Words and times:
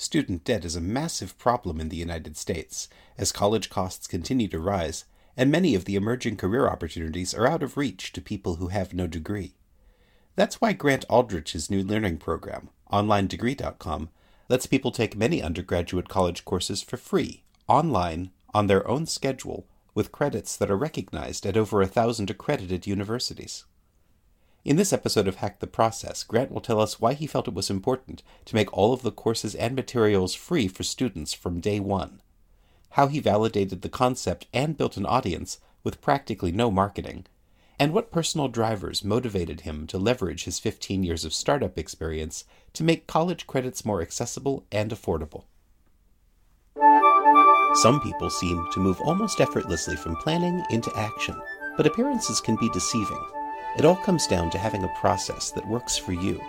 Student 0.00 0.44
debt 0.44 0.64
is 0.64 0.76
a 0.76 0.80
massive 0.80 1.36
problem 1.36 1.78
in 1.78 1.90
the 1.90 1.96
United 1.98 2.34
States 2.38 2.88
as 3.18 3.32
college 3.32 3.68
costs 3.68 4.06
continue 4.06 4.48
to 4.48 4.58
rise, 4.58 5.04
and 5.36 5.50
many 5.50 5.74
of 5.74 5.84
the 5.84 5.94
emerging 5.94 6.38
career 6.38 6.66
opportunities 6.66 7.34
are 7.34 7.46
out 7.46 7.62
of 7.62 7.76
reach 7.76 8.10
to 8.14 8.22
people 8.22 8.54
who 8.54 8.68
have 8.68 8.94
no 8.94 9.06
degree. 9.06 9.56
That's 10.36 10.58
why 10.58 10.72
Grant 10.72 11.04
Aldrich's 11.10 11.70
new 11.70 11.82
learning 11.82 12.16
program, 12.16 12.70
OnlineDegree.com, 12.90 14.08
lets 14.48 14.64
people 14.64 14.90
take 14.90 15.18
many 15.18 15.42
undergraduate 15.42 16.08
college 16.08 16.46
courses 16.46 16.80
for 16.80 16.96
free, 16.96 17.44
online, 17.68 18.30
on 18.54 18.68
their 18.68 18.88
own 18.88 19.04
schedule, 19.04 19.66
with 19.94 20.12
credits 20.12 20.56
that 20.56 20.70
are 20.70 20.78
recognized 20.78 21.44
at 21.44 21.58
over 21.58 21.82
a 21.82 21.86
thousand 21.86 22.30
accredited 22.30 22.86
universities. 22.86 23.66
In 24.62 24.76
this 24.76 24.92
episode 24.92 25.26
of 25.26 25.36
Hack 25.36 25.60
the 25.60 25.66
Process, 25.66 26.22
Grant 26.22 26.52
will 26.52 26.60
tell 26.60 26.80
us 26.80 27.00
why 27.00 27.14
he 27.14 27.26
felt 27.26 27.48
it 27.48 27.54
was 27.54 27.70
important 27.70 28.22
to 28.44 28.54
make 28.54 28.70
all 28.76 28.92
of 28.92 29.00
the 29.00 29.10
courses 29.10 29.54
and 29.54 29.74
materials 29.74 30.34
free 30.34 30.68
for 30.68 30.82
students 30.82 31.32
from 31.32 31.60
day 31.60 31.80
one, 31.80 32.20
how 32.90 33.06
he 33.06 33.20
validated 33.20 33.80
the 33.80 33.88
concept 33.88 34.46
and 34.52 34.76
built 34.76 34.98
an 34.98 35.06
audience 35.06 35.60
with 35.82 36.02
practically 36.02 36.52
no 36.52 36.70
marketing, 36.70 37.24
and 37.78 37.94
what 37.94 38.12
personal 38.12 38.48
drivers 38.48 39.02
motivated 39.02 39.62
him 39.62 39.86
to 39.86 39.96
leverage 39.96 40.44
his 40.44 40.58
15 40.58 41.04
years 41.04 41.24
of 41.24 41.32
startup 41.32 41.78
experience 41.78 42.44
to 42.74 42.84
make 42.84 43.06
college 43.06 43.46
credits 43.46 43.86
more 43.86 44.02
accessible 44.02 44.66
and 44.70 44.90
affordable. 44.90 45.44
Some 47.76 48.02
people 48.02 48.28
seem 48.28 48.66
to 48.74 48.80
move 48.80 49.00
almost 49.00 49.40
effortlessly 49.40 49.96
from 49.96 50.16
planning 50.16 50.62
into 50.68 50.94
action, 50.94 51.40
but 51.78 51.86
appearances 51.86 52.42
can 52.42 52.56
be 52.56 52.68
deceiving. 52.68 53.24
It 53.76 53.84
all 53.84 53.96
comes 53.96 54.26
down 54.26 54.50
to 54.50 54.58
having 54.58 54.82
a 54.82 54.94
process 55.00 55.52
that 55.52 55.66
works 55.68 55.96
for 55.96 56.12
you. 56.12 56.42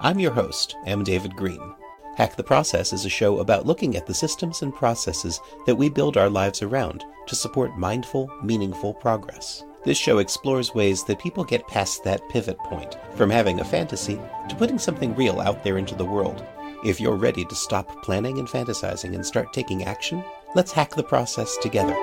I'm 0.00 0.18
your 0.18 0.32
host, 0.32 0.76
M. 0.86 1.04
David 1.04 1.36
Green. 1.36 1.74
Hack 2.16 2.34
the 2.34 2.42
Process 2.42 2.92
is 2.92 3.04
a 3.04 3.08
show 3.08 3.38
about 3.38 3.66
looking 3.66 3.96
at 3.96 4.06
the 4.06 4.14
systems 4.14 4.62
and 4.62 4.74
processes 4.74 5.40
that 5.66 5.76
we 5.76 5.88
build 5.88 6.16
our 6.16 6.28
lives 6.28 6.62
around 6.62 7.04
to 7.26 7.36
support 7.36 7.78
mindful, 7.78 8.28
meaningful 8.42 8.92
progress. 8.92 9.64
This 9.84 9.98
show 9.98 10.18
explores 10.18 10.74
ways 10.74 11.04
that 11.04 11.20
people 11.20 11.44
get 11.44 11.66
past 11.68 12.02
that 12.04 12.28
pivot 12.28 12.58
point 12.58 12.96
from 13.14 13.30
having 13.30 13.60
a 13.60 13.64
fantasy 13.64 14.20
to 14.48 14.56
putting 14.56 14.78
something 14.78 15.14
real 15.14 15.40
out 15.40 15.62
there 15.62 15.78
into 15.78 15.94
the 15.94 16.04
world. 16.04 16.44
If 16.84 17.00
you're 17.00 17.16
ready 17.16 17.44
to 17.44 17.54
stop 17.54 18.02
planning 18.02 18.38
and 18.38 18.48
fantasizing 18.48 19.14
and 19.14 19.24
start 19.24 19.52
taking 19.52 19.84
action, 19.84 20.24
let's 20.54 20.72
hack 20.72 20.94
the 20.94 21.04
process 21.04 21.56
together. 21.58 21.94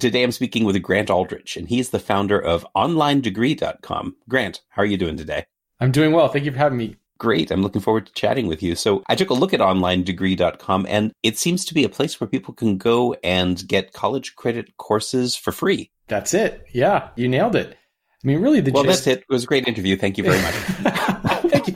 Today 0.00 0.24
I'm 0.24 0.32
speaking 0.32 0.64
with 0.64 0.80
Grant 0.82 1.08
Aldrich, 1.08 1.56
and 1.56 1.68
he's 1.68 1.90
the 1.90 2.00
founder 2.00 2.40
of 2.40 2.66
OnlineDegree.com. 2.74 4.16
Grant, 4.28 4.60
how 4.70 4.82
are 4.82 4.86
you 4.86 4.96
doing 4.96 5.16
today? 5.16 5.46
I'm 5.78 5.92
doing 5.92 6.10
well. 6.10 6.26
Thank 6.28 6.44
you 6.44 6.50
for 6.50 6.58
having 6.58 6.78
me. 6.78 6.96
Great. 7.18 7.52
I'm 7.52 7.62
looking 7.62 7.80
forward 7.80 8.06
to 8.06 8.12
chatting 8.12 8.48
with 8.48 8.60
you. 8.60 8.74
So 8.74 9.04
I 9.08 9.14
took 9.14 9.30
a 9.30 9.34
look 9.34 9.54
at 9.54 9.60
OnlineDegree.com, 9.60 10.86
and 10.88 11.12
it 11.22 11.38
seems 11.38 11.64
to 11.66 11.74
be 11.74 11.84
a 11.84 11.88
place 11.88 12.20
where 12.20 12.26
people 12.26 12.52
can 12.54 12.76
go 12.76 13.14
and 13.22 13.66
get 13.68 13.92
college 13.92 14.34
credit 14.34 14.76
courses 14.78 15.36
for 15.36 15.52
free. 15.52 15.92
That's 16.08 16.34
it. 16.34 16.66
Yeah, 16.72 17.10
you 17.14 17.28
nailed 17.28 17.54
it. 17.54 17.70
I 17.70 18.26
mean, 18.26 18.40
really, 18.40 18.60
the 18.60 18.72
well, 18.72 18.82
gist... 18.82 19.04
that's 19.04 19.18
it. 19.18 19.20
It 19.20 19.32
was 19.32 19.44
a 19.44 19.46
great 19.46 19.68
interview. 19.68 19.96
Thank 19.96 20.18
you 20.18 20.24
very 20.24 20.42
much. 20.42 21.30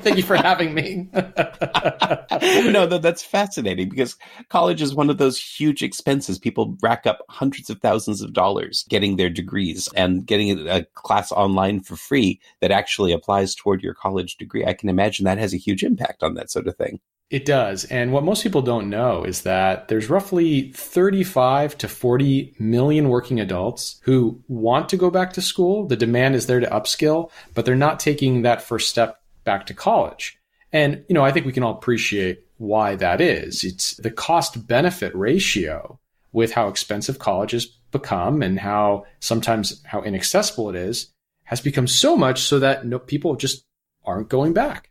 thank 0.08 0.16
you, 0.18 0.24
for 0.24 0.36
having 0.36 0.74
me. 0.74 1.08
no, 2.70 2.86
that's 2.86 3.22
fascinating 3.22 3.88
because 3.88 4.16
college 4.48 4.82
is 4.82 4.94
one 4.94 5.10
of 5.10 5.18
those 5.18 5.40
huge 5.40 5.82
expenses. 5.82 6.38
People 6.38 6.76
rack 6.82 7.06
up 7.06 7.24
hundreds 7.28 7.70
of 7.70 7.80
thousands 7.80 8.22
of 8.22 8.32
dollars 8.32 8.84
getting 8.88 9.16
their 9.16 9.30
degrees 9.30 9.88
and 9.94 10.26
getting 10.26 10.68
a 10.68 10.84
class 10.94 11.32
online 11.32 11.80
for 11.80 11.96
free 11.96 12.40
that 12.60 12.70
actually 12.70 13.12
applies 13.12 13.54
toward 13.54 13.82
your 13.82 13.94
college 13.94 14.36
degree. 14.36 14.64
I 14.64 14.74
can 14.74 14.88
imagine 14.88 15.24
that 15.24 15.38
has 15.38 15.54
a 15.54 15.58
huge 15.58 15.82
impact 15.82 16.22
on 16.22 16.34
that 16.34 16.50
sort 16.50 16.66
of 16.66 16.76
thing. 16.76 17.00
It 17.30 17.44
does. 17.44 17.84
And 17.84 18.12
what 18.12 18.24
most 18.24 18.42
people 18.42 18.62
don't 18.62 18.88
know 18.88 19.22
is 19.24 19.42
that 19.42 19.88
there's 19.88 20.08
roughly 20.08 20.72
35 20.72 21.76
to 21.78 21.88
40 21.88 22.54
million 22.58 23.10
working 23.10 23.38
adults 23.38 24.00
who 24.04 24.42
want 24.48 24.88
to 24.88 24.96
go 24.96 25.10
back 25.10 25.34
to 25.34 25.42
school. 25.42 25.86
The 25.86 25.96
demand 25.96 26.36
is 26.36 26.46
there 26.46 26.60
to 26.60 26.66
upskill, 26.68 27.30
but 27.54 27.66
they're 27.66 27.76
not 27.76 28.00
taking 28.00 28.42
that 28.42 28.62
first 28.62 28.88
step 28.88 29.17
back 29.48 29.64
to 29.64 29.72
college. 29.72 30.38
And, 30.74 31.06
you 31.08 31.14
know, 31.14 31.24
I 31.24 31.32
think 31.32 31.46
we 31.46 31.52
can 31.52 31.62
all 31.62 31.72
appreciate 31.72 32.44
why 32.58 32.96
that 32.96 33.22
is. 33.22 33.64
It's 33.64 33.96
the 33.96 34.10
cost 34.10 34.66
benefit 34.66 35.14
ratio 35.16 35.98
with 36.32 36.52
how 36.52 36.68
expensive 36.68 37.18
college 37.18 37.52
has 37.52 37.64
become 37.90 38.42
and 38.42 38.60
how 38.60 39.06
sometimes 39.20 39.82
how 39.86 40.02
inaccessible 40.02 40.68
it 40.68 40.76
is 40.76 41.10
has 41.44 41.62
become 41.62 41.86
so 41.86 42.14
much 42.14 42.42
so 42.42 42.58
that 42.58 42.84
no, 42.84 42.98
people 42.98 43.36
just 43.36 43.64
aren't 44.04 44.28
going 44.28 44.52
back. 44.52 44.90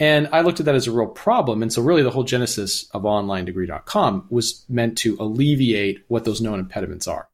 And 0.00 0.28
I 0.32 0.40
looked 0.40 0.58
at 0.58 0.66
that 0.66 0.74
as 0.74 0.88
a 0.88 0.92
real 0.92 1.06
problem. 1.06 1.62
And 1.62 1.72
so 1.72 1.80
really 1.80 2.02
the 2.02 2.10
whole 2.10 2.24
genesis 2.24 2.90
of 2.90 3.02
onlinedegree.com 3.02 4.26
was 4.30 4.64
meant 4.68 4.98
to 4.98 5.16
alleviate 5.20 6.02
what 6.08 6.24
those 6.24 6.40
known 6.40 6.58
impediments 6.58 7.06
are. 7.06 7.28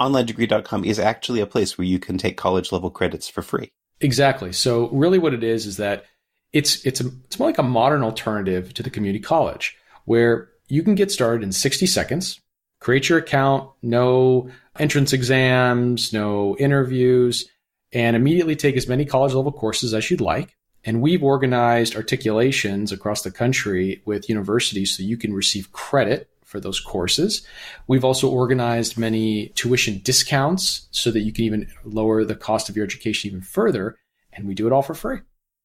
OnlineDegree.com 0.00 0.86
is 0.86 0.98
actually 0.98 1.40
a 1.40 1.46
place 1.46 1.76
where 1.76 1.86
you 1.86 1.98
can 1.98 2.16
take 2.16 2.38
college 2.38 2.72
level 2.72 2.90
credits 2.90 3.28
for 3.28 3.42
free. 3.42 3.70
Exactly. 4.00 4.52
So 4.52 4.88
really 4.88 5.18
what 5.18 5.34
it 5.34 5.44
is 5.44 5.66
is 5.66 5.76
that 5.76 6.06
it's 6.54 6.86
it's 6.86 7.00
a, 7.00 7.08
it's 7.24 7.38
more 7.38 7.48
like 7.48 7.58
a 7.58 7.64
modern 7.64 8.02
alternative 8.02 8.72
to 8.74 8.82
the 8.82 8.88
community 8.88 9.22
college 9.22 9.76
where 10.06 10.48
you 10.68 10.82
can 10.82 10.94
get 10.94 11.10
started 11.10 11.42
in 11.42 11.52
60 11.52 11.84
seconds, 11.86 12.40
create 12.80 13.08
your 13.08 13.18
account, 13.18 13.68
no 13.82 14.48
entrance 14.78 15.12
exams, 15.12 16.12
no 16.12 16.56
interviews, 16.56 17.46
and 17.92 18.16
immediately 18.16 18.56
take 18.56 18.76
as 18.76 18.88
many 18.88 19.04
college 19.04 19.34
level 19.34 19.52
courses 19.52 19.92
as 19.92 20.10
you'd 20.10 20.20
like. 20.20 20.56
And 20.84 21.02
we've 21.02 21.22
organized 21.22 21.96
articulations 21.96 22.92
across 22.92 23.22
the 23.22 23.30
country 23.30 24.02
with 24.04 24.28
universities 24.28 24.96
so 24.96 25.02
you 25.02 25.16
can 25.16 25.34
receive 25.34 25.72
credit 25.72 26.30
for 26.44 26.60
those 26.60 26.78
courses. 26.78 27.44
We've 27.88 28.04
also 28.04 28.30
organized 28.30 28.96
many 28.96 29.48
tuition 29.56 30.00
discounts 30.04 30.86
so 30.92 31.10
that 31.10 31.20
you 31.20 31.32
can 31.32 31.44
even 31.44 31.68
lower 31.84 32.24
the 32.24 32.36
cost 32.36 32.68
of 32.68 32.76
your 32.76 32.84
education 32.84 33.28
even 33.28 33.40
further. 33.40 33.96
And 34.32 34.46
we 34.46 34.54
do 34.54 34.66
it 34.66 34.72
all 34.72 34.82
for 34.82 34.94
free. 34.94 35.20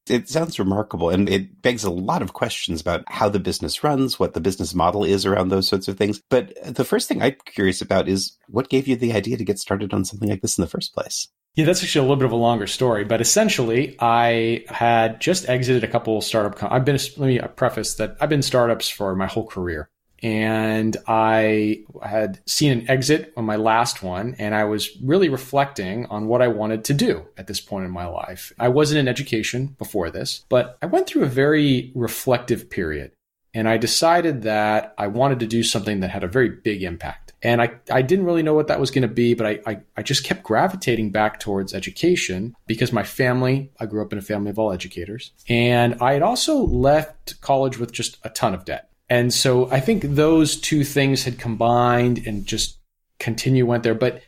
It 0.10 0.30
sounds 0.30 0.60
remarkable 0.60 1.10
and 1.10 1.30
it 1.30 1.62
begs 1.62 1.84
a 1.84 1.90
lot 1.90 2.22
of 2.22 2.34
questions 2.34 2.82
about 2.82 3.04
how 3.08 3.30
the 3.30 3.40
business 3.40 3.84
runs, 3.84 4.20
what 4.20 4.34
the 4.34 4.42
business 4.42 4.74
model 4.74 5.04
is 5.04 5.26
around 5.26 5.50
those 5.50 5.68
sorts 5.68 5.88
of 5.88 5.98
things. 5.98 6.22
But 6.30 6.54
the 6.64 6.86
first 6.86 7.08
thing 7.08 7.22
I'm 7.22 7.36
curious 7.46 7.82
about 7.82 8.08
is 8.08 8.38
what 8.48 8.70
gave 8.70 8.88
you 8.88 8.96
the 8.96 9.14
idea 9.14 9.38
to 9.38 9.46
get 9.46 9.60
started 9.60 9.94
on 9.94 10.06
something 10.06 10.30
like 10.30 10.42
this 10.42 10.58
in 10.58 10.62
the 10.62 10.70
first 10.70 10.94
place? 10.94 11.28
Yeah, 11.56 11.66
that's 11.66 11.84
actually 11.84 12.00
a 12.00 12.04
little 12.04 12.16
bit 12.16 12.26
of 12.26 12.32
a 12.32 12.38
longer 12.38 12.68
story, 12.68 13.04
but 13.04 13.22
essentially, 13.22 13.98
I 14.00 14.64
had 14.68 15.20
just 15.20 15.50
exited 15.50 15.84
a 15.84 15.88
couple 15.88 16.22
startup. 16.22 16.56
Com- 16.56 16.72
I've 16.72 16.86
been 16.86 17.00
let 17.18 17.28
me 17.28 17.40
preface 17.56 17.96
that 17.96 18.16
I've 18.22 18.30
been 18.30 18.44
startups 18.44 18.88
for 18.88 19.16
my 19.16 19.26
whole 19.26 19.46
career, 19.46 19.90
and 20.22 20.96
I 21.08 21.84
had 22.04 22.40
seen 22.46 22.72
an 22.72 22.90
exit 22.90 23.34
on 23.38 23.46
my 23.46 23.56
last 23.56 24.04
one, 24.04 24.36
and 24.40 24.54
I 24.54 24.66
was 24.66 24.90
really 25.02 25.30
reflecting 25.30 26.06
on 26.08 26.28
what 26.28 26.42
I 26.42 26.48
wanted 26.48 26.84
to 26.86 26.94
do 26.94 27.26
at 27.38 27.48
this 27.48 27.62
point 27.62 27.86
in 27.86 27.92
my 27.92 28.06
life. 28.06 28.52
I 28.60 28.68
wasn't 28.68 29.00
in 29.00 29.08
education 29.08 29.76
before 29.78 30.10
this, 30.10 30.46
but 30.50 30.78
I 30.82 30.88
went 30.88 31.08
through 31.08 31.24
a 31.24 31.30
very 31.30 31.92
reflective 31.96 32.70
period, 32.70 33.12
and 33.54 33.68
I 33.68 33.78
decided 33.78 34.44
that 34.44 34.94
I 34.98 35.08
wanted 35.08 35.40
to 35.40 35.48
do 35.48 35.64
something 35.64 36.02
that 36.02 36.10
had 36.10 36.24
a 36.24 36.28
very 36.28 36.50
big 36.50 36.84
impact. 36.84 37.30
And 37.42 37.62
I, 37.62 37.72
I 37.90 38.02
didn't 38.02 38.26
really 38.26 38.44
know 38.44 38.54
what 38.54 38.68
that 38.68 38.80
was 38.80 38.92
going 38.92 39.04
to 39.04 39.08
be, 39.08 39.34
but 39.34 39.48
I, 39.48 39.60
I, 39.66 39.80
I, 39.96 40.04
just 40.04 40.26
kept 40.26 40.44
gravitating 40.44 41.12
back 41.12 41.40
towards 41.40 41.74
education 41.74 42.54
because 42.68 42.92
my 42.92 43.04
family, 43.04 43.72
I 43.80 43.86
grew 43.86 44.02
up 44.02 44.12
in 44.12 44.20
a 44.20 44.22
family 44.22 44.50
of 44.50 44.60
all 44.60 44.74
educators. 44.74 45.32
And 45.48 45.96
I 46.02 46.14
had 46.14 46.22
also 46.22 46.58
left 46.58 47.40
college 47.40 47.78
with 47.78 47.94
just 47.94 48.18
a 48.24 48.30
ton 48.30 48.54
of 48.54 48.66
debt. 48.66 48.89
And 49.10 49.34
so 49.34 49.70
I 49.72 49.80
think 49.80 50.04
those 50.04 50.60
two 50.60 50.84
things 50.84 51.24
had 51.24 51.40
combined 51.40 52.26
and 52.28 52.46
just 52.46 52.78
continue 53.20 53.66
went 53.66 53.84
there. 53.84 53.96
But 53.96 54.22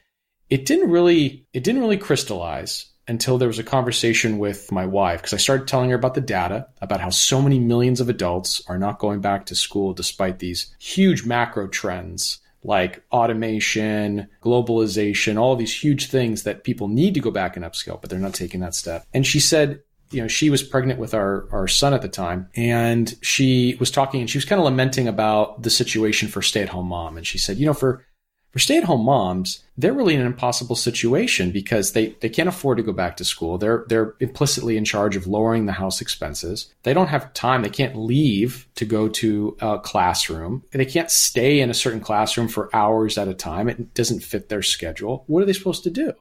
it 0.49 0.65
didn't 0.65 0.89
really, 0.89 1.45
it 1.53 1.63
didn't 1.63 1.81
really 1.81 1.97
crystallize 1.97 2.87
until 3.07 3.37
there 3.37 3.47
was 3.47 3.59
a 3.59 3.63
conversation 3.63 4.37
with 4.37 4.71
my 4.71 4.85
wife 4.85 5.21
because 5.21 5.33
I 5.33 5.37
started 5.37 5.67
telling 5.67 5.89
her 5.89 5.95
about 5.95 6.13
the 6.13 6.21
data, 6.21 6.67
about 6.81 7.01
how 7.01 7.09
so 7.09 7.41
many 7.41 7.59
millions 7.59 7.99
of 7.99 8.09
adults 8.09 8.61
are 8.67 8.77
not 8.77 8.99
going 8.99 9.21
back 9.21 9.45
to 9.47 9.55
school 9.55 9.93
despite 9.93 10.39
these 10.39 10.73
huge 10.79 11.25
macro 11.25 11.67
trends 11.67 12.39
like 12.63 13.03
automation, 13.11 14.27
globalization, 14.43 15.39
all 15.39 15.55
these 15.55 15.75
huge 15.75 16.07
things 16.07 16.43
that 16.43 16.63
people 16.63 16.87
need 16.87 17.13
to 17.15 17.19
go 17.19 17.31
back 17.31 17.55
and 17.55 17.65
upskill, 17.65 17.99
but 17.99 18.09
they're 18.09 18.19
not 18.19 18.35
taking 18.35 18.59
that 18.59 18.75
step. 18.75 19.05
And 19.13 19.25
she 19.25 19.39
said, 19.39 19.81
you 20.11 20.21
know, 20.21 20.27
she 20.27 20.49
was 20.49 20.63
pregnant 20.63 20.99
with 20.99 21.13
our, 21.13 21.47
our 21.51 21.67
son 21.67 21.93
at 21.93 22.01
the 22.01 22.09
time 22.09 22.49
and 22.55 23.15
she 23.21 23.75
was 23.79 23.91
talking 23.91 24.21
and 24.21 24.29
she 24.29 24.37
was 24.37 24.45
kind 24.45 24.59
of 24.59 24.65
lamenting 24.65 25.07
about 25.07 25.63
the 25.63 25.69
situation 25.69 26.27
for 26.27 26.41
stay 26.41 26.61
at 26.61 26.69
home 26.69 26.87
mom. 26.87 27.17
And 27.17 27.25
she 27.25 27.37
said, 27.37 27.57
you 27.57 27.65
know, 27.65 27.73
for 27.73 28.05
for 28.51 28.59
stay 28.59 28.77
at 28.77 28.83
home 28.83 29.05
moms, 29.05 29.63
they're 29.77 29.93
really 29.93 30.13
in 30.13 30.19
an 30.19 30.27
impossible 30.27 30.75
situation 30.75 31.51
because 31.51 31.93
they, 31.93 32.17
they 32.19 32.27
can't 32.27 32.49
afford 32.49 32.77
to 32.77 32.83
go 32.83 32.91
back 32.91 33.15
to 33.17 33.23
school. 33.23 33.57
They're, 33.57 33.85
they're 33.87 34.15
implicitly 34.19 34.75
in 34.75 34.83
charge 34.83 35.15
of 35.15 35.25
lowering 35.25 35.65
the 35.65 35.71
house 35.71 36.01
expenses. 36.01 36.71
They 36.83 36.93
don't 36.93 37.07
have 37.07 37.33
time. 37.33 37.61
They 37.61 37.69
can't 37.69 37.95
leave 37.95 38.67
to 38.75 38.83
go 38.83 39.07
to 39.07 39.55
a 39.61 39.79
classroom. 39.79 40.65
They 40.73 40.85
can't 40.85 41.09
stay 41.09 41.61
in 41.61 41.69
a 41.69 41.73
certain 41.73 42.01
classroom 42.01 42.49
for 42.49 42.69
hours 42.75 43.17
at 43.17 43.29
a 43.29 43.33
time. 43.33 43.69
It 43.69 43.93
doesn't 43.93 44.19
fit 44.19 44.49
their 44.49 44.63
schedule. 44.63 45.23
What 45.27 45.41
are 45.41 45.45
they 45.45 45.53
supposed 45.53 45.83
to 45.83 45.89
do? 45.89 46.11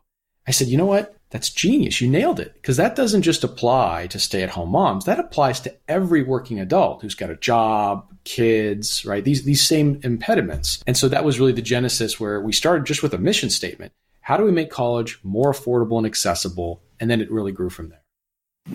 I 0.46 0.52
said, 0.52 0.68
you 0.68 0.78
know 0.78 0.86
what? 0.86 1.16
That's 1.30 1.48
genius. 1.48 2.00
You 2.00 2.10
nailed 2.10 2.40
it. 2.40 2.54
Because 2.54 2.76
that 2.76 2.96
doesn't 2.96 3.22
just 3.22 3.44
apply 3.44 4.08
to 4.08 4.18
stay 4.18 4.42
at 4.42 4.50
home 4.50 4.70
moms. 4.70 5.04
That 5.04 5.20
applies 5.20 5.60
to 5.60 5.74
every 5.88 6.22
working 6.22 6.60
adult 6.60 7.02
who's 7.02 7.14
got 7.14 7.30
a 7.30 7.36
job, 7.36 8.06
kids, 8.24 9.04
right? 9.04 9.24
These, 9.24 9.44
these 9.44 9.66
same 9.66 10.00
impediments. 10.02 10.82
And 10.86 10.96
so 10.96 11.08
that 11.08 11.24
was 11.24 11.38
really 11.38 11.52
the 11.52 11.62
genesis 11.62 12.18
where 12.18 12.40
we 12.40 12.52
started 12.52 12.84
just 12.84 13.02
with 13.02 13.14
a 13.14 13.18
mission 13.18 13.48
statement. 13.48 13.92
How 14.20 14.36
do 14.36 14.44
we 14.44 14.52
make 14.52 14.70
college 14.70 15.18
more 15.22 15.52
affordable 15.52 15.98
and 15.98 16.06
accessible? 16.06 16.82
And 16.98 17.10
then 17.10 17.20
it 17.20 17.30
really 17.30 17.52
grew 17.52 17.70
from 17.70 17.88
there. 17.88 17.99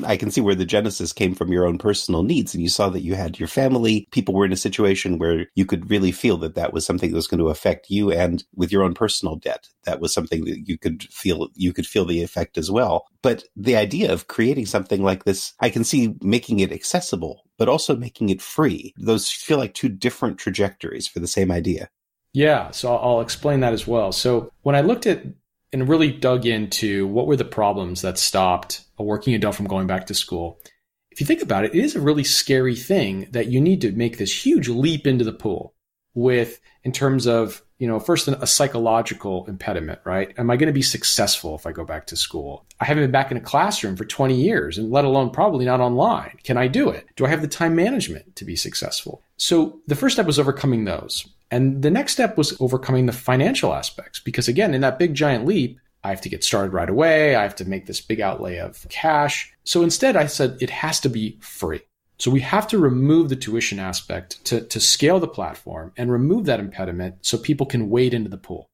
I 0.04 0.18
can 0.18 0.32
see 0.32 0.42
where 0.42 0.56
the 0.56 0.66
genesis 0.66 1.14
came 1.14 1.36
from 1.36 1.52
your 1.52 1.66
own 1.66 1.78
personal 1.78 2.24
needs. 2.24 2.54
And 2.54 2.62
you 2.62 2.70
saw 2.70 2.90
that 2.90 3.02
you 3.02 3.16
had 3.16 3.40
your 3.40 3.48
family, 3.48 4.08
people 4.12 4.34
were 4.34 4.46
in 4.46 4.52
a 4.52 4.58
situation 4.58 5.18
where 5.18 5.48
you 5.56 5.66
could 5.66 5.90
really 5.90 6.12
feel 6.12 6.38
that 6.38 6.56
that 6.56 6.74
was 6.74 6.86
something 6.86 7.12
that 7.12 7.16
was 7.16 7.28
going 7.28 7.40
to 7.40 7.50
affect 7.50 7.90
you 7.90 8.12
and 8.12 8.44
with 8.56 8.72
your 8.72 8.84
own 8.84 8.94
personal 8.94 9.36
debt. 9.36 9.70
That 9.86 10.00
was 10.00 10.14
something 10.14 10.46
that 10.46 10.68
you 10.68 10.78
could 10.78 11.04
feel, 11.04 11.50
you 11.56 11.74
could 11.74 11.88
feel 11.88 12.06
the 12.06 12.24
effect 12.24 12.58
as 12.58 12.72
well. 12.72 13.06
But 13.22 13.44
the 13.56 13.76
idea 13.76 14.12
of 14.12 14.28
creating 14.28 14.66
something 14.66 15.04
like 15.04 15.24
this, 15.24 15.54
I 15.60 15.70
can 15.70 15.84
see 15.84 16.16
making 16.22 16.60
it 16.60 16.72
accessible, 16.72 17.44
but 17.58 17.70
also 17.70 17.96
making 17.96 18.30
it 18.30 18.42
free. 18.42 18.94
Those 18.98 19.30
feel 19.30 19.58
like 19.58 19.74
two 19.74 19.90
different 19.90 20.38
trajectories 20.38 21.08
for 21.08 21.20
the 21.20 21.28
same 21.28 21.52
idea. 21.52 21.90
Yeah. 22.34 22.72
So 22.72 22.96
I'll 22.96 23.22
explain 23.22 23.62
that 23.62 23.72
as 23.74 23.88
well. 23.88 24.12
So 24.12 24.52
when 24.64 24.76
I 24.76 24.82
looked 24.82 25.08
at 25.08 25.24
and 25.76 25.90
really 25.90 26.10
dug 26.10 26.46
into 26.46 27.06
what 27.06 27.28
were 27.28 27.36
the 27.36 27.44
problems 27.44 28.02
that 28.02 28.18
stopped 28.18 28.86
a 28.98 29.04
working 29.04 29.34
adult 29.34 29.56
from 29.56 29.68
going 29.68 29.88
back 29.88 30.06
to 30.06 30.14
school. 30.14 30.58
If 31.12 31.20
you 31.20 31.28
think 31.28 31.42
about 31.42 31.66
it, 31.66 31.76
it 31.76 31.84
is 31.84 31.98
a 31.98 32.02
really 32.02 32.24
scary 32.24 32.78
thing 32.78 33.28
that 33.32 33.48
you 33.48 33.60
need 33.60 33.82
to 33.82 33.92
make 33.92 34.18
this 34.18 34.46
huge 34.46 34.70
leap 34.70 35.06
into 35.06 35.26
the 35.26 35.34
pool 35.34 35.74
with, 36.14 36.62
in 36.86 36.94
terms 36.94 37.28
of, 37.28 37.62
you 37.78 37.90
know, 37.90 38.00
first 38.00 38.30
a 38.30 38.48
psychological 38.48 39.46
impediment, 39.48 40.00
right? 40.06 40.34
Am 40.38 40.50
I 40.50 40.56
going 40.56 40.68
to 40.68 40.74
be 40.74 40.82
successful 40.82 41.56
if 41.56 41.68
I 41.68 41.74
go 41.74 41.84
back 41.84 42.08
to 42.08 42.16
school? 42.16 42.66
I 42.80 42.86
haven't 42.86 43.04
been 43.04 43.12
back 43.12 43.32
in 43.32 43.36
a 43.36 43.42
classroom 43.42 43.98
for 43.98 44.06
20 44.06 44.34
years 44.34 44.78
and 44.78 44.92
let 44.92 45.04
alone 45.04 45.30
probably 45.30 45.66
not 45.66 45.82
online. 45.82 46.38
Can 46.46 46.56
I 46.56 46.70
do 46.70 46.88
it? 46.88 47.06
Do 47.18 47.26
I 47.26 47.30
have 47.30 47.42
the 47.42 47.50
time 47.50 47.76
management 47.76 48.38
to 48.38 48.46
be 48.46 48.56
successful? 48.56 49.24
So 49.36 49.82
the 49.88 49.96
first 49.96 50.16
step 50.16 50.26
was 50.26 50.40
overcoming 50.40 50.86
those. 50.86 51.28
And 51.52 51.82
the 51.82 51.92
next 51.92 52.14
step 52.14 52.38
was 52.38 52.60
overcoming 52.60 53.06
the 53.06 53.14
financial 53.14 53.74
aspects 53.74 54.20
because 54.20 54.48
again, 54.48 54.74
in 54.74 54.82
that 54.82 55.00
big 55.00 55.14
giant 55.14 55.46
leap, 55.46 55.80
I 56.04 56.10
have 56.10 56.22
to 56.22 56.30
get 56.30 56.44
started 56.44 56.74
right 56.74 56.90
away. 56.90 57.36
I 57.36 57.44
have 57.44 57.56
to 57.56 57.66
make 57.66 57.88
this 57.88 58.02
big 58.02 58.22
outlay 58.22 58.58
of 58.58 58.86
cash. 58.90 59.52
So 59.64 59.82
instead, 59.82 60.16
I 60.16 60.28
said 60.28 60.58
it 60.62 60.70
has 60.70 61.00
to 61.02 61.10
be 61.10 61.38
free. 61.42 61.82
So 62.18 62.32
we 62.32 62.42
have 62.42 62.68
to 62.68 62.78
remove 62.78 63.30
the 63.30 63.36
tuition 63.36 63.80
aspect 63.80 64.44
to, 64.46 64.62
to 64.62 64.80
scale 64.80 65.20
the 65.20 65.28
platform 65.28 65.92
and 65.98 66.12
remove 66.12 66.46
that 66.46 66.60
impediment 66.60 67.18
so 67.22 67.38
people 67.38 67.66
can 67.66 67.90
wade 67.90 68.14
into 68.14 68.30
the 68.30 68.38
pool. 68.38 68.70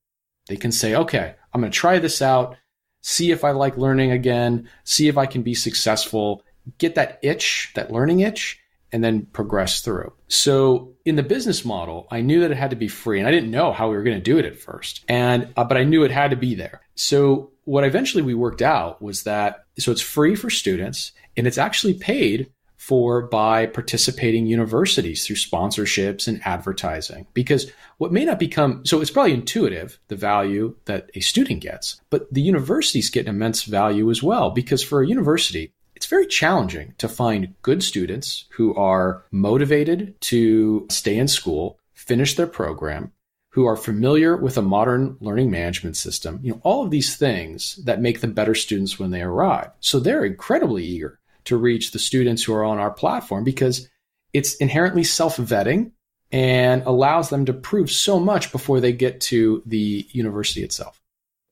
They 0.48 0.58
can 0.58 0.72
say, 0.72 0.96
okay, 0.96 1.36
I'm 1.54 1.62
going 1.62 1.72
to 1.72 1.78
try 1.78 2.00
this 2.00 2.22
out, 2.22 2.58
see 3.02 3.32
if 3.32 3.44
I 3.44 3.52
like 3.52 3.78
learning 3.78 4.12
again, 4.12 4.70
see 4.84 5.08
if 5.08 5.18
I 5.18 5.26
can 5.26 5.42
be 5.42 5.54
successful, 5.54 6.44
get 6.78 6.96
that 6.96 7.20
itch, 7.24 7.72
that 7.76 7.92
learning 7.92 8.20
itch, 8.20 8.61
and 8.92 9.04
then 9.04 9.26
progress 9.28 9.82
through. 9.82 10.14
So 10.28 10.94
in 11.06 11.16
the 11.16 11.24
business 11.24 11.66
model, 11.66 12.08
I 12.12 12.22
knew 12.22 12.42
that 12.42 12.52
it 12.52 12.58
had 12.58 12.70
to 12.72 12.76
be 12.76 12.88
free 12.88 13.20
and 13.20 13.28
I 13.28 13.32
didn't 13.32 13.52
know 13.52 13.72
how 13.72 13.90
we 13.90 13.96
were 13.96 14.04
going 14.04 14.18
to 14.18 14.24
do 14.24 14.38
it 14.38 14.46
at 14.46 14.60
first. 14.60 15.04
And, 15.08 15.54
uh, 15.56 15.64
but 15.64 15.78
I 15.78 15.84
knew 15.84 16.04
it 16.04 16.12
had 16.12 16.32
to 16.32 16.38
be 16.38 16.56
there. 16.56 16.82
So 16.96 17.52
what 17.66 17.84
eventually 17.84 18.24
we 18.24 18.34
worked 18.34 18.62
out 18.62 19.02
was 19.02 19.24
that, 19.24 19.66
so 19.80 19.92
it's 19.92 20.02
free 20.02 20.36
for 20.36 20.50
students 20.50 21.12
and 21.38 21.48
it's 21.48 21.58
actually 21.58 21.94
paid 21.94 22.52
for 22.82 23.22
by 23.28 23.68
participating 23.68 24.48
universities 24.48 25.26
through 25.26 25.36
sponsorships 25.36 26.28
and 26.28 26.42
advertising. 26.46 27.28
Because 27.36 27.72
what 28.00 28.12
may 28.12 28.26
not 28.26 28.40
become, 28.40 28.84
so 28.88 29.02
it's 29.02 29.12
probably 29.12 29.36
intuitive, 29.36 30.00
the 30.08 30.16
value 30.16 30.76
that 30.86 31.12
a 31.14 31.20
student 31.20 31.62
gets, 31.62 32.02
but 32.10 32.34
the 32.34 32.42
universities 32.42 33.12
get 33.12 33.28
an 33.28 33.36
immense 33.36 33.64
value 33.64 34.10
as 34.10 34.24
well. 34.24 34.50
Because 34.50 34.84
for 34.84 35.04
a 35.04 35.08
university, 35.08 35.72
it's 36.02 36.10
very 36.10 36.26
challenging 36.26 36.96
to 36.98 37.08
find 37.08 37.54
good 37.62 37.84
students 37.84 38.46
who 38.54 38.74
are 38.74 39.24
motivated 39.30 40.20
to 40.20 40.88
stay 40.90 41.16
in 41.16 41.28
school, 41.28 41.78
finish 41.94 42.36
their 42.36 42.48
program, 42.48 43.12
who 43.52 43.68
are 43.68 43.78
familiar 43.78 44.36
with 44.36 44.58
a 44.58 44.64
modern 44.64 45.16
learning 45.20 45.52
management 45.52 45.96
system, 45.96 46.40
you 46.42 46.54
know, 46.54 46.62
all 46.64 46.84
of 46.84 46.90
these 46.90 47.18
things 47.18 47.76
that 47.86 48.02
make 48.02 48.20
them 48.20 48.34
better 48.34 48.56
students 48.56 48.98
when 48.98 49.12
they 49.12 49.22
arrive. 49.22 49.70
So 49.80 50.00
they're 50.00 50.26
incredibly 50.26 50.84
eager 50.84 51.20
to 51.44 51.56
reach 51.56 51.92
the 51.92 52.00
students 52.00 52.44
who 52.44 52.56
are 52.56 52.66
on 52.66 52.80
our 52.80 52.90
platform 52.90 53.44
because 53.44 53.88
it's 54.34 54.56
inherently 54.56 55.04
self-vetting 55.04 55.92
and 56.32 56.82
allows 56.88 57.30
them 57.30 57.46
to 57.46 57.54
prove 57.54 57.92
so 57.92 58.20
much 58.20 58.52
before 58.52 58.80
they 58.80 58.92
get 58.92 59.22
to 59.22 59.62
the 59.68 60.08
university 60.14 60.64
itself. 60.64 61.01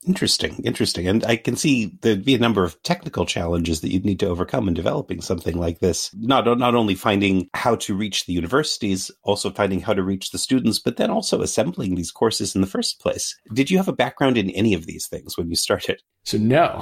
Interesting, 0.10 0.56
interesting. 0.64 1.08
And 1.08 1.24
I 1.26 1.36
can 1.36 1.56
see 1.56 1.96
there'd 2.02 2.26
be 2.26 2.34
a 2.34 2.40
number 2.40 2.64
of 2.64 2.82
technical 2.82 3.28
challenges 3.28 3.82
that 3.82 3.92
you'd 3.92 4.06
need 4.06 4.20
to 4.22 4.28
overcome 4.28 4.68
in 4.68 4.74
developing 4.74 5.22
something 5.22 5.56
like 5.56 5.82
this. 5.82 6.10
Not, 6.16 6.46
not 6.58 6.74
only 6.74 6.96
finding 6.96 7.48
how 7.54 7.76
to 7.76 7.94
reach 7.94 8.26
the 8.26 8.34
universities, 8.34 9.12
also 9.22 9.52
finding 9.52 9.82
how 9.82 9.94
to 9.94 10.02
reach 10.02 10.32
the 10.32 10.40
students, 10.40 10.80
but 10.80 10.98
then 10.98 11.12
also 11.12 11.44
assembling 11.44 11.94
these 11.94 12.10
courses 12.10 12.56
in 12.56 12.62
the 12.62 12.68
first 12.68 13.00
place. 13.00 13.40
Did 13.54 13.70
you 13.70 13.78
have 13.78 13.88
a 13.88 13.94
background 13.94 14.36
in 14.36 14.50
any 14.50 14.74
of 14.74 14.88
these 14.88 15.06
things 15.06 15.38
when 15.38 15.48
you 15.48 15.56
started? 15.56 16.02
So 16.24 16.40
no. 16.40 16.82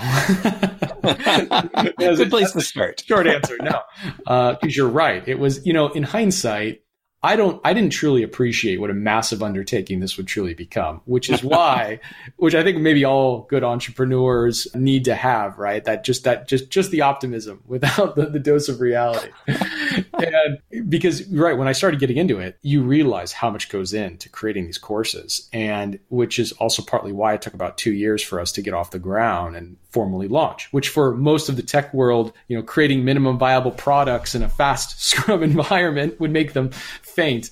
Good 1.97 2.29
place 2.29 2.53
to 2.53 2.61
start. 2.61 3.03
Short 3.05 3.27
answer, 3.27 3.57
no. 3.61 3.81
Because 4.19 4.57
uh, 4.63 4.67
you're 4.69 4.87
right. 4.87 5.27
It 5.27 5.37
was, 5.37 5.65
you 5.65 5.73
know, 5.73 5.89
in 5.89 6.03
hindsight, 6.03 6.79
I 7.27 7.35
don't, 7.35 7.59
I 7.65 7.73
didn't 7.73 7.91
truly 7.91 8.23
appreciate 8.23 8.79
what 8.79 8.89
a 8.89 8.93
massive 8.93 9.43
undertaking 9.43 9.99
this 9.99 10.15
would 10.15 10.27
truly 10.27 10.53
become, 10.53 11.01
which 11.03 11.29
is 11.29 11.43
why, 11.43 11.99
which 12.37 12.55
I 12.55 12.63
think 12.63 12.77
maybe 12.77 13.03
all 13.03 13.41
good 13.49 13.65
entrepreneurs 13.65 14.65
need 14.73 15.03
to 15.05 15.13
have, 15.13 15.57
right? 15.57 15.83
That 15.83 16.05
just, 16.05 16.23
that 16.23 16.47
just, 16.47 16.69
just 16.69 16.89
the 16.89 17.01
optimism 17.01 17.61
without 17.67 18.15
the, 18.15 18.27
the 18.27 18.39
dose 18.39 18.69
of 18.69 18.79
reality. 18.79 19.29
and 20.13 20.89
because, 20.89 21.27
right, 21.27 21.57
when 21.57 21.67
I 21.67 21.73
started 21.73 21.99
getting 21.99 22.15
into 22.15 22.39
it, 22.39 22.59
you 22.61 22.81
realize 22.81 23.33
how 23.33 23.49
much 23.49 23.67
goes 23.67 23.93
into 23.93 24.29
creating 24.29 24.65
these 24.65 24.77
courses. 24.77 25.49
And 25.51 25.99
which 26.07 26.39
is 26.39 26.53
also 26.53 26.81
partly 26.81 27.11
why 27.11 27.33
it 27.33 27.41
took 27.41 27.53
about 27.53 27.77
two 27.77 27.91
years 27.91 28.23
for 28.23 28.39
us 28.39 28.53
to 28.53 28.61
get 28.61 28.73
off 28.73 28.91
the 28.91 28.99
ground 28.99 29.57
and 29.57 29.75
formally 29.89 30.27
launch, 30.27 30.71
which 30.71 30.89
for 30.89 31.15
most 31.15 31.49
of 31.49 31.55
the 31.57 31.61
tech 31.63 31.93
world, 31.93 32.31
you 32.47 32.55
know, 32.55 32.63
creating 32.63 33.03
minimum 33.03 33.37
viable 33.37 33.71
products 33.71 34.35
in 34.35 34.43
a 34.43 34.49
fast 34.49 35.01
scrum 35.01 35.43
environment 35.43 36.19
would 36.19 36.31
make 36.31 36.53
them 36.53 36.69
faint. 37.17 37.49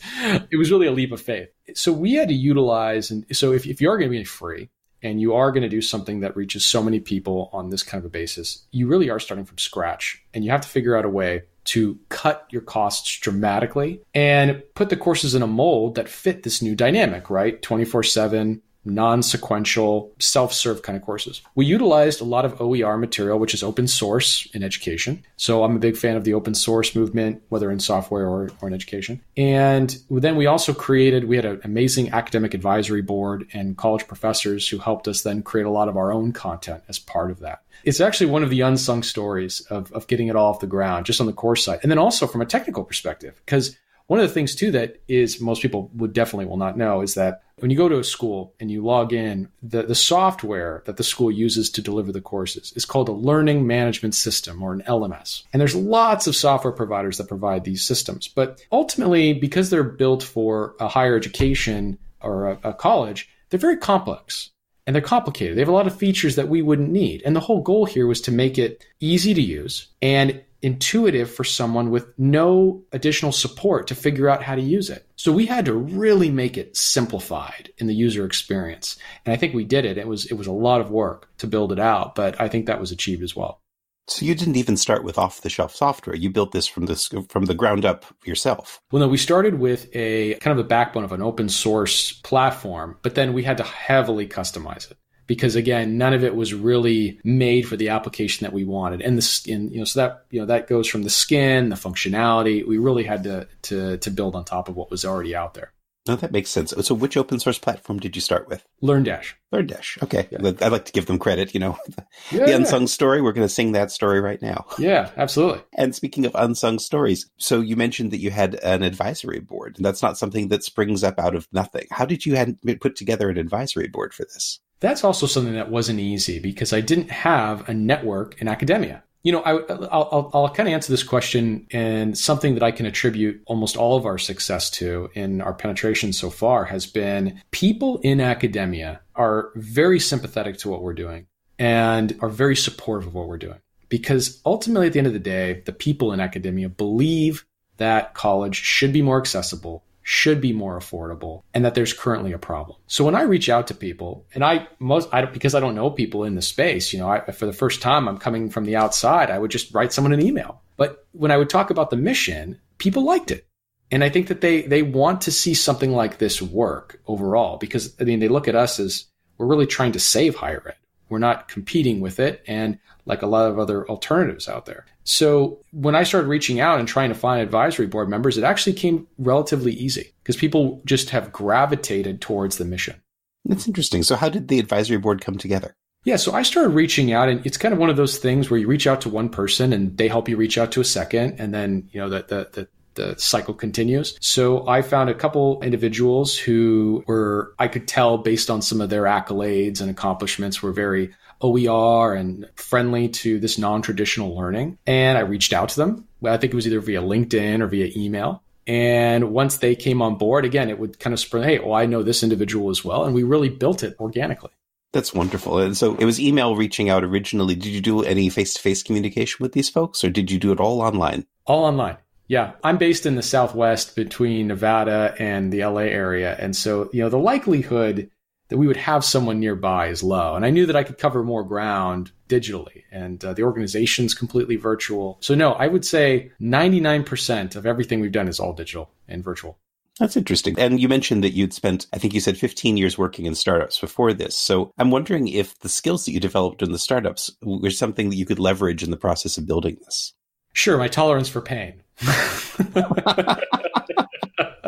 It 0.51 0.57
was 0.57 0.69
really 0.71 0.85
a 0.85 0.91
leap 0.91 1.11
of 1.11 1.19
faith. 1.19 1.49
So 1.73 1.91
we 1.91 2.13
had 2.13 2.27
to 2.27 2.35
utilize, 2.35 3.09
and 3.09 3.25
so 3.35 3.51
if, 3.51 3.65
if 3.65 3.81
you 3.81 3.89
are 3.89 3.97
going 3.97 4.11
to 4.11 4.17
be 4.17 4.23
free 4.23 4.69
and 5.01 5.19
you 5.19 5.33
are 5.33 5.51
going 5.51 5.63
to 5.63 5.69
do 5.69 5.81
something 5.81 6.19
that 6.19 6.37
reaches 6.37 6.63
so 6.63 6.83
many 6.83 6.99
people 6.99 7.49
on 7.51 7.69
this 7.71 7.81
kind 7.81 7.99
of 7.99 8.05
a 8.05 8.11
basis, 8.11 8.65
you 8.71 8.87
really 8.87 9.09
are 9.09 9.19
starting 9.19 9.43
from 9.43 9.57
scratch 9.57 10.23
and 10.33 10.45
you 10.45 10.51
have 10.51 10.61
to 10.61 10.67
figure 10.67 10.95
out 10.95 11.03
a 11.03 11.09
way 11.09 11.41
to 11.65 11.97
cut 12.09 12.45
your 12.51 12.61
costs 12.61 13.19
dramatically 13.19 13.99
and 14.13 14.61
put 14.75 14.89
the 14.89 14.95
courses 14.95 15.33
in 15.33 15.41
a 15.41 15.47
mold 15.47 15.95
that 15.95 16.07
fit 16.07 16.43
this 16.43 16.61
new 16.61 16.75
dynamic, 16.75 17.31
right? 17.31 17.59
24 17.61 18.03
7, 18.03 18.61
non 18.85 19.23
sequential, 19.23 20.13
self 20.19 20.53
serve 20.53 20.81
kind 20.83 20.95
of 20.95 21.03
courses. 21.03 21.41
We 21.55 21.65
utilized 21.65 22.21
a 22.21 22.25
lot 22.25 22.45
of 22.45 22.61
OER 22.61 22.97
material, 22.97 23.39
which 23.39 23.53
is 23.53 23.63
open 23.63 23.87
source 23.87 24.47
in 24.53 24.63
education. 24.63 25.23
So 25.37 25.63
I'm 25.63 25.75
a 25.75 25.79
big 25.79 25.97
fan 25.97 26.15
of 26.15 26.23
the 26.23 26.33
open 26.33 26.53
source 26.53 26.95
movement, 26.95 27.41
whether 27.49 27.71
in 27.71 27.79
software 27.79 28.27
or, 28.27 28.49
or 28.61 28.67
in 28.67 28.73
education. 28.73 29.21
And 29.35 29.97
then 30.09 30.35
we 30.35 30.45
also 30.45 30.73
created, 30.73 31.25
we 31.25 31.35
had 31.35 31.45
an 31.45 31.61
amazing 31.63 32.11
academic 32.13 32.53
advisory 32.53 33.01
board 33.01 33.47
and 33.53 33.77
college 33.77 34.07
professors 34.07 34.67
who 34.67 34.77
helped 34.77 35.07
us 35.07 35.21
then 35.21 35.41
create 35.41 35.65
a 35.65 35.71
lot 35.71 35.89
of 35.89 35.97
our 35.97 36.13
own 36.13 36.31
content 36.31 36.83
as 36.87 36.99
part 36.99 37.31
of 37.31 37.39
that. 37.39 37.63
It's 37.83 37.99
actually 37.99 38.27
one 38.27 38.43
of 38.43 38.49
the 38.49 38.61
unsung 38.61 39.03
stories 39.03 39.61
of, 39.69 39.91
of 39.91 40.07
getting 40.07 40.27
it 40.27 40.35
all 40.35 40.49
off 40.49 40.59
the 40.59 40.67
ground, 40.67 41.05
just 41.05 41.19
on 41.19 41.27
the 41.27 41.33
course 41.33 41.63
side. 41.63 41.79
And 41.83 41.91
then 41.91 41.99
also 41.99 42.25
from 42.27 42.41
a 42.41 42.45
technical 42.45 42.83
perspective, 42.83 43.39
because 43.45 43.77
one 44.07 44.19
of 44.19 44.27
the 44.27 44.33
things 44.33 44.55
too 44.55 44.71
that 44.71 45.01
is 45.07 45.41
most 45.41 45.61
people 45.61 45.89
would 45.95 46.13
definitely 46.13 46.45
will 46.45 46.57
not 46.57 46.77
know 46.77 47.01
is 47.01 47.15
that 47.15 47.41
when 47.57 47.71
you 47.71 47.77
go 47.77 47.89
to 47.89 47.99
a 47.99 48.03
school 48.03 48.53
and 48.59 48.69
you 48.69 48.83
log 48.83 49.13
in, 49.13 49.47
the, 49.63 49.83
the 49.83 49.95
software 49.95 50.83
that 50.85 50.97
the 50.97 51.03
school 51.03 51.31
uses 51.31 51.69
to 51.71 51.81
deliver 51.81 52.11
the 52.11 52.21
courses 52.21 52.73
is 52.75 52.85
called 52.85 53.09
a 53.09 53.13
learning 53.13 53.65
management 53.65 54.13
system 54.13 54.61
or 54.61 54.73
an 54.73 54.83
LMS. 54.87 55.43
And 55.53 55.61
there's 55.61 55.75
lots 55.75 56.27
of 56.27 56.35
software 56.35 56.73
providers 56.73 57.17
that 57.17 57.29
provide 57.29 57.63
these 57.63 57.83
systems. 57.85 58.27
But 58.27 58.61
ultimately, 58.71 59.33
because 59.33 59.69
they're 59.69 59.83
built 59.83 60.21
for 60.21 60.75
a 60.79 60.87
higher 60.87 61.15
education 61.15 61.97
or 62.21 62.49
a, 62.49 62.59
a 62.63 62.73
college, 62.73 63.29
they're 63.49 63.59
very 63.59 63.77
complex 63.77 64.51
and 64.85 64.93
they're 64.93 65.01
complicated. 65.01 65.55
They 65.55 65.61
have 65.61 65.69
a 65.69 65.73
lot 65.73 65.87
of 65.87 65.97
features 65.97 66.35
that 66.35 66.49
we 66.49 66.61
wouldn't 66.61 66.91
need. 66.91 67.23
And 67.25 67.35
the 67.35 67.39
whole 67.39 67.61
goal 67.61 67.85
here 67.85 68.05
was 68.05 68.21
to 68.21 68.31
make 68.31 68.57
it 68.57 68.85
easy 68.99 69.33
to 69.33 69.41
use 69.41 69.87
and 70.01 70.43
intuitive 70.65 71.31
for 71.31 71.43
someone 71.43 71.91
with 71.91 72.07
no 72.17 72.83
additional 72.91 73.31
support 73.31 73.85
to 73.85 73.93
figure 73.93 74.27
out 74.27 74.41
how 74.41 74.55
to 74.55 74.61
use 74.61 74.89
it. 74.89 75.07
So 75.15 75.31
we 75.31 75.45
had 75.45 75.65
to 75.65 75.73
really 75.73 76.31
make 76.31 76.57
it 76.57 76.75
simplified 76.75 77.69
in 77.77 77.85
the 77.85 77.93
user 77.93 78.25
experience. 78.25 78.97
And 79.25 79.31
I 79.31 79.37
think 79.37 79.53
we 79.53 79.63
did 79.63 79.85
it. 79.85 79.99
It 79.99 80.07
was 80.07 80.25
it 80.25 80.33
was 80.33 80.47
a 80.47 80.51
lot 80.51 80.81
of 80.81 80.89
work 80.89 81.29
to 81.37 81.45
build 81.45 81.71
it 81.71 81.79
out, 81.79 82.15
but 82.15 82.41
I 82.41 82.49
think 82.49 82.65
that 82.65 82.79
was 82.79 82.91
achieved 82.91 83.21
as 83.21 83.35
well. 83.35 83.61
So 84.07 84.25
you 84.25 84.33
didn't 84.33 84.55
even 84.55 84.75
start 84.75 85.03
with 85.03 85.19
off 85.19 85.41
the 85.41 85.49
shelf 85.49 85.75
software. 85.75 86.15
You 86.15 86.31
built 86.31 86.51
this 86.51 86.65
from 86.65 86.87
this 86.87 87.09
from 87.29 87.45
the 87.45 87.53
ground 87.53 87.85
up 87.85 88.03
yourself. 88.23 88.81
Well, 88.91 89.01
no, 89.01 89.07
we 89.07 89.17
started 89.17 89.59
with 89.59 89.87
a 89.93 90.33
kind 90.35 90.51
of 90.51 90.57
the 90.57 90.67
backbone 90.67 91.03
of 91.03 91.11
an 91.11 91.21
open 91.21 91.47
source 91.47 92.11
platform, 92.11 92.97
but 93.03 93.13
then 93.13 93.33
we 93.33 93.43
had 93.43 93.57
to 93.57 93.63
heavily 93.63 94.27
customize 94.27 94.89
it 94.89 94.97
because 95.27 95.55
again, 95.55 95.97
none 95.97 96.13
of 96.13 96.23
it 96.23 96.35
was 96.35 96.53
really 96.53 97.19
made 97.23 97.67
for 97.67 97.75
the 97.75 97.89
application 97.89 98.45
that 98.45 98.53
we 98.53 98.63
wanted. 98.63 99.01
And 99.01 99.17
the 99.17 99.21
skin, 99.21 99.71
you 99.71 99.79
know, 99.79 99.85
so 99.85 99.99
that 100.01 100.25
you 100.29 100.39
know 100.39 100.45
that 100.47 100.67
goes 100.67 100.87
from 100.87 101.03
the 101.03 101.09
skin, 101.09 101.69
the 101.69 101.75
functionality. 101.75 102.65
We 102.65 102.77
really 102.77 103.03
had 103.03 103.23
to 103.23 103.47
to 103.63 103.97
to 103.97 104.11
build 104.11 104.35
on 104.35 104.45
top 104.45 104.69
of 104.69 104.75
what 104.75 104.91
was 104.91 105.05
already 105.05 105.35
out 105.35 105.53
there. 105.53 105.71
No, 106.07 106.15
that 106.15 106.31
makes 106.31 106.51
sense. 106.51 106.71
So, 106.81 106.93
which 106.93 107.17
open 107.17 107.39
source 107.39 107.57
platform 107.57 107.97
did 107.97 108.15
you 108.15 108.21
start 108.21 108.47
with? 108.47 108.63
LearnDash. 108.83 109.33
LearnDash. 109.51 110.03
Okay. 110.03 110.27
Yeah. 110.29 110.51
I'd 110.61 110.71
like 110.71 110.85
to 110.85 110.91
give 110.91 111.07
them 111.07 111.17
credit. 111.17 111.55
You 111.55 111.59
know, 111.59 111.79
yeah, 112.31 112.45
the 112.45 112.55
unsung 112.55 112.81
yeah. 112.81 112.87
story, 112.87 113.21
we're 113.21 113.31
going 113.31 113.47
to 113.47 113.53
sing 113.53 113.71
that 113.71 113.89
story 113.89 114.21
right 114.21 114.41
now. 114.41 114.65
Yeah, 114.85 115.09
absolutely. 115.17 115.63
and 115.73 115.95
speaking 115.95 116.25
of 116.25 116.35
unsung 116.35 116.77
stories, 116.79 117.27
so 117.37 117.59
you 117.59 117.75
mentioned 117.75 118.11
that 118.11 118.19
you 118.19 118.29
had 118.29 118.55
an 118.55 118.83
advisory 118.83 119.39
board. 119.39 119.77
And 119.77 119.85
that's 119.85 120.03
not 120.03 120.17
something 120.17 120.49
that 120.49 120.63
springs 120.63 121.03
up 121.03 121.17
out 121.17 121.33
of 121.33 121.47
nothing. 121.51 121.87
How 121.89 122.05
did 122.05 122.25
you 122.25 122.55
put 122.79 122.95
together 122.95 123.29
an 123.29 123.37
advisory 123.37 123.87
board 123.87 124.13
for 124.13 124.25
this? 124.25 124.59
That's 124.79 125.03
also 125.03 125.25
something 125.25 125.53
that 125.53 125.71
wasn't 125.71 125.99
easy 125.99 126.39
because 126.39 126.73
I 126.73 126.81
didn't 126.81 127.09
have 127.09 127.67
a 127.69 127.73
network 127.73 128.41
in 128.41 128.47
academia 128.47 129.03
you 129.25 129.31
know, 129.31 129.41
I, 129.41 129.53
will 129.53 129.89
I'll, 129.91 130.31
I'll 130.35 130.49
kind 130.49 130.69
of 130.69 130.73
answer 130.73 130.93
this 130.93 131.01
question 131.01 131.65
and 131.71 132.15
something 132.15 132.53
that 132.53 132.61
I 132.61 132.69
can 132.69 132.85
attribute 132.85 133.41
almost 133.47 133.75
all 133.75 133.97
of 133.97 134.05
our 134.05 134.19
success 134.19 134.69
to 134.71 135.09
in 135.15 135.41
our 135.41 135.53
penetration 135.53 136.13
so 136.13 136.29
far 136.29 136.65
has 136.65 136.85
been 136.85 137.41
people 137.49 137.97
in 138.03 138.21
academia 138.21 139.01
are 139.15 139.49
very 139.55 139.99
sympathetic 139.99 140.59
to 140.59 140.69
what 140.69 140.83
we're 140.83 140.93
doing 140.93 141.25
and 141.57 142.15
are 142.21 142.29
very 142.29 142.55
supportive 142.55 143.07
of 143.07 143.15
what 143.15 143.27
we're 143.27 143.39
doing. 143.39 143.57
Because 143.89 144.39
ultimately, 144.45 144.87
at 144.87 144.93
the 144.93 144.99
end 144.99 145.07
of 145.07 145.13
the 145.13 145.19
day, 145.19 145.63
the 145.65 145.73
people 145.73 146.13
in 146.13 146.19
academia 146.19 146.69
believe 146.69 147.47
that 147.77 148.13
college 148.13 148.57
should 148.57 148.93
be 148.93 149.01
more 149.01 149.19
accessible, 149.19 149.84
should 150.07 150.39
be 150.39 150.53
more 150.53 150.79
affordable 150.79 151.41
and 151.55 151.65
that 151.65 151.73
there's 151.73 151.91
currently 151.91 152.31
a 152.31 152.37
problem. 152.37 152.77
So 152.85 153.03
when 153.03 153.15
I 153.15 153.23
reach 153.23 153.49
out 153.49 153.65
to 153.67 153.73
people 153.73 154.23
and 154.35 154.45
I 154.45 154.67
most 154.77 155.09
I 155.11 155.21
don't 155.21 155.33
because 155.33 155.55
I 155.55 155.59
don't 155.59 155.73
know 155.73 155.89
people 155.89 156.23
in 156.23 156.35
the 156.35 156.43
space, 156.43 156.93
you 156.93 156.99
know, 156.99 157.09
I, 157.09 157.31
for 157.31 157.47
the 157.47 157.51
first 157.53 157.81
time 157.81 158.07
I'm 158.07 158.19
coming 158.19 158.51
from 158.51 158.65
the 158.65 158.75
outside, 158.75 159.31
I 159.31 159.39
would 159.39 159.49
just 159.49 159.73
write 159.73 159.91
someone 159.91 160.13
an 160.13 160.21
email. 160.21 160.61
But 160.77 161.07
when 161.13 161.31
I 161.31 161.37
would 161.37 161.49
talk 161.49 161.71
about 161.71 161.89
the 161.89 161.97
mission, 161.97 162.59
people 162.77 163.03
liked 163.03 163.31
it. 163.31 163.47
And 163.89 164.03
I 164.03 164.09
think 164.09 164.27
that 164.27 164.41
they 164.41 164.61
they 164.61 164.83
want 164.83 165.21
to 165.21 165.31
see 165.31 165.55
something 165.55 165.91
like 165.91 166.19
this 166.19 166.39
work 166.39 167.01
overall 167.07 167.57
because 167.57 167.95
I 167.99 168.03
mean 168.03 168.19
they 168.19 168.27
look 168.27 168.47
at 168.47 168.55
us 168.55 168.79
as 168.79 169.05
we're 169.39 169.47
really 169.47 169.65
trying 169.65 169.93
to 169.93 169.99
save 169.99 170.35
higher 170.35 170.61
ed. 170.67 170.75
We're 171.09 171.17
not 171.17 171.47
competing 171.47 171.99
with 171.99 172.19
it 172.19 172.43
and 172.45 172.77
like 173.07 173.23
a 173.23 173.27
lot 173.27 173.49
of 173.49 173.57
other 173.57 173.89
alternatives 173.89 174.47
out 174.47 174.67
there. 174.67 174.85
So 175.05 175.59
when 175.71 175.95
I 175.95 176.03
started 176.03 176.27
reaching 176.27 176.59
out 176.59 176.79
and 176.79 176.87
trying 176.87 177.09
to 177.09 177.15
find 177.15 177.41
advisory 177.41 177.87
board 177.87 178.09
members, 178.09 178.37
it 178.37 178.43
actually 178.43 178.73
came 178.73 179.07
relatively 179.17 179.71
easy 179.71 180.13
because 180.21 180.35
people 180.35 180.81
just 180.83 181.11
have 181.11 181.31
gravitated 181.31 182.21
towards 182.21 182.57
the 182.57 182.65
mission. 182.65 183.01
That's 183.45 183.67
interesting. 183.67 184.03
So 184.03 184.15
how 184.15 184.29
did 184.29 184.47
the 184.47 184.59
advisory 184.59 184.97
board 184.97 185.21
come 185.21 185.37
together? 185.37 185.75
Yeah, 186.03 186.17
so 186.17 186.33
I 186.33 186.43
started 186.43 186.69
reaching 186.69 187.13
out 187.13 187.29
and 187.29 187.45
it's 187.45 187.57
kind 187.57 187.73
of 187.73 187.79
one 187.79 187.89
of 187.89 187.97
those 187.97 188.17
things 188.17 188.49
where 188.49 188.59
you 188.59 188.67
reach 188.67 188.85
out 188.85 189.01
to 189.01 189.09
one 189.09 189.29
person 189.29 189.73
and 189.73 189.97
they 189.97 190.07
help 190.07 190.27
you 190.27 190.37
reach 190.37 190.57
out 190.57 190.71
to 190.73 190.81
a 190.81 190.85
second 190.85 191.39
and 191.39 191.53
then, 191.53 191.89
you 191.91 191.99
know, 191.99 192.09
the 192.09 192.25
the 192.27 192.49
the 192.53 192.67
the 192.95 193.15
cycle 193.19 193.53
continues. 193.53 194.17
So 194.21 194.67
I 194.67 194.81
found 194.81 195.09
a 195.09 195.13
couple 195.13 195.61
individuals 195.61 196.37
who 196.37 197.03
were, 197.07 197.53
I 197.59 197.67
could 197.67 197.87
tell 197.87 198.17
based 198.17 198.49
on 198.49 198.61
some 198.61 198.81
of 198.81 198.89
their 198.89 199.03
accolades 199.03 199.81
and 199.81 199.89
accomplishments, 199.89 200.63
were 200.63 200.71
very 200.71 201.13
OER 201.41 202.13
and 202.13 202.47
friendly 202.55 203.09
to 203.09 203.39
this 203.39 203.57
non 203.57 203.81
traditional 203.81 204.35
learning. 204.35 204.77
And 204.85 205.17
I 205.17 205.21
reached 205.21 205.53
out 205.53 205.69
to 205.69 205.75
them. 205.75 206.07
I 206.23 206.37
think 206.37 206.53
it 206.53 206.55
was 206.55 206.67
either 206.67 206.79
via 206.79 207.01
LinkedIn 207.01 207.61
or 207.61 207.67
via 207.67 207.91
email. 207.95 208.41
And 208.67 209.31
once 209.31 209.57
they 209.57 209.75
came 209.75 210.01
on 210.01 210.15
board, 210.15 210.43
again, 210.43 210.69
it 210.69 210.79
would 210.79 210.99
kind 210.99 211.13
of 211.13 211.19
spring, 211.19 211.43
hey, 211.43 211.59
well, 211.59 211.73
I 211.73 211.85
know 211.85 212.01
this 212.01 212.23
individual 212.23 212.69
as 212.69 212.83
well. 212.83 213.05
And 213.05 213.13
we 213.13 213.23
really 213.23 213.49
built 213.49 213.83
it 213.83 213.95
organically. 213.99 214.51
That's 214.91 215.13
wonderful. 215.13 215.59
And 215.59 215.75
so 215.75 215.95
it 215.95 216.05
was 216.05 216.19
email 216.19 216.55
reaching 216.55 216.89
out 216.89 217.03
originally. 217.03 217.53
Did 217.53 217.67
you 217.67 217.81
do 217.81 218.03
any 218.03 218.29
face 218.29 218.53
to 218.53 218.61
face 218.61 218.81
communication 218.81 219.37
with 219.43 219.51
these 219.51 219.69
folks 219.69 220.03
or 220.03 220.09
did 220.09 220.31
you 220.31 220.39
do 220.39 220.51
it 220.51 220.59
all 220.59 220.81
online? 220.81 221.25
All 221.45 221.65
online. 221.65 221.97
Yeah, 222.27 222.53
I'm 222.63 222.77
based 222.77 223.05
in 223.05 223.15
the 223.15 223.21
Southwest 223.21 223.95
between 223.95 224.47
Nevada 224.47 225.13
and 225.19 225.53
the 225.53 225.63
LA 225.63 225.81
area. 225.81 226.35
And 226.39 226.55
so, 226.55 226.89
you 226.91 227.03
know, 227.03 227.09
the 227.09 227.19
likelihood 227.19 228.09
that 228.49 228.57
we 228.57 228.67
would 228.67 228.77
have 228.77 229.03
someone 229.03 229.39
nearby 229.39 229.87
is 229.87 230.03
low. 230.03 230.35
And 230.35 230.45
I 230.45 230.49
knew 230.49 230.65
that 230.65 230.75
I 230.75 230.83
could 230.83 230.97
cover 230.97 231.23
more 231.23 231.43
ground 231.43 232.11
digitally, 232.29 232.83
and 232.91 233.23
uh, 233.23 233.33
the 233.33 233.43
organization's 233.43 234.13
completely 234.13 234.55
virtual. 234.55 235.17
So, 235.21 235.35
no, 235.35 235.53
I 235.53 235.67
would 235.67 235.85
say 235.85 236.31
99% 236.41 237.55
of 237.55 237.65
everything 237.65 237.99
we've 237.99 238.11
done 238.11 238.27
is 238.27 238.39
all 238.39 238.53
digital 238.53 238.91
and 239.07 239.23
virtual. 239.23 239.57
That's 239.99 240.17
interesting. 240.17 240.59
And 240.59 240.79
you 240.79 240.89
mentioned 240.89 241.23
that 241.23 241.33
you'd 241.33 241.53
spent, 241.53 241.87
I 241.93 241.97
think 241.97 242.13
you 242.13 242.19
said 242.19 242.37
15 242.37 242.75
years 242.75 242.97
working 242.97 243.25
in 243.25 243.33
startups 243.33 243.79
before 243.79 244.11
this. 244.13 244.37
So 244.37 244.73
I'm 244.77 244.91
wondering 244.91 245.29
if 245.29 245.57
the 245.59 245.69
skills 245.69 246.03
that 246.05 246.11
you 246.11 246.19
developed 246.19 246.61
in 246.61 246.73
the 246.73 246.79
startups 246.79 247.31
were 247.41 247.69
something 247.69 248.09
that 248.09 248.17
you 248.17 248.25
could 248.25 248.39
leverage 248.39 248.83
in 248.83 248.91
the 248.91 248.97
process 248.97 249.37
of 249.37 249.45
building 249.45 249.77
this. 249.85 250.13
Sure, 250.51 250.77
my 250.77 250.89
tolerance 250.89 251.29
for 251.29 251.41
pain. 251.41 251.81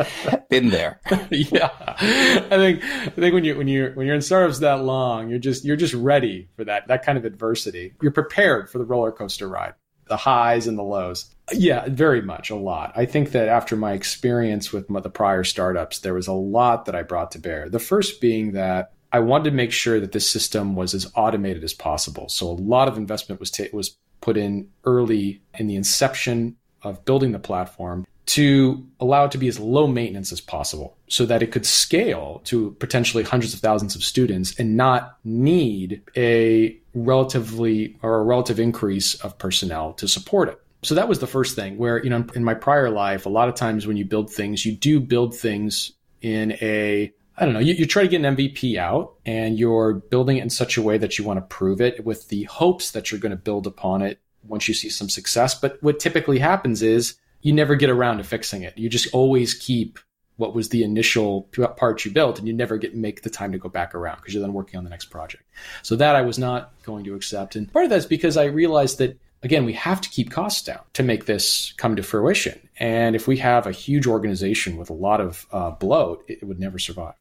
Been 0.50 0.70
there. 0.70 1.00
yeah. 1.30 1.72
I 1.88 2.50
think 2.50 2.84
I 2.84 3.10
think 3.10 3.34
when 3.34 3.44
you 3.44 3.58
when 3.58 3.68
you 3.68 3.92
when 3.94 4.08
you're 4.08 4.16
in 4.16 4.22
startups 4.22 4.60
that 4.60 4.84
long, 4.84 5.30
you're 5.30 5.40
just 5.40 5.66
you're 5.66 5.76
just 5.76 5.94
ready 5.94 6.50
for 6.56 6.66
that 6.66 6.88
that 6.88 7.04
kind 7.04 7.18
of 7.18 7.26
adversity. 7.26 7.94
You're 8.02 8.12
prepared 8.12 8.70
for 8.70 8.78
the 8.78 8.86
roller 8.86 9.12
coaster 9.12 9.48
ride, 9.48 9.74
the 10.08 10.18
highs 10.18 10.68
and 10.68 10.78
the 10.78 10.84
lows. 10.84 11.34
Yeah, 11.54 11.86
very 11.90 12.22
much 12.22 12.50
a 12.50 12.56
lot. 12.56 12.92
I 12.96 13.06
think 13.06 13.32
that 13.32 13.48
after 13.48 13.76
my 13.76 13.94
experience 13.94 14.74
with 14.74 14.88
the 14.88 15.10
prior 15.10 15.44
startups, 15.44 16.00
there 16.00 16.14
was 16.14 16.28
a 16.28 16.34
lot 16.34 16.86
that 16.86 16.96
I 16.96 17.04
brought 17.04 17.32
to 17.32 17.40
bear. 17.40 17.70
The 17.70 17.80
first 17.80 18.20
being 18.20 18.52
that 18.54 18.94
I 19.12 19.20
wanted 19.20 19.46
to 19.46 19.56
make 19.56 19.72
sure 19.72 20.00
that 20.00 20.12
this 20.12 20.30
system 20.30 20.76
was 20.76 20.94
as 20.94 21.10
automated 21.16 21.64
as 21.64 21.74
possible. 21.74 22.28
So 22.28 22.48
a 22.48 22.52
lot 22.52 22.90
of 22.90 22.98
investment 22.98 23.40
was 23.40 23.50
ta- 23.50 23.66
was 23.72 23.98
put 24.20 24.36
in 24.36 24.68
early 24.84 25.42
in 25.54 25.68
the 25.68 25.76
inception 25.76 26.58
of 26.84 27.06
building 27.06 27.32
the 27.32 27.40
platform 27.40 28.06
to 28.28 28.86
allow 29.00 29.26
it 29.26 29.32
to 29.32 29.38
be 29.38 29.48
as 29.48 29.58
low 29.58 29.88
maintenance 29.88 30.34
as 30.34 30.42
possible 30.42 30.98
so 31.08 31.26
that 31.26 31.42
it 31.42 31.52
could 31.52 31.66
scale 31.66 32.42
to 32.44 32.72
potentially 32.72 33.24
hundreds 33.24 33.54
of 33.54 33.62
thousands 33.62 33.96
of 33.96 34.04
students 34.04 34.54
and 34.60 34.76
not 34.76 35.18
need 35.24 36.02
a 36.16 36.78
relatively 36.94 37.98
or 38.02 38.20
a 38.20 38.24
relative 38.24 38.60
increase 38.60 39.16
of 39.16 39.38
personnel 39.38 39.94
to 39.94 40.08
support 40.08 40.50
it. 40.50 40.62
So 40.84 40.94
that 40.96 41.08
was 41.08 41.20
the 41.20 41.28
first 41.28 41.56
thing 41.56 41.78
where, 41.78 42.04
you 42.04 42.10
know, 42.10 42.26
in 42.36 42.44
my 42.44 42.54
prior 42.54 42.90
life, 42.90 43.26
a 43.26 43.30
lot 43.30 43.48
of 43.48 43.56
times 43.56 43.88
when 43.88 43.98
you 43.98 44.06
build 44.06 44.32
things, 44.32 44.66
you 44.66 44.74
do 44.74 45.00
build 45.00 45.36
things 45.36 45.94
in 46.22 46.52
a 46.62 47.12
I 47.40 47.46
don't 47.46 47.54
know, 47.54 47.60
you, 47.60 47.76
you 47.76 47.86
try 47.86 48.02
to 48.02 48.08
get 48.08 48.24
an 48.24 48.36
MVP 48.36 48.78
out 48.78 49.14
and 49.24 49.60
you're 49.60 49.94
building 49.94 50.38
it 50.38 50.44
in 50.44 50.50
such 50.50 50.76
a 50.76 50.82
way 50.82 50.98
that 50.98 51.20
you 51.20 51.24
want 51.24 51.38
to 51.38 51.56
prove 51.56 51.82
it 51.82 52.04
with 52.04 52.30
the 52.30 52.44
hopes 52.46 52.92
that 52.92 53.12
you're 53.12 53.20
going 53.20 53.30
to 53.30 53.36
build 53.36 53.68
upon 53.68 54.02
it 54.02 54.20
once 54.44 54.68
you 54.68 54.74
see 54.74 54.90
some 54.90 55.08
success. 55.08 55.54
But 55.54 55.78
what 55.84 56.00
typically 56.00 56.40
happens 56.40 56.82
is 56.82 57.16
you 57.48 57.54
never 57.54 57.78
get 57.78 57.90
around 57.90 58.18
to 58.18 58.26
fixing 58.26 58.64
it. 58.64 58.78
You 58.78 58.90
just 58.90 59.08
always 59.14 59.54
keep 59.54 60.00
what 60.36 60.54
was 60.54 60.68
the 60.68 60.84
initial 60.84 61.44
part 61.78 62.04
you 62.04 62.12
built 62.12 62.40
and 62.40 62.46
you 62.46 62.54
never 62.54 62.78
get 62.78 62.94
make 62.94 63.22
the 63.22 63.30
time 63.30 63.54
to 63.54 63.58
go 63.58 63.70
back 63.70 63.96
around 63.96 64.18
because 64.18 64.34
you're 64.34 64.44
then 64.44 64.52
working 64.52 64.78
on 64.78 64.84
the 64.84 64.90
next 64.90 65.06
project. 65.06 65.44
So 65.82 65.96
that 65.96 66.18
I 66.18 66.24
was 66.24 66.38
not 66.38 66.74
going 66.84 67.06
to 67.06 67.16
accept. 67.16 67.56
And 67.56 67.72
part 67.72 67.86
of 67.86 67.90
that 67.92 68.00
is 68.00 68.06
because 68.06 68.36
I 68.36 68.44
realized 68.46 68.98
that 68.98 69.18
again, 69.44 69.64
we 69.64 69.72
have 69.74 70.02
to 70.02 70.10
keep 70.10 70.30
costs 70.30 70.62
down 70.62 70.82
to 70.92 71.04
make 71.04 71.26
this 71.26 71.74
come 71.78 71.96
to 71.96 72.04
fruition. 72.04 72.68
And 72.82 73.16
if 73.16 73.30
we 73.30 73.38
have 73.38 73.66
a 73.66 73.72
huge 73.72 74.08
organization 74.08 74.76
with 74.76 74.90
a 74.90 74.94
lot 74.94 75.22
of 75.22 75.46
uh, 75.54 75.72
bloat, 75.72 76.26
it, 76.28 76.40
it 76.42 76.46
would 76.46 76.60
never 76.60 76.78
survive. 76.78 77.14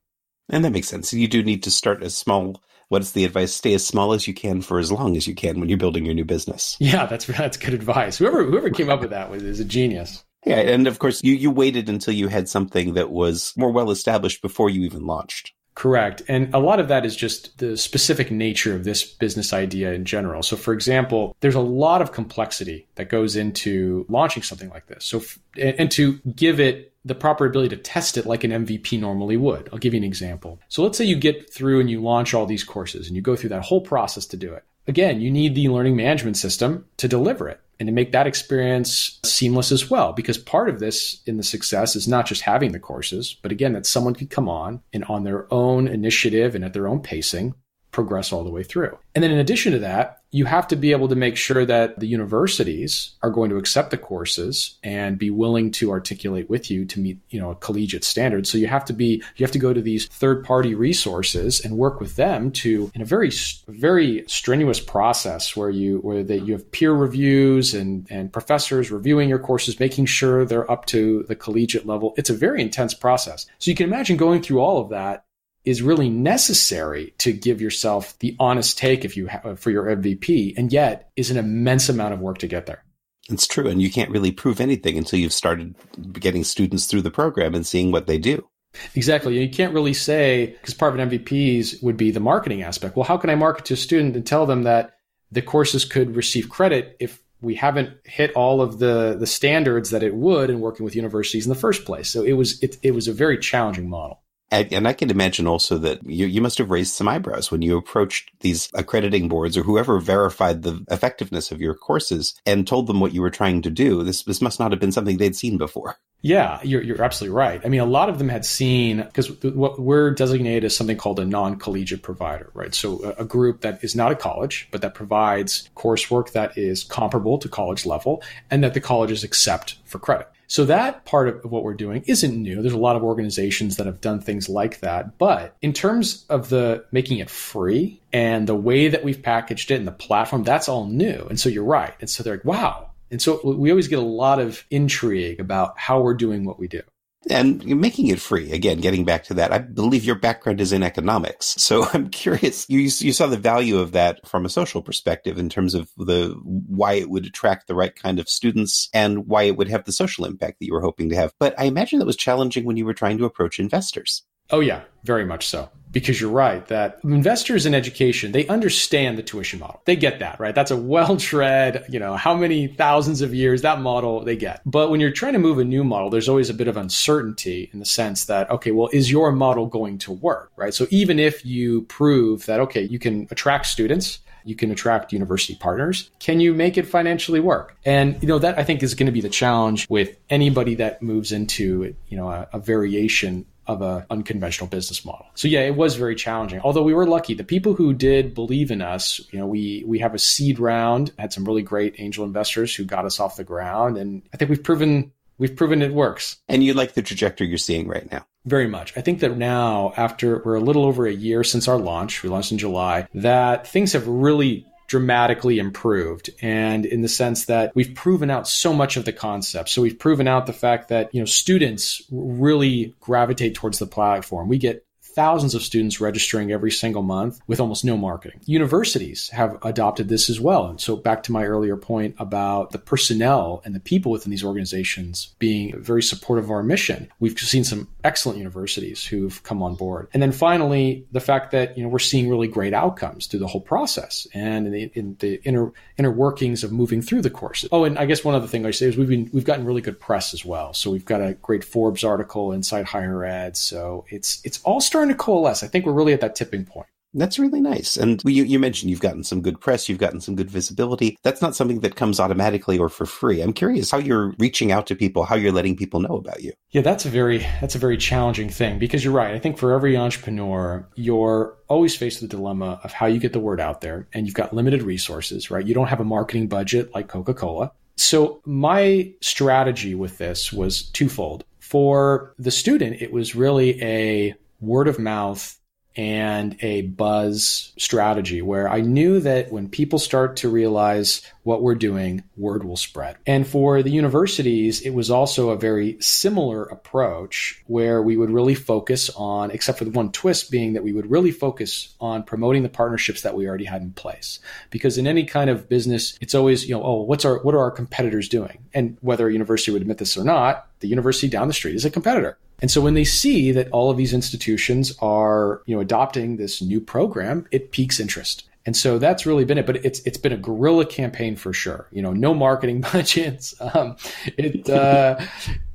And 0.49 0.64
that 0.64 0.73
makes 0.73 0.88
sense. 0.88 1.12
You 1.12 1.28
do 1.28 1.45
need 1.45 1.62
to 1.62 1.71
start 1.71 2.02
as 2.02 2.16
small 2.16 2.61
what 2.88 3.02
is 3.02 3.12
the 3.12 3.25
advice? 3.25 3.52
Stay 3.52 3.75
as 3.75 3.87
small 3.87 4.12
as 4.12 4.28
you 4.28 4.35
can 4.35 4.62
for 4.62 4.78
as 4.78 4.93
long 4.93 5.16
as 5.16 5.26
you 5.26 5.35
can 5.35 5.59
when 5.59 5.69
you're 5.69 5.78
building 5.78 6.05
your 6.05 6.14
new 6.14 6.25
business. 6.25 6.76
Yeah, 6.81 7.07
that's 7.07 7.26
that's 7.38 7.57
good 7.57 7.75
advice. 7.75 8.19
Whoever 8.19 8.45
whoever 8.45 8.71
came 8.71 8.90
up 8.90 9.00
with 9.00 9.11
that 9.11 9.31
was 9.31 9.43
is 9.43 9.61
a 9.61 9.64
genius. 9.64 10.25
Yeah, 10.45 10.57
and 10.57 10.87
of 10.87 10.99
course 10.99 11.23
you 11.25 11.35
you 11.35 11.50
waited 11.50 11.88
until 11.88 12.14
you 12.14 12.28
had 12.28 12.49
something 12.49 12.95
that 12.95 13.11
was 13.11 13.52
more 13.57 13.73
well 13.73 13.90
established 13.90 14.43
before 14.43 14.71
you 14.71 14.83
even 14.83 15.07
launched. 15.07 15.52
Correct. 15.76 16.23
And 16.26 16.55
a 16.55 16.59
lot 16.59 16.81
of 16.81 16.88
that 16.88 17.05
is 17.05 17.14
just 17.14 17.59
the 17.59 17.76
specific 17.76 18.31
nature 18.31 18.75
of 18.75 18.85
this 18.85 19.05
business 19.05 19.52
idea 19.52 19.93
in 19.93 20.07
general. 20.07 20.43
So, 20.43 20.57
for 20.57 20.73
example, 20.73 21.37
there's 21.40 21.55
a 21.55 21.61
lot 21.61 22.00
of 22.00 22.12
complexity 22.12 22.87
that 22.95 23.11
goes 23.11 23.37
into 23.37 24.07
launching 24.09 24.43
something 24.43 24.71
like 24.71 24.87
this. 24.87 25.05
So, 25.05 25.23
and 25.59 25.90
to 25.90 26.14
give 26.35 26.61
it 26.61 26.95
the 27.07 27.15
proper 27.15 27.47
ability 27.47 27.75
to 27.75 27.81
test 27.81 28.19
it 28.19 28.27
like 28.27 28.43
an 28.43 28.51
MVP 28.51 28.99
normally 29.01 29.37
would. 29.37 29.69
I'll 29.73 29.79
give 29.79 29.95
you 29.95 29.99
an 29.99 30.05
example. 30.05 30.61
So 30.69 30.83
let's 30.83 30.99
say 30.99 31.05
you 31.05 31.17
get 31.17 31.53
through 31.53 31.81
and 31.81 31.89
you 31.89 32.03
launch 32.03 32.35
all 32.35 32.47
these 32.47 32.65
courses 32.65 33.07
and 33.07 33.15
you 33.15 33.23
go 33.23 33.37
through 33.37 33.51
that 33.51 33.63
whole 33.63 33.81
process 33.81 34.27
to 34.27 34.37
do 34.37 34.53
it. 34.53 34.65
Again, 34.89 35.21
you 35.21 35.31
need 35.31 35.55
the 35.55 35.69
learning 35.69 35.97
management 35.97 36.37
system 36.37 36.85
to 36.97 37.09
deliver 37.09 37.49
it 37.49 37.61
and 37.79 37.87
to 37.87 37.93
make 37.93 38.13
that 38.13 38.27
experience 38.27 39.21
seamless 39.25 39.71
as 39.71 39.89
well. 39.89 40.13
Because 40.13 40.39
part 40.39 40.69
of 40.69 40.81
this 40.81 41.23
in 41.27 41.37
the 41.37 41.43
success 41.43 41.95
is 41.95 42.09
not 42.09 42.27
just 42.27 42.43
having 42.43 42.73
the 42.73 42.81
courses, 42.81 43.37
but 43.41 43.53
again, 43.53 43.73
that 43.75 43.87
someone 43.87 44.15
could 44.15 44.31
come 44.31 44.49
on 44.49 44.83
and 44.93 45.05
on 45.05 45.25
their 45.25 45.53
own 45.53 45.87
initiative 45.87 46.55
and 46.55 46.65
at 46.65 46.73
their 46.73 46.89
own 46.89 47.01
pacing 47.01 47.55
progress 47.97 48.31
all 48.31 48.45
the 48.45 48.50
way 48.50 48.62
through. 48.62 48.97
And 49.15 49.25
then 49.25 49.31
in 49.31 49.38
addition 49.38 49.73
to 49.73 49.79
that, 49.79 50.21
you 50.31 50.45
have 50.45 50.69
to 50.69 50.76
be 50.76 50.93
able 50.93 51.09
to 51.09 51.15
make 51.15 51.35
sure 51.35 51.65
that 51.65 51.99
the 51.99 52.07
universities 52.07 53.17
are 53.23 53.31
going 53.31 53.49
to 53.49 53.57
accept 53.57 53.91
the 53.91 53.97
courses 53.97 54.76
and 54.83 55.19
be 55.19 55.31
willing 55.31 55.71
to 55.71 55.91
articulate 55.91 56.50
with 56.50 56.71
you 56.71 56.85
to 56.85 57.00
meet, 57.00 57.19
you 57.31 57.41
know, 57.41 57.50
a 57.50 57.55
collegiate 57.55 58.05
standard. 58.05 58.47
So 58.47 58.59
you 58.59 58.67
have 58.67 58.85
to 58.85 58.93
be 58.93 59.23
you 59.37 59.45
have 59.45 59.53
to 59.53 59.59
go 59.59 59.73
to 59.73 59.81
these 59.81 60.09
third-party 60.09 60.75
resources 60.75 61.65
and 61.65 61.79
work 61.79 61.99
with 61.99 62.17
them 62.17 62.50
to 62.62 62.91
in 62.95 63.00
a 63.00 63.07
very 63.07 63.33
very 63.67 64.25
strenuous 64.29 64.79
process 64.79 65.57
where 65.57 65.71
you 65.71 66.00
where 66.00 66.23
that 66.23 66.41
you 66.41 66.53
have 66.53 66.71
peer 66.71 66.93
reviews 66.93 67.73
and 67.73 68.07
and 68.11 68.31
professors 68.31 68.91
reviewing 68.91 69.31
your 69.31 69.38
courses, 69.38 69.81
making 69.81 70.05
sure 70.05 70.45
they're 70.45 70.71
up 70.71 70.85
to 70.87 71.25
the 71.29 71.37
collegiate 71.37 71.87
level. 71.87 72.12
It's 72.19 72.29
a 72.29 72.35
very 72.35 72.61
intense 72.61 72.93
process. 72.93 73.47
So 73.59 73.71
you 73.71 73.75
can 73.75 73.87
imagine 73.87 74.19
going 74.19 74.43
through 74.43 74.61
all 74.61 74.83
of 74.83 74.91
that 74.91 75.25
is 75.66 75.82
really 75.82 76.08
necessary 76.08 77.12
to 77.18 77.32
give 77.32 77.61
yourself 77.61 78.16
the 78.20 78.37
honest 78.38 78.78
take 78.78 79.04
if 79.04 79.16
you 79.16 79.26
have 79.26 79.44
uh, 79.44 79.54
for 79.56 79.70
your 79.70 79.85
MVP, 79.85 80.54
and 80.56 80.73
yet 80.73 81.11
is 81.16 81.30
an 81.30 81.37
immense 81.37 81.88
amount 81.88 82.14
of 82.14 82.20
work 82.20 82.38
to 82.38 82.46
get 82.46 82.66
there. 82.66 82.85
It's 83.28 83.49
true, 83.49 83.66
and 83.66 83.82
you 83.82 83.90
can't 83.90 84.11
really 84.11 84.30
prove 84.30 84.61
anything 84.61 84.96
until 84.96 85.18
you've 85.18 85.32
started 85.32 85.75
getting 86.12 86.44
students 86.44 86.87
through 86.87 87.02
the 87.02 87.11
program 87.11 87.54
and 87.54 87.66
seeing 87.66 87.90
what 87.90 88.06
they 88.06 88.18
do. 88.18 88.49
Exactly. 88.94 89.40
You 89.40 89.50
can't 89.50 89.75
really 89.75 89.94
say 89.94 90.56
because 90.61 90.75
part 90.75 90.94
of 90.94 91.00
an 91.00 91.11
MVPs 91.11 91.82
would 91.82 91.96
be 91.96 92.11
the 92.11 92.20
marketing 92.20 92.62
aspect. 92.62 92.94
Well, 92.94 93.04
how 93.04 93.16
can 93.16 93.30
I 93.30 93.35
market 93.35 93.64
to 93.66 93.75
a 93.75 93.76
student 93.76 94.14
and 94.14 94.26
tell 94.26 94.46
them 94.46 94.62
that 94.62 94.96
the 95.32 95.42
courses 95.42 95.85
could 95.85 96.14
receive 96.14 96.49
credit 96.49 96.96
if 97.00 97.20
we 97.40 97.54
haven't 97.54 97.96
hit 98.04 98.32
all 98.35 98.61
of 98.61 98.78
the 98.78 99.16
the 99.18 99.26
standards 99.26 99.90
that 99.90 100.02
it 100.02 100.14
would 100.14 100.50
in 100.50 100.61
working 100.61 100.85
with 100.85 100.94
universities 100.94 101.46
in 101.46 101.49
the 101.49 101.58
first 101.58 101.85
place? 101.85 102.08
So 102.08 102.23
it 102.23 102.35
was 102.35 102.62
it, 102.62 102.76
it 102.82 102.92
was 102.92 103.08
a 103.08 103.12
very 103.12 103.38
challenging 103.38 103.88
model. 103.88 104.23
And 104.50 104.87
I 104.87 104.93
can 104.93 105.11
imagine 105.11 105.47
also 105.47 105.76
that 105.79 106.05
you, 106.05 106.26
you 106.26 106.41
must 106.41 106.59
have 106.59 106.71
raised 106.71 106.95
some 106.95 107.09
eyebrows 107.09 107.50
when 107.50 107.62
you 107.62 107.76
approached 107.76 108.31
these 108.41 108.69
accrediting 108.75 109.29
boards 109.29 109.57
or 109.57 109.62
whoever 109.62 109.99
verified 109.99 110.62
the 110.62 110.85
effectiveness 110.88 111.50
of 111.50 111.61
your 111.61 111.75
courses 111.75 112.35
and 112.47 112.67
told 112.67 112.87
them 112.87 113.00
what 113.00 113.12
you 113.12 113.23
were 113.23 113.31
trying 113.31 113.62
to 113.62 113.71
do. 113.71 114.05
This, 114.05 114.23
this 114.23 114.41
must 114.41 114.61
not 114.61 114.71
have 114.71 114.81
been 114.81 114.93
something 114.93 115.17
they'd 115.17 115.35
seen 115.35 115.59
before. 115.59 115.99
Yeah, 116.23 116.61
you're, 116.62 116.83
you're 116.83 117.03
absolutely 117.03 117.37
right. 117.37 117.61
I 117.65 117.69
mean, 117.69 117.81
a 117.81 117.87
lot 117.87 118.09
of 118.09 118.19
them 118.19 118.29
had 118.29 118.45
seen, 118.45 118.99
because 119.03 119.31
what 119.43 119.79
we're 119.79 120.12
designated 120.12 120.65
as 120.65 120.76
something 120.76 120.97
called 120.97 121.21
a 121.21 121.25
non 121.25 121.57
collegiate 121.57 122.03
provider, 122.03 122.50
right? 122.55 122.75
So 122.75 123.05
a, 123.05 123.23
a 123.23 123.25
group 123.25 123.61
that 123.61 123.83
is 123.85 123.95
not 123.95 124.12
a 124.12 124.17
college, 124.17 124.69
but 124.71 124.81
that 124.81 124.95
provides 124.95 125.69
coursework 125.76 126.33
that 126.33 126.57
is 126.57 126.85
comparable 126.85 127.38
to 127.38 127.49
college 127.49 127.85
level 127.85 128.23
and 128.50 128.65
that 128.65 128.75
the 128.75 128.81
colleges 128.81 129.25
accept 129.25 129.76
for 129.85 129.99
credit. 129.99 130.29
So 130.47 130.65
that 130.67 131.05
part 131.05 131.29
of 131.29 131.50
what 131.50 131.62
we're 131.62 131.75
doing 131.75 132.05
isn't 132.07 132.43
new. 132.43 132.62
There's 132.62 132.75
a 132.75 132.79
lot 132.79 132.97
of 132.97 133.03
organizations 133.03 133.76
that 133.76 133.87
have 133.87 134.00
done 134.00 134.21
things 134.21 134.49
like 134.49 134.81
that. 134.81 135.19
But 135.19 135.57
in 135.62 135.73
terms 135.73 136.25
of 136.29 136.49
the 136.49 136.85
making 136.93 137.19
it 137.19 137.31
free 137.31 138.00
and 138.12 138.47
the 138.47 138.55
way 138.55 138.88
that 138.88 139.05
we've 139.05 139.23
packaged 139.23 139.71
it 139.71 139.76
and 139.76 139.87
the 139.87 139.93
platform, 139.93 140.45
that's 140.45 140.69
all 140.69 140.87
new. 140.87 141.26
And 141.29 141.38
so 141.38 141.49
you're 141.49 141.65
right. 141.65 141.95
And 142.00 142.09
so 142.09 142.23
they're 142.23 142.35
like, 142.35 142.45
wow. 142.45 142.91
And 143.11 143.23
so 143.23 143.41
we 143.45 143.71
always 143.71 143.88
get 143.88 143.99
a 143.99 144.03
lot 144.03 144.41
of 144.41 144.65
intrigue 144.71 145.41
about 145.41 145.79
how 145.79 146.00
we're 146.00 146.15
doing 146.15 146.45
what 146.45 146.59
we 146.59 146.69
do 146.69 146.83
and 147.30 147.64
making 147.66 148.09
it 148.09 148.21
free. 148.21 148.52
Again, 148.52 148.78
getting 148.78 149.04
back 149.04 149.25
to 149.25 149.35
that, 149.35 149.52
I 149.52 149.59
believe 149.59 150.04
your 150.04 150.14
background 150.16 150.61
is 150.61 150.73
in 150.73 150.83
economics. 150.83 151.47
So 151.59 151.87
I'm 151.92 152.09
curious, 152.09 152.68
you, 152.68 152.80
you 152.80 153.12
saw 153.12 153.26
the 153.26 153.37
value 153.37 153.78
of 153.78 153.92
that 153.92 154.26
from 154.26 154.45
a 154.45 154.50
social 154.50 154.83
perspective 154.83 155.38
in 155.38 155.49
terms 155.49 155.75
of 155.75 155.90
the, 155.97 156.35
why 156.45 156.95
it 156.95 157.11
would 157.11 157.26
attract 157.26 157.66
the 157.66 157.75
right 157.75 157.95
kind 157.95 158.18
of 158.18 158.28
students 158.28 158.88
and 158.95 159.26
why 159.26 159.45
it 159.45 159.56
would 159.56 159.68
have 159.68 159.85
the 159.85 159.92
social 159.92 160.25
impact 160.25 160.59
that 160.59 160.66
you 160.66 160.73
were 160.73 160.80
hoping 160.80 161.09
to 161.11 161.16
have. 161.16 161.33
But 161.38 161.59
I 161.59 161.64
imagine 161.64 161.99
that 161.99 162.06
was 162.06 162.16
challenging 162.16 162.64
when 162.64 162.76
you 162.76 162.85
were 162.85 162.95
trying 162.95 163.18
to 163.18 163.25
approach 163.25 163.59
investors. 163.59 164.23
Oh, 164.50 164.61
yeah, 164.61 164.83
very 165.04 165.25
much 165.25 165.47
so. 165.49 165.68
Because 165.97 166.21
you're 166.21 166.31
right 166.31 166.67
that 166.67 167.00
investors 167.05 167.65
in 167.65 167.75
education, 167.75 168.33
they 168.33 168.47
understand 168.49 169.17
the 169.17 169.23
tuition 169.23 169.61
model. 169.61 169.81
They 169.87 169.97
get 169.97 170.19
that, 170.19 170.38
right? 170.38 170.55
That's 170.55 170.71
a 170.71 170.76
well 170.76 171.17
tread, 171.17 171.87
you 171.88 171.99
know, 171.99 172.17
how 172.17 172.37
many 172.37 172.67
thousands 172.67 173.23
of 173.23 173.33
years 173.33 173.62
that 173.62 173.81
model 173.81 174.23
they 174.23 174.37
get. 174.37 174.61
But 174.67 174.91
when 174.91 175.00
you're 175.00 175.11
trying 175.11 175.33
to 175.33 175.38
move 175.38 175.59
a 175.59 175.65
new 175.65 175.85
model, 175.85 176.11
there's 176.11 176.29
always 176.29 176.50
a 176.50 176.55
bit 176.55 176.69
of 176.69 176.76
uncertainty 176.76 177.71
in 177.73 177.79
the 177.79 177.87
sense 177.87 178.26
that, 178.26 178.50
okay, 178.50 178.73
well, 178.73 178.91
is 178.93 179.11
your 179.11 179.33
model 179.33 179.65
going 179.65 179.97
to 180.00 180.12
work, 180.12 180.53
right? 180.57 180.75
So 180.75 180.87
even 180.91 181.19
if 181.19 181.47
you 181.47 181.83
prove 181.85 182.45
that, 182.45 182.61
okay, 182.61 182.83
you 182.83 182.99
can 182.99 183.26
attract 183.31 183.65
students, 183.65 184.19
you 184.45 184.55
can 184.55 184.71
attract 184.71 185.15
university 185.15 185.55
partners. 185.55 186.11
Can 186.19 186.41
you 186.41 186.53
make 186.53 186.76
it 186.76 186.87
financially 186.87 187.41
work? 187.41 187.75
And 187.87 188.23
you 188.23 188.29
know 188.29 188.38
that 188.38 188.59
I 188.59 188.65
think 188.65 188.83
is 188.83 188.95
going 188.95 189.07
to 189.07 189.12
be 189.12 189.23
the 189.23 189.31
challenge 189.31 189.88
with 189.88 190.15
anybody 190.29 190.75
that 190.75 191.00
moves 191.00 191.33
into 191.33 191.95
you 192.09 192.17
know 192.19 192.29
a, 192.29 192.49
a 192.53 192.59
variation 192.59 193.47
of 193.66 193.82
a 193.82 194.06
unconventional 194.11 194.68
business 194.68 195.05
model. 195.05 195.26
So 195.35 195.48
yeah, 195.48 195.61
it 195.61 195.76
was 195.76 195.96
very 195.96 196.14
challenging. 196.14 196.61
Although 196.61 196.83
we 196.83 196.94
were 196.94 197.07
lucky, 197.07 197.35
the 197.35 197.44
people 197.44 197.74
who 197.74 197.92
did 197.92 198.35
believe 198.35 198.70
in 198.70 198.83
us, 198.83 199.20
you 199.31 199.38
know, 199.38 199.46
we 199.46 199.85
we 199.87 199.98
have 199.98 200.14
a 200.14 200.18
seed 200.18 200.59
round, 200.59 201.12
had 201.18 201.33
some 201.33 201.44
really 201.44 201.62
great 201.62 201.96
angel 201.98 202.24
investors 202.24 202.74
who 202.74 202.85
got 202.85 203.05
us 203.05 203.20
off 203.20 203.37
the 203.37 203.44
ground, 203.44 203.96
and 203.96 204.22
I 204.33 204.37
think 204.37 204.50
we've 204.50 204.62
proven 204.62 205.12
we've 205.38 205.57
proven 205.57 205.83
it 205.83 205.92
works. 205.92 206.37
And 206.48 206.64
you 206.64 206.74
like 206.74 206.94
the 206.94 207.02
trajectory 207.02 207.48
you're 207.48 207.59
seeing 207.59 207.88
right 207.88 208.11
now. 208.11 208.26
Very 208.44 208.68
much. 208.68 208.96
I 208.96 209.00
think 209.00 209.20
that 209.20 209.37
now, 209.37 209.92
after 209.96 210.40
we're 210.44 210.55
a 210.55 210.61
little 210.61 210.85
over 210.85 211.07
a 211.07 211.12
year 211.12 211.42
since 211.42 211.66
our 211.66 211.79
launch, 211.79 212.22
we 212.22 212.29
launched 212.29 212.52
in 212.52 212.59
July, 212.59 213.09
that 213.14 213.66
things 213.66 213.92
have 213.92 214.07
really 214.07 214.66
dramatically 214.87 215.59
improved 215.59 216.31
and 216.40 216.87
in 216.87 217.03
the 217.03 217.09
sense 217.09 217.46
that 217.46 217.72
we've 217.75 217.94
proven 217.94 218.31
out 218.31 218.46
so 218.46 218.72
much 218.72 218.96
of 218.96 219.05
the 219.05 219.12
concept. 219.12 219.68
So 219.68 219.83
we've 219.83 219.99
proven 219.99 220.29
out 220.29 220.46
the 220.46 220.53
fact 220.53 220.88
that 220.88 221.14
you 221.14 221.20
know 221.20 221.27
students 221.27 222.03
really 222.11 222.94
gravitate 223.01 223.55
towards 223.55 223.79
the 223.79 223.87
platform. 223.87 224.49
We 224.49 224.59
get 224.59 224.86
thousands 225.16 225.55
of 225.55 225.62
students 225.62 225.98
registering 225.98 226.52
every 226.52 226.70
single 226.70 227.02
month 227.02 227.40
with 227.46 227.59
almost 227.59 227.87
no 227.87 227.96
marketing. 227.96 228.38
Universities 228.44 229.31
have 229.31 229.57
adopted 229.62 230.09
this 230.09 230.29
as 230.29 230.38
well. 230.38 230.66
And 230.66 230.79
so 230.79 230.94
back 230.94 231.22
to 231.24 231.33
my 231.33 231.44
earlier 231.46 231.76
point 231.76 232.14
about 232.18 232.70
the 232.70 232.79
personnel 232.79 233.62
and 233.64 233.74
the 233.74 233.81
people 233.81 234.12
within 234.12 234.31
these 234.31 234.44
organizations 234.44 235.35
being 235.38 235.74
very 235.81 236.02
supportive 236.02 236.44
of 236.44 236.50
our 236.50 236.62
mission. 236.62 237.09
We've 237.18 237.37
seen 237.38 237.64
some 237.64 237.88
excellent 238.05 238.37
universities 238.38 239.05
who've 239.05 239.42
come 239.42 239.62
on 239.62 239.74
board. 239.74 240.09
And 240.12 240.22
then 240.22 240.33
finally, 240.33 241.07
the 241.12 241.20
fact 241.20 241.50
that, 241.52 241.79
you 241.79 241.83
know, 241.83 241.88
we're 241.88 241.98
seeing 241.98 242.29
really 242.29 242.46
great 242.46 242.74
outcomes 242.74 243.26
through 243.26 243.40
the 243.40 243.46
whole 243.46 243.62
process 243.62 244.26
and 244.35 244.66
in 244.66 244.72
the, 244.72 244.90
in 244.94 245.16
the 245.18 245.40
inner 245.44 245.72
inner 245.96 246.11
workings 246.11 246.62
of 246.62 246.72
moving 246.72 247.00
through 247.00 247.22
the 247.22 247.31
courses. 247.31 247.70
Oh, 247.72 247.85
and 247.85 247.98
I 247.98 248.05
guess 248.05 248.22
one 248.22 248.35
other 248.35 248.46
thing 248.46 248.66
I 248.66 248.70
say 248.70 248.87
is 248.87 248.98
we've 248.98 249.09
been 249.09 249.31
we've 249.33 249.44
gotten 249.44 249.64
really 249.64 249.81
good 249.81 249.98
press 249.98 250.35
as 250.35 250.44
well. 250.44 250.74
So 250.74 250.90
we've 250.90 251.07
got 251.07 251.22
a 251.22 251.33
great 251.35 251.64
Forbes 251.64 252.05
article 252.05 252.52
inside 252.52 252.85
higher 252.85 253.24
ed. 253.24 253.57
So 253.57 254.05
it's 254.11 254.42
it's 254.44 254.61
all 254.62 254.81
starting 254.81 255.06
starting 255.07 255.16
to 255.16 255.25
coalesce. 255.25 255.62
I 255.62 255.69
think 255.69 255.87
we're 255.87 255.92
really 255.92 256.12
at 256.12 256.21
that 256.21 256.35
tipping 256.35 256.64
point. 256.64 256.87
That's 257.14 257.38
really 257.38 257.62
nice. 257.62 257.97
And 257.97 258.21
you, 258.27 258.45
you, 258.45 258.59
mentioned 258.59 258.90
you've 258.90 259.01
gotten 259.01 259.25
some 259.25 259.40
good 259.40 259.59
press, 259.59 259.88
you've 259.88 259.97
gotten 259.97 260.21
some 260.21 260.37
good 260.37 260.51
visibility. 260.51 261.16
That's 261.23 261.40
not 261.40 261.57
something 261.57 261.81
that 261.81 261.97
comes 261.97 262.21
automatically 262.21 262.77
or 262.77 262.90
for 262.90 263.07
free. 263.07 263.40
I'm 263.40 263.55
curious 263.55 263.90
how 263.90 263.97
you're 263.97 264.35
reaching 264.38 264.71
out 264.71 264.87
to 264.88 264.95
people, 264.95 265.25
how 265.25 265.35
you're 265.35 265.53
letting 265.53 265.77
people 265.77 266.01
know 266.01 266.16
about 266.16 266.42
you. 266.42 266.53
Yeah, 266.73 266.83
that's 266.83 267.07
a 267.07 267.09
very 267.09 267.38
that's 267.61 267.75
a 267.75 267.79
very 267.79 267.97
challenging 267.97 268.51
thing 268.51 268.79
because 268.79 269.03
you're 269.03 269.14
right. 269.14 269.35
I 269.35 269.38
think 269.38 269.57
for 269.57 269.73
every 269.73 269.97
entrepreneur, 269.97 270.87
you're 270.95 271.57
always 271.69 271.97
faced 271.97 272.21
with 272.21 272.31
the 272.31 272.37
dilemma 272.37 272.81
of 272.85 272.92
how 272.92 273.07
you 273.07 273.19
get 273.19 273.33
the 273.33 273.40
word 273.40 273.61
out 273.61 273.81
there 273.81 274.09
and 274.12 274.27
you've 274.27 274.35
got 274.35 274.53
limited 274.53 274.83
resources, 274.83 275.51
right? 275.51 275.66
You 275.66 275.73
don't 275.73 275.88
have 275.88 276.01
a 276.01 276.05
marketing 276.05 276.49
budget 276.49 276.95
like 276.95 277.09
Coca-Cola. 277.09 277.73
So 277.97 278.42
my 278.45 279.11
strategy 279.23 279.95
with 279.95 280.19
this 280.19 280.53
was 280.53 280.90
twofold. 280.90 281.45
For 281.61 282.35
the 282.38 282.51
student, 282.51 283.01
it 283.01 283.11
was 283.11 283.35
really 283.35 283.83
a 283.83 284.35
word 284.61 284.88
of 284.88 284.99
mouth 284.99 285.59
and 285.97 286.62
a 286.62 286.83
buzz 286.83 287.73
strategy 287.79 288.42
where 288.42 288.69
I 288.69 288.83
knew 288.83 289.19
that 289.21 289.51
when 289.51 289.69
people 289.69 289.99
start 289.99 290.37
to 290.37 290.51
realize 290.51 291.23
what 291.42 291.62
we're 291.62 291.75
doing, 291.75 292.23
word 292.37 292.64
will 292.64 292.77
spread. 292.77 293.16
And 293.27 293.47
for 293.47 293.83
the 293.83 293.90
universities, 293.90 294.83
it 294.83 294.90
was 294.90 295.11
also 295.11 295.51
a 295.51 295.57
very 295.57 295.97
similar 296.01 296.64
approach 296.64 297.62
where 297.66 298.03
we 298.03 298.16
would 298.16 298.31
really 298.31 298.55
focus 298.55 299.09
on, 299.16 299.51
except 299.51 299.79
for 299.79 299.85
the 299.85 299.90
one 299.90 300.12
twist 300.12 300.51
being 300.51 300.75
that 300.75 300.85
we 300.85 300.92
would 300.92 301.11
really 301.11 301.31
focus 301.31 301.95
on 301.99 302.25
promoting 302.25 302.62
the 302.62 302.69
partnerships 302.69 303.23
that 303.23 303.35
we 303.35 303.49
already 303.49 303.64
had 303.64 303.81
in 303.81 303.92
place. 303.92 304.40
Because 304.71 304.99
in 304.99 305.07
any 305.07 305.25
kind 305.25 305.49
of 305.49 305.69
business, 305.69 306.19
it's 306.21 306.35
always, 306.35 306.69
you 306.69 306.75
know, 306.75 306.83
oh, 306.83 307.03
what's 307.03 307.25
our, 307.25 307.38
what 307.42 307.55
are 307.55 307.61
our 307.61 307.71
competitors 307.71 308.29
doing? 308.29 308.59
And 308.75 308.99
whether 309.01 309.29
a 309.29 309.33
university 309.33 309.71
would 309.71 309.83
admit 309.83 309.99
this 309.99 310.16
or 310.16 310.25
not, 310.25 310.65
the 310.87 310.90
university 310.90 311.29
down 311.29 311.49
the 311.49 311.55
street 311.55 311.75
is 311.75 311.85
a 311.85 311.90
competitor. 311.90 312.38
And 312.61 312.70
so 312.70 312.81
when 312.81 312.94
they 312.94 313.05
see 313.05 313.53
that 313.53 313.68
all 313.70 313.90
of 313.90 313.96
these 313.96 314.14
institutions 314.14 314.96
are, 315.01 315.62
you 315.66 315.75
know, 315.75 315.81
adopting 315.81 316.37
this 316.37 316.62
new 316.62 316.81
program, 316.81 317.46
it 317.51 317.72
piques 317.72 318.01
interest. 318.01 318.49
And 318.64 318.77
so 318.77 318.99
that's 318.99 319.27
really 319.27 319.44
been 319.44 319.59
it. 319.59 319.66
But 319.66 319.85
it's 319.85 320.01
it's 320.01 320.18
been 320.18 320.33
a 320.33 320.37
guerrilla 320.37 320.87
campaign 320.87 321.37
for 321.37 321.53
sure. 321.53 321.88
You 321.92 322.03
know, 322.03 322.12
no 322.12 322.35
marketing 322.35 322.81
budgets. 322.92 323.55
Um, 323.61 323.96
it 324.37 324.68
uh, 324.68 325.20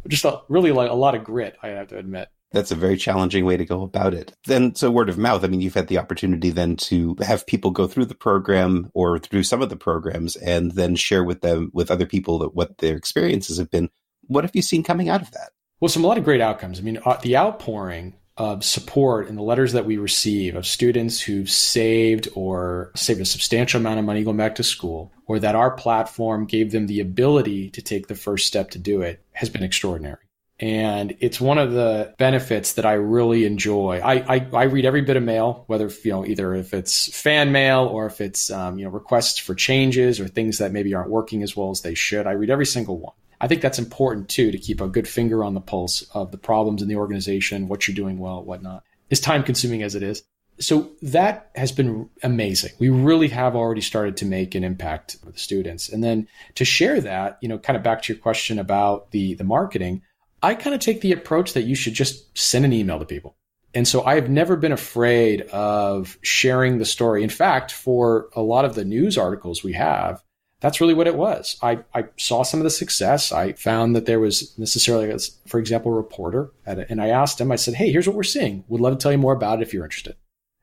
just 0.08 0.26
a, 0.26 0.42
really 0.50 0.72
like 0.72 0.90
a 0.90 0.96
lot 0.96 1.16
of 1.16 1.24
grit. 1.24 1.56
I 1.62 1.70
have 1.70 1.88
to 1.90 1.98
admit. 1.98 2.30
That's 2.52 2.72
a 2.72 2.76
very 2.76 2.98
challenging 2.98 3.46
way 3.46 3.56
to 3.56 3.64
go 3.64 3.82
about 3.82 4.14
it. 4.14 4.34
Then, 4.46 4.76
so 4.76 4.92
word 4.92 5.08
of 5.08 5.18
mouth. 5.18 5.46
I 5.46 5.48
mean, 5.48 5.62
you've 5.62 5.74
had 5.74 5.88
the 5.88 6.00
opportunity 6.00 6.50
then 6.50 6.76
to 6.78 7.16
have 7.22 7.48
people 7.48 7.72
go 7.72 7.88
through 7.88 8.08
the 8.08 8.16
program 8.16 8.92
or 8.94 9.20
through 9.20 9.44
some 9.44 9.62
of 9.62 9.70
the 9.70 9.78
programs, 9.78 10.36
and 10.36 10.72
then 10.72 10.98
share 10.98 11.24
with 11.24 11.40
them 11.40 11.72
with 11.74 11.90
other 11.90 12.06
people 12.06 12.40
that 12.40 12.54
what 12.54 12.80
their 12.80 12.98
experiences 12.98 13.58
have 13.58 13.72
been. 13.72 13.90
What 14.32 14.46
have 14.46 14.56
you 14.56 14.62
seen 14.62 14.82
coming 14.82 15.10
out 15.10 15.22
of 15.22 15.30
that? 15.32 15.50
Well, 15.82 15.90
some 15.90 16.06
a 16.06 16.08
lot 16.08 16.18
of 16.18 16.24
great 16.24 16.40
outcomes. 16.40 16.80
I 16.80 16.84
mean, 16.84 17.00
uh, 17.06 17.18
the 17.22 17.36
outpouring 17.36 18.14
of 18.38 18.64
support 18.64 19.28
and 19.28 19.38
the 19.38 19.44
letters 19.44 19.74
that 19.74 19.86
we 19.86 19.98
receive 19.98 20.56
of 20.56 20.66
students 20.66 21.20
who've 21.20 21.50
saved 21.50 22.30
or 22.34 22.94
saved 22.96 23.20
a 23.20 23.26
substantial 23.26 23.82
amount 23.82 24.00
of 24.00 24.06
money 24.06 24.24
going 24.24 24.38
back 24.38 24.56
to 24.56 24.64
school, 24.64 25.12
or 25.26 25.40
that 25.40 25.54
our 25.54 25.72
platform 25.72 26.46
gave 26.46 26.72
them 26.72 26.88
the 26.88 27.02
ability 27.02 27.72
to 27.72 27.82
take 27.82 28.08
the 28.08 28.16
first 28.16 28.48
step 28.48 28.70
to 28.70 28.80
do 28.80 29.02
it, 29.02 29.22
has 29.34 29.50
been 29.50 29.64
extraordinary. 29.64 30.24
And 30.62 31.18
it's 31.20 31.42
one 31.42 31.58
of 31.58 31.74
the 31.74 32.16
benefits 32.18 32.74
that 32.74 32.86
I 32.86 32.94
really 32.94 33.46
enjoy. 33.46 34.00
I, 34.00 34.36
I, 34.36 34.48
I 34.54 34.64
read 34.64 34.86
every 34.86 35.02
bit 35.02 35.18
of 35.18 35.24
mail, 35.24 35.66
whether, 35.68 35.90
you 36.06 36.12
know, 36.12 36.26
either 36.26 36.56
if 36.56 36.74
it's 36.74 37.14
fan 37.20 37.52
mail 37.52 37.82
or 37.82 38.06
if 38.06 38.22
it's, 38.22 38.50
um, 38.50 38.80
you 38.80 38.86
know, 38.86 38.92
requests 38.92 39.40
for 39.40 39.56
changes 39.56 40.22
or 40.22 40.30
things 40.30 40.60
that 40.60 40.72
maybe 40.72 40.94
aren't 40.94 41.10
working 41.10 41.44
as 41.44 41.58
well 41.58 41.72
as 41.72 41.82
they 41.82 41.96
should. 41.96 42.28
I 42.28 42.32
read 42.32 42.50
every 42.50 42.66
single 42.66 42.98
one. 42.98 43.14
I 43.42 43.48
think 43.48 43.62
that's 43.62 43.80
important 43.80 44.30
too 44.30 44.52
to 44.52 44.58
keep 44.58 44.80
a 44.80 44.88
good 44.88 45.08
finger 45.08 45.44
on 45.44 45.56
the 45.56 45.62
pulse 45.62 46.04
of 46.14 46.32
the 46.32 46.38
problems 46.38 46.84
in 46.84 46.88
the 46.88 46.96
organization, 46.96 47.68
what 47.68 47.88
you're 47.88 47.96
doing 47.96 48.20
well, 48.20 48.44
whatnot. 48.44 48.84
As 49.10 49.20
time 49.20 49.44
consuming 49.44 49.82
as 49.84 49.96
it 49.96 50.04
is. 50.04 50.24
So 50.60 50.92
that 51.02 51.50
has 51.56 51.72
been 51.72 52.08
amazing. 52.22 52.74
We 52.78 52.90
really 52.90 53.30
have 53.30 53.56
already 53.56 53.82
started 53.82 54.16
to 54.18 54.26
make 54.26 54.54
an 54.54 54.64
impact 54.64 55.18
with 55.26 55.34
the 55.34 55.40
students. 55.40 55.90
And 55.90 56.04
then 56.04 56.28
to 56.56 56.64
share 56.64 57.02
that, 57.02 57.40
you 57.42 57.50
know, 57.50 57.58
kind 57.58 57.76
of 57.76 57.82
back 57.84 58.04
to 58.04 58.14
your 58.14 58.22
question 58.22 58.60
about 58.60 59.10
the 59.10 59.34
the 59.34 59.44
marketing, 59.44 60.04
I 60.44 60.54
kind 60.54 60.76
of 60.76 60.80
take 60.80 61.02
the 61.02 61.12
approach 61.12 61.54
that 61.54 61.64
you 61.64 61.76
should 61.76 61.96
just 61.96 62.38
send 62.38 62.64
an 62.64 62.74
email 62.74 63.00
to 63.00 63.06
people. 63.06 63.36
And 63.74 63.88
so 63.88 64.04
I've 64.04 64.30
never 64.30 64.56
been 64.56 64.72
afraid 64.72 65.42
of 65.44 66.18
sharing 66.22 66.78
the 66.78 66.86
story. 66.86 67.24
In 67.24 67.30
fact, 67.30 67.72
for 67.72 68.30
a 68.36 68.42
lot 68.42 68.66
of 68.66 68.76
the 68.76 68.86
news 68.86 69.18
articles 69.18 69.64
we 69.64 69.74
have, 69.74 70.22
that's 70.62 70.80
really 70.80 70.94
what 70.94 71.08
it 71.08 71.16
was. 71.16 71.58
I, 71.62 71.80
I 71.94 72.06
saw 72.18 72.44
some 72.44 72.60
of 72.60 72.64
the 72.64 72.70
success. 72.70 73.32
I 73.32 73.54
found 73.54 73.96
that 73.96 74.06
there 74.06 74.20
was 74.20 74.58
necessarily, 74.58 75.10
a, 75.10 75.18
for 75.48 75.60
example, 75.60 75.92
a 75.92 75.96
reporter, 75.96 76.52
a, 76.66 76.86
and 76.90 77.02
I 77.02 77.10
asked 77.10 77.42
him, 77.42 77.52
I 77.52 77.58
said, 77.58 77.74
Hey, 77.74 77.92
here's 77.92 78.08
what 78.08 78.16
we're 78.16 78.24
seeing. 78.24 78.64
Would 78.70 78.80
love 78.80 78.94
to 78.94 79.02
tell 79.02 79.12
you 79.12 79.18
more 79.18 79.34
about 79.34 79.60
it 79.60 79.64
if 79.64 79.74
you're 79.74 79.84
interested. 79.84 80.16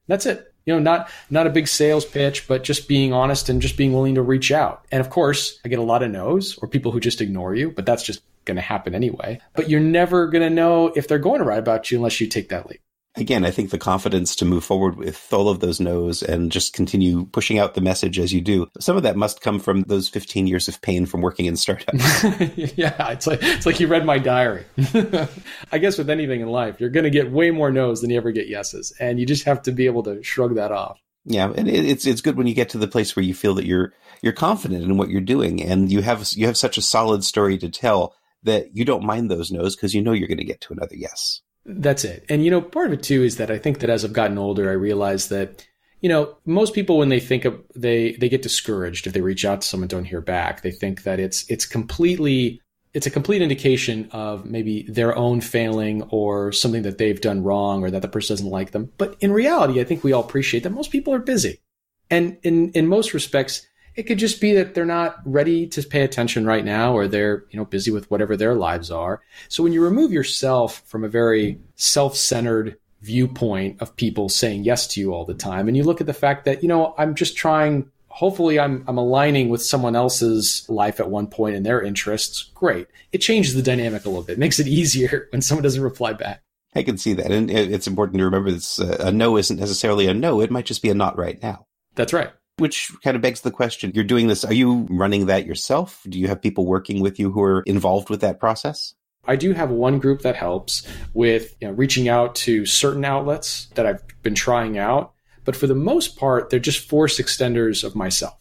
That's 0.06 0.24
it. 0.24 0.54
You 0.64 0.74
know, 0.74 0.80
not 0.80 1.10
not 1.30 1.46
a 1.46 1.50
big 1.50 1.66
sales 1.68 2.04
pitch, 2.04 2.46
but 2.46 2.64
just 2.64 2.88
being 2.88 3.12
honest 3.12 3.48
and 3.48 3.60
just 3.60 3.76
being 3.76 3.92
willing 3.92 4.14
to 4.14 4.22
reach 4.22 4.52
out. 4.52 4.86
And 4.92 5.00
of 5.00 5.10
course, 5.10 5.60
I 5.64 5.68
get 5.68 5.78
a 5.78 5.82
lot 5.82 6.02
of 6.02 6.10
no's 6.10 6.58
or 6.58 6.68
people 6.68 6.92
who 6.92 7.00
just 7.00 7.20
ignore 7.20 7.54
you, 7.54 7.70
but 7.70 7.86
that's 7.86 8.02
just 8.02 8.22
going 8.44 8.56
to 8.56 8.62
happen 8.62 8.94
anyway. 8.94 9.40
But 9.54 9.68
you're 9.68 9.80
never 9.80 10.28
going 10.28 10.42
to 10.42 10.54
know 10.54 10.88
if 10.88 11.08
they're 11.08 11.18
going 11.18 11.40
to 11.40 11.44
write 11.44 11.58
about 11.58 11.90
you 11.90 11.98
unless 11.98 12.20
you 12.20 12.26
take 12.26 12.50
that 12.50 12.68
leap 12.68 12.80
again, 13.20 13.44
I 13.44 13.50
think 13.50 13.70
the 13.70 13.78
confidence 13.78 14.34
to 14.36 14.44
move 14.44 14.64
forward 14.64 14.96
with 14.96 15.32
all 15.32 15.48
of 15.48 15.60
those 15.60 15.80
no's 15.80 16.22
and 16.22 16.50
just 16.50 16.72
continue 16.72 17.26
pushing 17.26 17.58
out 17.58 17.74
the 17.74 17.80
message 17.80 18.18
as 18.18 18.32
you 18.32 18.40
do. 18.40 18.68
Some 18.80 18.96
of 18.96 19.02
that 19.02 19.16
must 19.16 19.40
come 19.40 19.58
from 19.58 19.82
those 19.82 20.08
15 20.08 20.46
years 20.46 20.68
of 20.68 20.80
pain 20.80 21.06
from 21.06 21.20
working 21.20 21.46
in 21.46 21.56
startups. 21.56 22.24
yeah, 22.76 23.10
it's 23.10 23.26
like 23.26 23.40
it's 23.42 23.66
like 23.66 23.80
you 23.80 23.86
read 23.86 24.04
my 24.04 24.18
diary. 24.18 24.64
I 25.72 25.78
guess 25.78 25.98
with 25.98 26.10
anything 26.10 26.40
in 26.40 26.48
life, 26.48 26.80
you're 26.80 26.90
going 26.90 27.04
to 27.04 27.10
get 27.10 27.30
way 27.30 27.50
more 27.50 27.70
no's 27.70 28.00
than 28.00 28.10
you 28.10 28.16
ever 28.16 28.32
get 28.32 28.48
yeses, 28.48 28.92
and 29.00 29.18
you 29.18 29.26
just 29.26 29.44
have 29.44 29.62
to 29.62 29.72
be 29.72 29.86
able 29.86 30.02
to 30.04 30.22
shrug 30.22 30.54
that 30.56 30.72
off. 30.72 31.00
Yeah, 31.24 31.52
and 31.54 31.68
it's 31.68 32.06
it's 32.06 32.22
good 32.22 32.36
when 32.36 32.46
you 32.46 32.54
get 32.54 32.70
to 32.70 32.78
the 32.78 32.88
place 32.88 33.14
where 33.14 33.24
you 33.24 33.34
feel 33.34 33.54
that 33.54 33.66
you're 33.66 33.92
you're 34.22 34.32
confident 34.32 34.82
in 34.82 34.96
what 34.96 35.10
you're 35.10 35.20
doing, 35.20 35.62
and 35.62 35.92
you 35.92 36.00
have 36.00 36.26
you 36.32 36.46
have 36.46 36.56
such 36.56 36.78
a 36.78 36.82
solid 36.82 37.22
story 37.22 37.58
to 37.58 37.68
tell 37.68 38.14
that 38.44 38.74
you 38.74 38.84
don't 38.84 39.04
mind 39.04 39.30
those 39.30 39.50
no's 39.50 39.76
because 39.76 39.94
you 39.94 40.02
know 40.02 40.12
you're 40.12 40.28
going 40.28 40.38
to 40.38 40.44
get 40.44 40.60
to 40.62 40.72
another 40.72 40.94
yes. 40.96 41.42
That's 41.70 42.02
it. 42.04 42.24
And, 42.30 42.42
you 42.42 42.50
know, 42.50 42.62
part 42.62 42.86
of 42.86 42.94
it 42.94 43.02
too 43.02 43.22
is 43.22 43.36
that 43.36 43.50
I 43.50 43.58
think 43.58 43.80
that 43.80 43.90
as 43.90 44.02
I've 44.02 44.14
gotten 44.14 44.38
older, 44.38 44.70
I 44.70 44.72
realize 44.72 45.28
that, 45.28 45.66
you 46.00 46.08
know, 46.08 46.38
most 46.46 46.72
people, 46.72 46.96
when 46.96 47.10
they 47.10 47.20
think 47.20 47.44
of, 47.44 47.62
they, 47.76 48.12
they 48.12 48.30
get 48.30 48.40
discouraged 48.40 49.06
if 49.06 49.12
they 49.12 49.20
reach 49.20 49.44
out 49.44 49.60
to 49.60 49.68
someone, 49.68 49.88
don't 49.88 50.06
hear 50.06 50.22
back. 50.22 50.62
They 50.62 50.70
think 50.70 51.02
that 51.02 51.20
it's, 51.20 51.44
it's 51.50 51.66
completely, 51.66 52.62
it's 52.94 53.06
a 53.06 53.10
complete 53.10 53.42
indication 53.42 54.08
of 54.12 54.46
maybe 54.46 54.86
their 54.88 55.14
own 55.14 55.42
failing 55.42 56.04
or 56.04 56.52
something 56.52 56.84
that 56.84 56.96
they've 56.96 57.20
done 57.20 57.42
wrong 57.42 57.84
or 57.84 57.90
that 57.90 58.00
the 58.00 58.08
person 58.08 58.34
doesn't 58.34 58.48
like 58.48 58.70
them. 58.70 58.90
But 58.96 59.16
in 59.20 59.30
reality, 59.30 59.78
I 59.78 59.84
think 59.84 60.02
we 60.02 60.14
all 60.14 60.24
appreciate 60.24 60.62
that 60.62 60.70
most 60.70 60.90
people 60.90 61.12
are 61.12 61.18
busy. 61.18 61.60
And 62.08 62.38
in, 62.44 62.70
in 62.70 62.86
most 62.86 63.12
respects, 63.12 63.67
it 63.98 64.06
could 64.06 64.18
just 64.18 64.40
be 64.40 64.54
that 64.54 64.74
they're 64.74 64.86
not 64.86 65.16
ready 65.24 65.66
to 65.66 65.82
pay 65.82 66.02
attention 66.02 66.46
right 66.46 66.64
now 66.64 66.94
or 66.94 67.08
they're, 67.08 67.44
you 67.50 67.58
know, 67.58 67.64
busy 67.64 67.90
with 67.90 68.08
whatever 68.12 68.36
their 68.36 68.54
lives 68.54 68.92
are. 68.92 69.20
So 69.48 69.64
when 69.64 69.72
you 69.72 69.82
remove 69.82 70.12
yourself 70.12 70.84
from 70.86 71.02
a 71.02 71.08
very 71.08 71.58
self-centered 71.74 72.78
viewpoint 73.02 73.82
of 73.82 73.96
people 73.96 74.28
saying 74.28 74.62
yes 74.62 74.86
to 74.86 75.00
you 75.00 75.12
all 75.12 75.24
the 75.24 75.34
time 75.34 75.66
and 75.66 75.76
you 75.76 75.82
look 75.82 76.00
at 76.00 76.06
the 76.06 76.14
fact 76.14 76.44
that, 76.44 76.62
you 76.62 76.68
know, 76.68 76.94
I'm 76.96 77.16
just 77.16 77.36
trying 77.36 77.90
hopefully 78.06 78.60
I'm 78.60 78.84
I'm 78.86 78.98
aligning 78.98 79.48
with 79.48 79.64
someone 79.64 79.96
else's 79.96 80.64
life 80.68 81.00
at 81.00 81.10
one 81.10 81.26
point 81.26 81.56
and 81.56 81.66
their 81.66 81.82
interests, 81.82 82.52
great. 82.54 82.86
It 83.10 83.18
changes 83.18 83.54
the 83.54 83.62
dynamic 83.62 84.04
a 84.04 84.10
little 84.10 84.22
bit. 84.22 84.34
It 84.34 84.38
makes 84.46 84.60
it 84.60 84.68
easier 84.68 85.26
when 85.32 85.42
someone 85.42 85.64
doesn't 85.64 85.82
reply 85.82 86.12
back. 86.12 86.40
I 86.72 86.84
can 86.84 86.98
see 86.98 87.14
that. 87.14 87.32
And 87.32 87.50
it's 87.50 87.88
important 87.88 88.18
to 88.18 88.24
remember 88.24 88.52
that 88.52 89.00
uh, 89.02 89.08
a 89.08 89.10
no 89.10 89.36
isn't 89.36 89.58
necessarily 89.58 90.06
a 90.06 90.14
no. 90.14 90.40
It 90.40 90.52
might 90.52 90.66
just 90.66 90.82
be 90.82 90.90
a 90.90 90.94
not 90.94 91.18
right 91.18 91.42
now. 91.42 91.66
That's 91.96 92.12
right. 92.12 92.30
Which 92.58 92.90
kind 93.02 93.16
of 93.16 93.22
begs 93.22 93.40
the 93.40 93.50
question 93.50 93.92
you're 93.94 94.04
doing 94.04 94.26
this, 94.26 94.44
are 94.44 94.52
you 94.52 94.86
running 94.90 95.26
that 95.26 95.46
yourself? 95.46 96.02
Do 96.08 96.18
you 96.18 96.28
have 96.28 96.42
people 96.42 96.66
working 96.66 97.00
with 97.00 97.18
you 97.18 97.30
who 97.30 97.42
are 97.42 97.62
involved 97.62 98.10
with 98.10 98.20
that 98.20 98.40
process? 98.40 98.94
I 99.26 99.36
do 99.36 99.52
have 99.52 99.70
one 99.70 99.98
group 99.98 100.22
that 100.22 100.36
helps 100.36 100.86
with 101.12 101.54
you 101.60 101.68
know, 101.68 101.74
reaching 101.74 102.08
out 102.08 102.34
to 102.36 102.64
certain 102.64 103.04
outlets 103.04 103.66
that 103.74 103.86
I've 103.86 104.02
been 104.22 104.34
trying 104.34 104.78
out. 104.78 105.12
But 105.44 105.54
for 105.54 105.66
the 105.66 105.74
most 105.74 106.16
part, 106.16 106.50
they're 106.50 106.58
just 106.58 106.88
force 106.88 107.18
extenders 107.18 107.84
of 107.84 107.94
myself. 107.94 108.34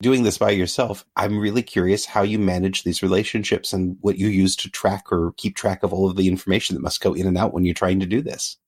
Doing 0.00 0.22
this 0.22 0.38
by 0.38 0.50
yourself, 0.50 1.04
I'm 1.16 1.38
really 1.38 1.62
curious 1.62 2.06
how 2.06 2.22
you 2.22 2.38
manage 2.38 2.84
these 2.84 3.02
relationships 3.02 3.72
and 3.72 3.96
what 4.00 4.16
you 4.16 4.28
use 4.28 4.54
to 4.56 4.70
track 4.70 5.10
or 5.10 5.32
keep 5.36 5.56
track 5.56 5.82
of 5.82 5.92
all 5.92 6.08
of 6.08 6.16
the 6.16 6.28
information 6.28 6.74
that 6.74 6.82
must 6.82 7.00
go 7.00 7.14
in 7.14 7.26
and 7.26 7.36
out 7.36 7.52
when 7.52 7.64
you're 7.64 7.74
trying 7.74 7.98
to 8.00 8.06
do 8.06 8.22
this. 8.22 8.58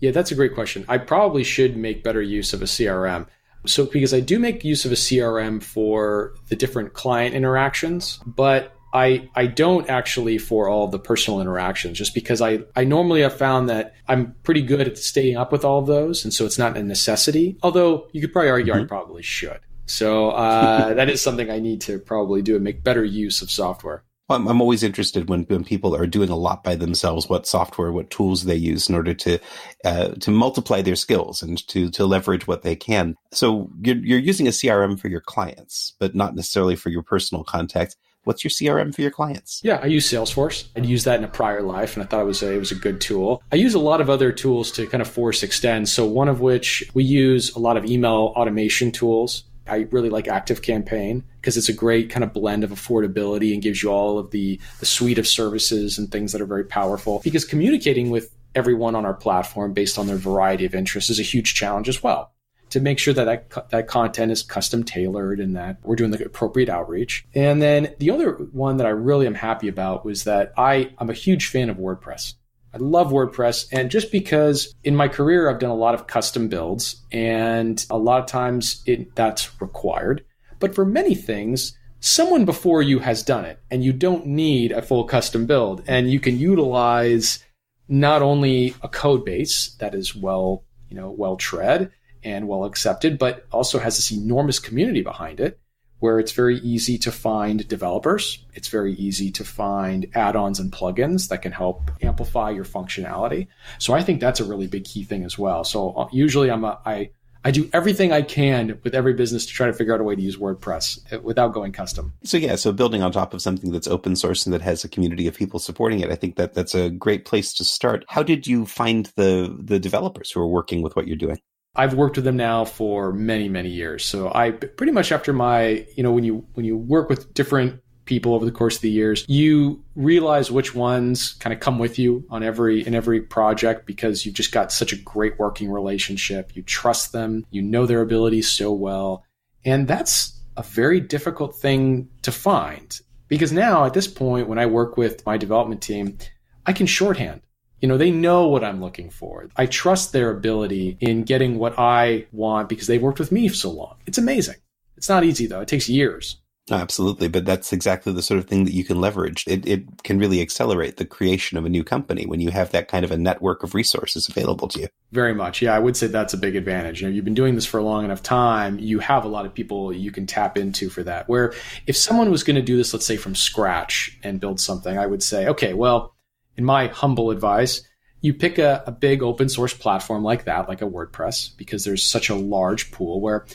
Yeah, 0.00 0.12
that's 0.12 0.30
a 0.30 0.36
great 0.36 0.54
question. 0.54 0.84
I 0.88 0.98
probably 0.98 1.42
should 1.42 1.76
make 1.76 2.04
better 2.04 2.22
use 2.22 2.52
of 2.52 2.62
a 2.62 2.66
CRM. 2.66 3.26
So, 3.66 3.86
because 3.86 4.14
I 4.14 4.20
do 4.20 4.38
make 4.38 4.64
use 4.64 4.84
of 4.84 4.92
a 4.92 4.96
CRM 4.96 5.62
for 5.62 6.34
the 6.48 6.56
different 6.56 6.92
client 6.92 7.34
interactions, 7.34 8.20
but 8.24 8.74
I, 8.92 9.28
I 9.34 9.46
don't 9.46 9.88
actually 9.90 10.38
for 10.38 10.68
all 10.68 10.88
the 10.88 10.98
personal 10.98 11.40
interactions 11.40 11.98
just 11.98 12.14
because 12.14 12.40
I, 12.40 12.60
I 12.74 12.84
normally 12.84 13.20
have 13.20 13.36
found 13.36 13.68
that 13.68 13.94
I'm 14.06 14.34
pretty 14.44 14.62
good 14.62 14.86
at 14.86 14.96
staying 14.96 15.36
up 15.36 15.52
with 15.52 15.64
all 15.64 15.78
of 15.78 15.86
those. 15.86 16.24
And 16.24 16.32
so 16.32 16.46
it's 16.46 16.58
not 16.58 16.76
a 16.76 16.82
necessity, 16.82 17.58
although 17.62 18.08
you 18.12 18.20
could 18.20 18.32
probably 18.32 18.50
argue 18.50 18.72
mm-hmm. 18.72 18.84
I 18.84 18.86
probably 18.86 19.22
should. 19.22 19.60
So 19.86 20.30
uh, 20.30 20.94
that 20.94 21.10
is 21.10 21.20
something 21.20 21.50
I 21.50 21.58
need 21.58 21.82
to 21.82 21.98
probably 21.98 22.40
do 22.40 22.54
and 22.54 22.64
make 22.64 22.82
better 22.82 23.04
use 23.04 23.42
of 23.42 23.50
software. 23.50 24.04
I'm, 24.28 24.46
I'm 24.46 24.60
always 24.60 24.82
interested 24.82 25.28
when, 25.28 25.42
when 25.44 25.64
people 25.64 25.94
are 25.94 26.06
doing 26.06 26.28
a 26.28 26.36
lot 26.36 26.62
by 26.62 26.76
themselves, 26.76 27.28
what 27.28 27.46
software, 27.46 27.92
what 27.92 28.10
tools 28.10 28.44
they 28.44 28.56
use 28.56 28.88
in 28.88 28.94
order 28.94 29.14
to 29.14 29.38
uh, 29.84 30.08
to 30.08 30.30
multiply 30.30 30.82
their 30.82 30.96
skills 30.96 31.42
and 31.42 31.66
to 31.68 31.90
to 31.90 32.06
leverage 32.06 32.46
what 32.46 32.62
they 32.62 32.76
can. 32.76 33.16
So 33.32 33.70
you're, 33.80 33.96
you're 33.96 34.18
using 34.18 34.46
a 34.46 34.50
CRM 34.50 34.98
for 34.98 35.08
your 35.08 35.20
clients, 35.20 35.94
but 35.98 36.14
not 36.14 36.34
necessarily 36.34 36.76
for 36.76 36.90
your 36.90 37.02
personal 37.02 37.44
contact. 37.44 37.96
What's 38.24 38.44
your 38.44 38.50
CRM 38.50 38.94
for 38.94 39.00
your 39.00 39.10
clients? 39.10 39.62
Yeah, 39.64 39.80
I 39.82 39.86
use 39.86 40.06
Salesforce. 40.06 40.66
I'd 40.76 40.84
used 40.84 41.06
that 41.06 41.18
in 41.18 41.24
a 41.24 41.28
prior 41.28 41.62
life, 41.62 41.96
and 41.96 42.04
I 42.04 42.06
thought 42.06 42.20
it 42.20 42.26
was 42.26 42.42
a, 42.42 42.52
it 42.52 42.58
was 42.58 42.70
a 42.70 42.74
good 42.74 43.00
tool. 43.00 43.42
I 43.50 43.56
use 43.56 43.72
a 43.72 43.78
lot 43.78 44.02
of 44.02 44.10
other 44.10 44.32
tools 44.32 44.70
to 44.72 44.86
kind 44.86 45.00
of 45.00 45.08
force 45.08 45.42
extend. 45.42 45.88
So 45.88 46.04
one 46.04 46.28
of 46.28 46.40
which 46.40 46.84
we 46.92 47.04
use 47.04 47.54
a 47.56 47.58
lot 47.58 47.78
of 47.78 47.86
email 47.86 48.34
automation 48.36 48.92
tools. 48.92 49.44
I 49.68 49.86
really 49.90 50.10
like 50.10 50.28
Active 50.28 50.62
Campaign 50.62 51.24
because 51.40 51.56
it's 51.56 51.68
a 51.68 51.72
great 51.72 52.10
kind 52.10 52.24
of 52.24 52.32
blend 52.32 52.64
of 52.64 52.70
affordability 52.70 53.52
and 53.52 53.62
gives 53.62 53.82
you 53.82 53.90
all 53.90 54.18
of 54.18 54.30
the, 54.30 54.60
the 54.80 54.86
suite 54.86 55.18
of 55.18 55.26
services 55.26 55.98
and 55.98 56.10
things 56.10 56.32
that 56.32 56.40
are 56.40 56.46
very 56.46 56.64
powerful. 56.64 57.20
Because 57.24 57.44
communicating 57.44 58.10
with 58.10 58.34
everyone 58.54 58.94
on 58.94 59.04
our 59.04 59.14
platform 59.14 59.72
based 59.72 59.98
on 59.98 60.06
their 60.06 60.16
variety 60.16 60.64
of 60.64 60.74
interests 60.74 61.10
is 61.10 61.20
a 61.20 61.22
huge 61.22 61.54
challenge 61.54 61.88
as 61.88 62.02
well. 62.02 62.32
To 62.70 62.80
make 62.80 62.98
sure 62.98 63.14
that 63.14 63.24
that, 63.24 63.70
that 63.70 63.86
content 63.86 64.30
is 64.30 64.42
custom 64.42 64.84
tailored 64.84 65.40
and 65.40 65.56
that 65.56 65.78
we're 65.82 65.96
doing 65.96 66.10
the 66.10 66.22
appropriate 66.22 66.68
outreach. 66.68 67.24
And 67.34 67.62
then 67.62 67.94
the 67.98 68.10
other 68.10 68.32
one 68.32 68.76
that 68.76 68.86
I 68.86 68.90
really 68.90 69.26
am 69.26 69.34
happy 69.34 69.68
about 69.68 70.04
was 70.04 70.24
that 70.24 70.52
I, 70.58 70.92
I'm 70.98 71.08
a 71.08 71.14
huge 71.14 71.46
fan 71.46 71.70
of 71.70 71.78
WordPress. 71.78 72.34
I 72.72 72.78
love 72.78 73.10
WordPress. 73.10 73.68
And 73.72 73.90
just 73.90 74.12
because 74.12 74.74
in 74.84 74.94
my 74.94 75.08
career, 75.08 75.48
I've 75.48 75.58
done 75.58 75.70
a 75.70 75.74
lot 75.74 75.94
of 75.94 76.06
custom 76.06 76.48
builds 76.48 77.02
and 77.10 77.84
a 77.90 77.98
lot 77.98 78.20
of 78.20 78.26
times 78.26 78.82
it, 78.86 79.14
that's 79.14 79.60
required. 79.60 80.24
But 80.60 80.74
for 80.74 80.84
many 80.84 81.14
things, 81.14 81.76
someone 82.00 82.44
before 82.44 82.82
you 82.82 82.98
has 82.98 83.22
done 83.22 83.44
it 83.44 83.60
and 83.70 83.82
you 83.82 83.92
don't 83.92 84.26
need 84.26 84.72
a 84.72 84.82
full 84.82 85.04
custom 85.04 85.46
build 85.46 85.82
and 85.86 86.10
you 86.10 86.20
can 86.20 86.38
utilize 86.38 87.44
not 87.88 88.22
only 88.22 88.74
a 88.82 88.88
code 88.88 89.24
base 89.24 89.74
that 89.78 89.94
is 89.94 90.14
well, 90.14 90.64
you 90.90 90.96
know, 90.96 91.10
well 91.10 91.36
tread 91.36 91.90
and 92.22 92.48
well 92.48 92.64
accepted, 92.64 93.18
but 93.18 93.46
also 93.50 93.78
has 93.78 93.96
this 93.96 94.12
enormous 94.12 94.58
community 94.58 95.02
behind 95.02 95.40
it 95.40 95.58
where 96.00 96.20
it's 96.20 96.32
very 96.32 96.58
easy 96.58 96.98
to 96.98 97.10
find 97.10 97.66
developers. 97.66 98.44
It's 98.54 98.68
very 98.68 98.94
easy 98.94 99.30
to 99.32 99.44
find 99.44 100.06
add-ons 100.14 100.60
and 100.60 100.70
plugins 100.72 101.28
that 101.28 101.42
can 101.42 101.52
help 101.52 101.90
amplify 102.02 102.50
your 102.50 102.64
functionality. 102.64 103.48
So 103.78 103.94
I 103.94 104.02
think 104.02 104.20
that's 104.20 104.40
a 104.40 104.44
really 104.44 104.66
big 104.66 104.84
key 104.84 105.04
thing 105.04 105.24
as 105.24 105.38
well. 105.38 105.64
So 105.64 105.90
uh, 105.92 106.08
usually 106.12 106.50
I'm 106.50 106.64
a, 106.64 106.78
I, 106.86 107.10
I 107.44 107.50
do 107.50 107.68
everything 107.72 108.12
I 108.12 108.22
can 108.22 108.78
with 108.82 108.94
every 108.94 109.14
business 109.14 109.46
to 109.46 109.52
try 109.52 109.66
to 109.66 109.72
figure 109.72 109.94
out 109.94 110.00
a 110.00 110.04
way 110.04 110.14
to 110.14 110.22
use 110.22 110.36
WordPress 110.36 111.12
uh, 111.12 111.20
without 111.20 111.54
going 111.54 111.72
custom. 111.72 112.12
So 112.24 112.36
yeah, 112.36 112.56
so 112.56 112.72
building 112.72 113.02
on 113.02 113.10
top 113.10 113.34
of 113.34 113.42
something 113.42 113.72
that's 113.72 113.88
open 113.88 114.16
source 114.16 114.44
and 114.46 114.52
that 114.52 114.62
has 114.62 114.84
a 114.84 114.88
community 114.88 115.26
of 115.26 115.36
people 115.36 115.58
supporting 115.58 116.00
it, 116.00 116.10
I 116.10 116.14
think 116.14 116.36
that 116.36 116.54
that's 116.54 116.74
a 116.74 116.90
great 116.90 117.24
place 117.24 117.52
to 117.54 117.64
start. 117.64 118.04
How 118.08 118.22
did 118.22 118.46
you 118.46 118.66
find 118.66 119.06
the 119.16 119.56
the 119.58 119.78
developers 119.78 120.30
who 120.30 120.40
are 120.40 120.48
working 120.48 120.82
with 120.82 120.94
what 120.94 121.06
you're 121.06 121.16
doing? 121.16 121.38
I've 121.78 121.94
worked 121.94 122.16
with 122.16 122.24
them 122.24 122.36
now 122.36 122.64
for 122.64 123.12
many, 123.12 123.48
many 123.48 123.70
years. 123.70 124.04
So 124.04 124.32
I 124.34 124.50
pretty 124.50 124.92
much 124.92 125.12
after 125.12 125.32
my, 125.32 125.86
you 125.94 126.02
know, 126.02 126.10
when 126.10 126.24
you 126.24 126.44
when 126.54 126.66
you 126.66 126.76
work 126.76 127.08
with 127.08 127.32
different 127.34 127.80
people 128.04 128.34
over 128.34 128.44
the 128.44 128.50
course 128.50 128.76
of 128.76 128.82
the 128.82 128.90
years, 128.90 129.24
you 129.28 129.84
realize 129.94 130.50
which 130.50 130.74
ones 130.74 131.34
kind 131.34 131.52
of 131.54 131.60
come 131.60 131.78
with 131.78 131.96
you 131.96 132.24
on 132.30 132.42
every 132.42 132.84
in 132.84 132.96
every 132.96 133.20
project 133.20 133.86
because 133.86 134.26
you've 134.26 134.34
just 134.34 134.50
got 134.50 134.72
such 134.72 134.92
a 134.92 134.96
great 134.96 135.38
working 135.38 135.70
relationship. 135.70 136.50
You 136.56 136.62
trust 136.62 137.12
them, 137.12 137.46
you 137.50 137.62
know 137.62 137.86
their 137.86 138.00
abilities 138.00 138.50
so 138.50 138.72
well. 138.72 139.24
And 139.64 139.86
that's 139.86 140.32
a 140.56 140.64
very 140.64 140.98
difficult 140.98 141.54
thing 141.54 142.08
to 142.22 142.32
find 142.32 143.00
because 143.28 143.52
now 143.52 143.84
at 143.84 143.94
this 143.94 144.08
point 144.08 144.48
when 144.48 144.58
I 144.58 144.66
work 144.66 144.96
with 144.96 145.24
my 145.24 145.36
development 145.36 145.80
team, 145.80 146.18
I 146.66 146.72
can 146.72 146.86
shorthand. 146.86 147.42
You 147.80 147.88
know, 147.88 147.96
they 147.96 148.10
know 148.10 148.48
what 148.48 148.64
I'm 148.64 148.80
looking 148.80 149.10
for. 149.10 149.48
I 149.56 149.66
trust 149.66 150.12
their 150.12 150.30
ability 150.30 150.96
in 151.00 151.22
getting 151.22 151.58
what 151.58 151.78
I 151.78 152.26
want 152.32 152.68
because 152.68 152.86
they've 152.86 153.02
worked 153.02 153.18
with 153.18 153.32
me 153.32 153.48
for 153.48 153.54
so 153.54 153.70
long. 153.70 153.96
It's 154.06 154.18
amazing. 154.18 154.56
It's 154.96 155.08
not 155.08 155.24
easy 155.24 155.46
though. 155.46 155.60
It 155.60 155.68
takes 155.68 155.88
years. 155.88 156.38
Absolutely, 156.70 157.28
but 157.28 157.44
that's 157.44 157.72
exactly 157.72 158.12
the 158.12 158.22
sort 158.22 158.38
of 158.38 158.46
thing 158.46 158.64
that 158.64 158.74
you 158.74 158.84
can 158.84 159.00
leverage. 159.00 159.44
It, 159.46 159.66
it 159.66 160.02
can 160.02 160.18
really 160.18 160.40
accelerate 160.40 160.96
the 160.96 161.04
creation 161.04 161.56
of 161.56 161.64
a 161.64 161.68
new 161.68 161.82
company 161.82 162.26
when 162.26 162.40
you 162.40 162.50
have 162.50 162.70
that 162.72 162.88
kind 162.88 163.04
of 163.04 163.10
a 163.10 163.16
network 163.16 163.62
of 163.62 163.74
resources 163.74 164.28
available 164.28 164.68
to 164.68 164.80
you. 164.80 164.88
Very 165.12 165.34
much, 165.34 165.62
yeah. 165.62 165.74
I 165.74 165.78
would 165.78 165.96
say 165.96 166.08
that's 166.08 166.34
a 166.34 166.38
big 166.38 166.56
advantage. 166.56 167.00
You 167.00 167.08
know, 167.08 167.14
you've 167.14 167.24
been 167.24 167.34
doing 167.34 167.54
this 167.54 167.64
for 167.64 167.78
a 167.78 167.82
long 167.82 168.04
enough 168.04 168.22
time. 168.22 168.78
You 168.78 168.98
have 168.98 169.24
a 169.24 169.28
lot 169.28 169.46
of 169.46 169.54
people 169.54 169.92
you 169.92 170.10
can 170.10 170.26
tap 170.26 170.58
into 170.58 170.90
for 170.90 171.02
that. 171.04 171.28
Where 171.28 171.54
if 171.86 171.96
someone 171.96 172.30
was 172.30 172.44
going 172.44 172.56
to 172.56 172.62
do 172.62 172.76
this, 172.76 172.92
let's 172.92 173.06
say 173.06 173.16
from 173.16 173.34
scratch 173.34 174.18
and 174.22 174.40
build 174.40 174.60
something, 174.60 174.98
I 174.98 175.06
would 175.06 175.22
say, 175.22 175.48
okay, 175.48 175.72
well, 175.72 176.14
in 176.58 176.64
my 176.64 176.88
humble 176.88 177.30
advice, 177.30 177.82
you 178.20 178.34
pick 178.34 178.58
a, 178.58 178.82
a 178.86 178.92
big 178.92 179.22
open 179.22 179.48
source 179.48 179.72
platform 179.72 180.24
like 180.24 180.44
that, 180.44 180.68
like 180.68 180.82
a 180.82 180.90
WordPress, 180.90 181.56
because 181.56 181.84
there's 181.84 182.04
such 182.04 182.28
a 182.28 182.34
large 182.34 182.90
pool 182.90 183.20
where 183.20 183.46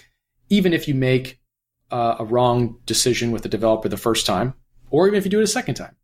even 0.49 0.73
if 0.73 0.87
you 0.87 0.95
make 0.95 1.39
uh, 1.91 2.15
a 2.19 2.25
wrong 2.25 2.77
decision 2.85 3.31
with 3.31 3.43
the 3.43 3.49
developer 3.49 3.89
the 3.89 3.97
first 3.97 4.25
time, 4.25 4.53
or 4.89 5.05
even 5.05 5.17
if 5.17 5.25
you 5.25 5.31
do 5.31 5.39
it 5.39 5.43
a 5.43 5.47
second 5.47 5.75
time. 5.75 5.95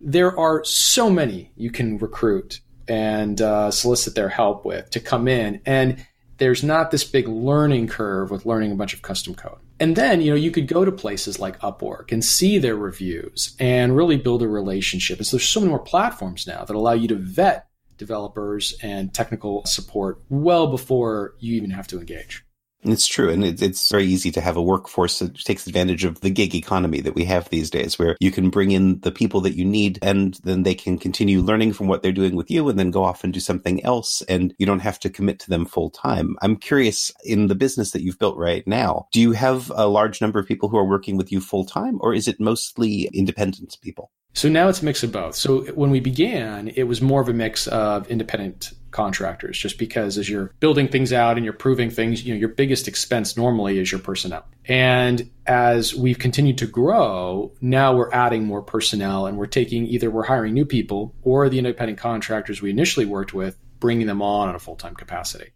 There 0.00 0.38
are 0.38 0.62
so 0.64 1.08
many 1.08 1.52
you 1.56 1.70
can 1.70 1.98
recruit 1.98 2.60
and 2.86 3.40
uh, 3.40 3.70
solicit 3.70 4.14
their 4.14 4.28
help 4.28 4.64
with 4.64 4.90
to 4.90 5.00
come 5.00 5.26
in, 5.26 5.62
and 5.64 6.04
there's 6.42 6.64
not 6.64 6.90
this 6.90 7.04
big 7.04 7.28
learning 7.28 7.86
curve 7.86 8.32
with 8.32 8.44
learning 8.44 8.72
a 8.72 8.74
bunch 8.74 8.94
of 8.94 9.02
custom 9.02 9.32
code. 9.32 9.58
And 9.78 9.94
then, 9.94 10.20
you 10.20 10.30
know, 10.30 10.36
you 10.36 10.50
could 10.50 10.66
go 10.66 10.84
to 10.84 10.90
places 10.90 11.38
like 11.38 11.60
Upwork 11.60 12.10
and 12.10 12.24
see 12.24 12.58
their 12.58 12.74
reviews 12.74 13.54
and 13.60 13.96
really 13.96 14.16
build 14.16 14.42
a 14.42 14.48
relationship. 14.48 15.18
And 15.18 15.26
so 15.26 15.36
there's 15.36 15.48
so 15.48 15.60
many 15.60 15.70
more 15.70 15.78
platforms 15.78 16.46
now 16.46 16.64
that 16.64 16.74
allow 16.74 16.94
you 16.94 17.06
to 17.08 17.14
vet 17.14 17.68
developers 17.96 18.74
and 18.82 19.14
technical 19.14 19.64
support 19.66 20.20
well 20.28 20.66
before 20.66 21.34
you 21.38 21.54
even 21.54 21.70
have 21.70 21.86
to 21.86 22.00
engage. 22.00 22.44
It's 22.84 23.06
true. 23.06 23.30
And 23.30 23.44
it's 23.44 23.90
very 23.90 24.04
easy 24.06 24.32
to 24.32 24.40
have 24.40 24.56
a 24.56 24.62
workforce 24.62 25.20
that 25.20 25.38
takes 25.38 25.68
advantage 25.68 26.04
of 26.04 26.20
the 26.20 26.30
gig 26.30 26.52
economy 26.52 27.00
that 27.02 27.14
we 27.14 27.24
have 27.26 27.48
these 27.48 27.70
days, 27.70 27.96
where 27.96 28.16
you 28.18 28.32
can 28.32 28.50
bring 28.50 28.72
in 28.72 28.98
the 29.00 29.12
people 29.12 29.40
that 29.42 29.56
you 29.56 29.64
need 29.64 30.00
and 30.02 30.34
then 30.42 30.64
they 30.64 30.74
can 30.74 30.98
continue 30.98 31.42
learning 31.42 31.74
from 31.74 31.86
what 31.86 32.02
they're 32.02 32.10
doing 32.10 32.34
with 32.34 32.50
you 32.50 32.68
and 32.68 32.78
then 32.78 32.90
go 32.90 33.04
off 33.04 33.22
and 33.22 33.32
do 33.32 33.38
something 33.38 33.84
else. 33.84 34.20
And 34.22 34.52
you 34.58 34.66
don't 34.66 34.80
have 34.80 34.98
to 35.00 35.10
commit 35.10 35.38
to 35.40 35.50
them 35.50 35.64
full 35.64 35.90
time. 35.90 36.36
I'm 36.42 36.56
curious 36.56 37.12
in 37.24 37.46
the 37.46 37.54
business 37.54 37.92
that 37.92 38.02
you've 38.02 38.18
built 38.18 38.36
right 38.36 38.66
now, 38.66 39.06
do 39.12 39.20
you 39.20 39.30
have 39.30 39.70
a 39.76 39.86
large 39.86 40.20
number 40.20 40.40
of 40.40 40.48
people 40.48 40.68
who 40.68 40.78
are 40.78 40.88
working 40.88 41.16
with 41.16 41.30
you 41.30 41.40
full 41.40 41.64
time 41.64 41.98
or 42.00 42.12
is 42.12 42.26
it 42.26 42.40
mostly 42.40 43.08
independent 43.14 43.78
people? 43.80 44.10
So 44.34 44.48
now 44.48 44.68
it's 44.68 44.80
a 44.80 44.84
mix 44.84 45.02
of 45.02 45.12
both. 45.12 45.34
So 45.34 45.62
when 45.72 45.90
we 45.90 46.00
began, 46.00 46.68
it 46.68 46.84
was 46.84 47.02
more 47.02 47.20
of 47.20 47.28
a 47.28 47.34
mix 47.34 47.66
of 47.66 48.08
independent 48.08 48.72
contractors 48.90 49.58
just 49.58 49.78
because 49.78 50.16
as 50.18 50.28
you're 50.28 50.52
building 50.60 50.88
things 50.88 51.12
out 51.12 51.36
and 51.36 51.44
you're 51.44 51.52
proving 51.52 51.90
things, 51.90 52.24
you 52.24 52.32
know, 52.32 52.38
your 52.38 52.48
biggest 52.48 52.88
expense 52.88 53.36
normally 53.36 53.78
is 53.78 53.90
your 53.90 54.00
personnel. 54.00 54.46
And 54.66 55.30
as 55.46 55.94
we've 55.94 56.18
continued 56.18 56.58
to 56.58 56.66
grow, 56.66 57.52
now 57.60 57.94
we're 57.94 58.12
adding 58.12 58.44
more 58.44 58.62
personnel 58.62 59.26
and 59.26 59.36
we're 59.36 59.46
taking 59.46 59.86
either 59.86 60.10
we're 60.10 60.24
hiring 60.24 60.54
new 60.54 60.64
people 60.64 61.14
or 61.22 61.48
the 61.48 61.58
independent 61.58 61.98
contractors 61.98 62.62
we 62.62 62.70
initially 62.70 63.06
worked 63.06 63.34
with, 63.34 63.58
bringing 63.80 64.06
them 64.06 64.22
on 64.22 64.48
on 64.48 64.54
a 64.54 64.60
full-time 64.60 64.94
capacity. 64.94 65.52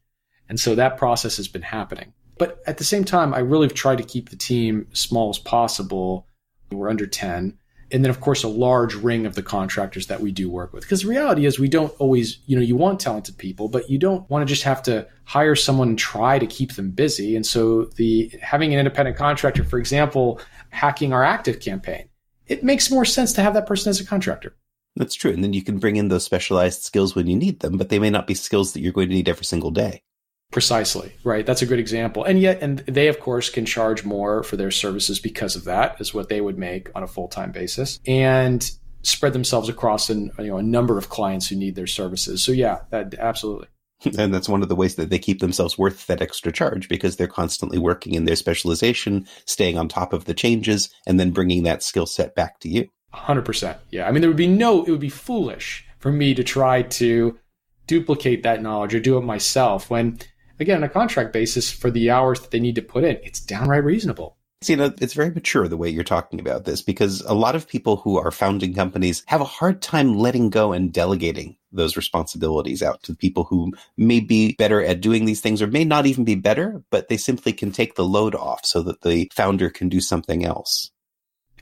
And 0.48 0.60
so 0.60 0.74
that 0.74 0.98
process 0.98 1.36
has 1.38 1.48
been 1.48 1.62
happening. 1.62 2.12
But 2.38 2.62
at 2.66 2.78
the 2.78 2.84
same 2.84 3.04
time, 3.04 3.32
I 3.32 3.38
really 3.38 3.66
have 3.66 3.74
tried 3.74 3.98
to 3.98 4.04
keep 4.04 4.28
the 4.28 4.36
team 4.36 4.88
small 4.92 5.30
as 5.30 5.38
possible. 5.38 6.26
We're 6.70 6.90
under 6.90 7.06
10 7.06 7.58
and 7.92 8.04
then 8.04 8.10
of 8.10 8.20
course 8.20 8.42
a 8.42 8.48
large 8.48 8.94
ring 8.94 9.26
of 9.26 9.34
the 9.34 9.42
contractors 9.42 10.06
that 10.06 10.20
we 10.20 10.32
do 10.32 10.50
work 10.50 10.72
with. 10.72 10.82
Because 10.82 11.02
the 11.02 11.08
reality 11.08 11.46
is 11.46 11.58
we 11.58 11.68
don't 11.68 11.94
always 11.98 12.38
you 12.46 12.56
know 12.56 12.62
you 12.62 12.76
want 12.76 13.00
talented 13.00 13.38
people 13.38 13.68
but 13.68 13.88
you 13.90 13.98
don't 13.98 14.28
want 14.30 14.46
to 14.46 14.52
just 14.52 14.64
have 14.64 14.82
to 14.84 15.06
hire 15.24 15.54
someone 15.54 15.88
and 15.88 15.98
try 15.98 16.38
to 16.38 16.46
keep 16.46 16.72
them 16.74 16.90
busy. 16.90 17.36
And 17.36 17.44
so 17.44 17.84
the 17.96 18.32
having 18.40 18.72
an 18.72 18.78
independent 18.78 19.16
contractor 19.16 19.64
for 19.64 19.78
example 19.78 20.40
hacking 20.70 21.12
our 21.12 21.24
active 21.24 21.60
campaign 21.60 22.08
it 22.46 22.62
makes 22.62 22.90
more 22.90 23.04
sense 23.04 23.32
to 23.34 23.42
have 23.42 23.54
that 23.54 23.66
person 23.66 23.90
as 23.90 24.00
a 24.00 24.06
contractor. 24.06 24.56
That's 24.94 25.14
true. 25.14 25.32
And 25.32 25.44
then 25.44 25.52
you 25.52 25.62
can 25.62 25.78
bring 25.78 25.96
in 25.96 26.08
those 26.08 26.24
specialized 26.24 26.82
skills 26.82 27.14
when 27.14 27.26
you 27.26 27.36
need 27.36 27.60
them 27.60 27.76
but 27.76 27.88
they 27.88 27.98
may 27.98 28.10
not 28.10 28.26
be 28.26 28.34
skills 28.34 28.72
that 28.72 28.80
you're 28.80 28.92
going 28.92 29.08
to 29.08 29.14
need 29.14 29.28
every 29.28 29.44
single 29.44 29.70
day 29.70 30.02
Precisely, 30.52 31.12
right? 31.24 31.44
That's 31.44 31.62
a 31.62 31.66
good 31.66 31.78
example. 31.78 32.24
And 32.24 32.40
yet, 32.40 32.62
and 32.62 32.78
they, 32.80 33.08
of 33.08 33.20
course, 33.20 33.50
can 33.50 33.66
charge 33.66 34.04
more 34.04 34.42
for 34.42 34.56
their 34.56 34.70
services 34.70 35.18
because 35.18 35.56
of 35.56 35.64
that, 35.64 36.00
is 36.00 36.14
what 36.14 36.28
they 36.28 36.40
would 36.40 36.56
make 36.56 36.88
on 36.94 37.02
a 37.02 37.08
full 37.08 37.28
time 37.28 37.52
basis. 37.52 38.00
And 38.06 38.68
spread 39.02 39.32
themselves 39.32 39.68
across 39.68 40.08
an, 40.10 40.30
you 40.38 40.46
know, 40.46 40.58
a 40.58 40.62
number 40.62 40.98
of 40.98 41.08
clients 41.08 41.48
who 41.48 41.56
need 41.56 41.74
their 41.74 41.86
services. 41.86 42.42
So, 42.42 42.52
yeah, 42.52 42.80
that 42.90 43.14
absolutely. 43.14 43.68
And 44.18 44.32
that's 44.32 44.48
one 44.48 44.62
of 44.62 44.68
the 44.68 44.76
ways 44.76 44.96
that 44.96 45.10
they 45.10 45.18
keep 45.18 45.40
themselves 45.40 45.78
worth 45.78 46.06
that 46.06 46.20
extra 46.20 46.52
charge 46.52 46.88
because 46.88 47.16
they're 47.16 47.26
constantly 47.26 47.78
working 47.78 48.14
in 48.14 48.24
their 48.24 48.36
specialization, 48.36 49.26
staying 49.46 49.78
on 49.78 49.88
top 49.88 50.12
of 50.12 50.26
the 50.26 50.34
changes, 50.34 50.90
and 51.06 51.18
then 51.18 51.30
bringing 51.30 51.62
that 51.62 51.82
skill 51.82 52.06
set 52.06 52.34
back 52.34 52.60
to 52.60 52.68
you. 52.68 52.88
100%. 53.14 53.76
Yeah. 53.90 54.06
I 54.06 54.12
mean, 54.12 54.20
there 54.20 54.30
would 54.30 54.36
be 54.36 54.46
no, 54.46 54.84
it 54.84 54.90
would 54.90 55.00
be 55.00 55.08
foolish 55.08 55.84
for 55.98 56.12
me 56.12 56.34
to 56.34 56.44
try 56.44 56.82
to 56.82 57.38
duplicate 57.86 58.42
that 58.42 58.62
knowledge 58.62 58.94
or 58.94 59.00
do 59.00 59.16
it 59.16 59.22
myself 59.22 59.88
when 59.90 60.18
again, 60.58 60.78
on 60.78 60.84
a 60.84 60.88
contract 60.88 61.32
basis 61.32 61.70
for 61.70 61.90
the 61.90 62.10
hours 62.10 62.40
that 62.40 62.50
they 62.50 62.60
need 62.60 62.74
to 62.76 62.82
put 62.82 63.04
in, 63.04 63.18
it's 63.22 63.40
downright 63.40 63.84
reasonable. 63.84 64.36
See, 64.62 64.72
you 64.72 64.78
know, 64.78 64.94
it's 65.00 65.12
very 65.12 65.30
mature 65.30 65.68
the 65.68 65.76
way 65.76 65.90
you're 65.90 66.02
talking 66.02 66.40
about 66.40 66.64
this 66.64 66.80
because 66.80 67.20
a 67.22 67.34
lot 67.34 67.54
of 67.54 67.68
people 67.68 67.96
who 67.96 68.16
are 68.18 68.30
founding 68.30 68.72
companies 68.72 69.22
have 69.26 69.42
a 69.42 69.44
hard 69.44 69.82
time 69.82 70.16
letting 70.16 70.48
go 70.48 70.72
and 70.72 70.92
delegating 70.92 71.56
those 71.72 71.96
responsibilities 71.96 72.82
out 72.82 73.02
to 73.02 73.14
people 73.14 73.44
who 73.44 73.72
may 73.98 74.18
be 74.18 74.54
better 74.58 74.82
at 74.82 75.02
doing 75.02 75.26
these 75.26 75.42
things 75.42 75.60
or 75.60 75.66
may 75.66 75.84
not 75.84 76.06
even 76.06 76.24
be 76.24 76.34
better, 76.34 76.82
but 76.90 77.08
they 77.08 77.18
simply 77.18 77.52
can 77.52 77.70
take 77.70 77.96
the 77.96 78.04
load 78.04 78.34
off 78.34 78.64
so 78.64 78.82
that 78.82 79.02
the 79.02 79.30
founder 79.34 79.68
can 79.68 79.90
do 79.90 80.00
something 80.00 80.44
else. 80.44 80.90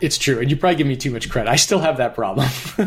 It's 0.01 0.19
true. 0.19 0.41
And 0.41 0.51
you 0.51 0.57
probably 0.57 0.77
give 0.77 0.89
me 0.89 0.97
too 0.97 1.13
much 1.13 1.31
credit. 1.31 1.49
I 1.49 1.57
still 1.57 1.79
have 1.79 1.99
that 1.99 2.15
problem. 2.15 2.49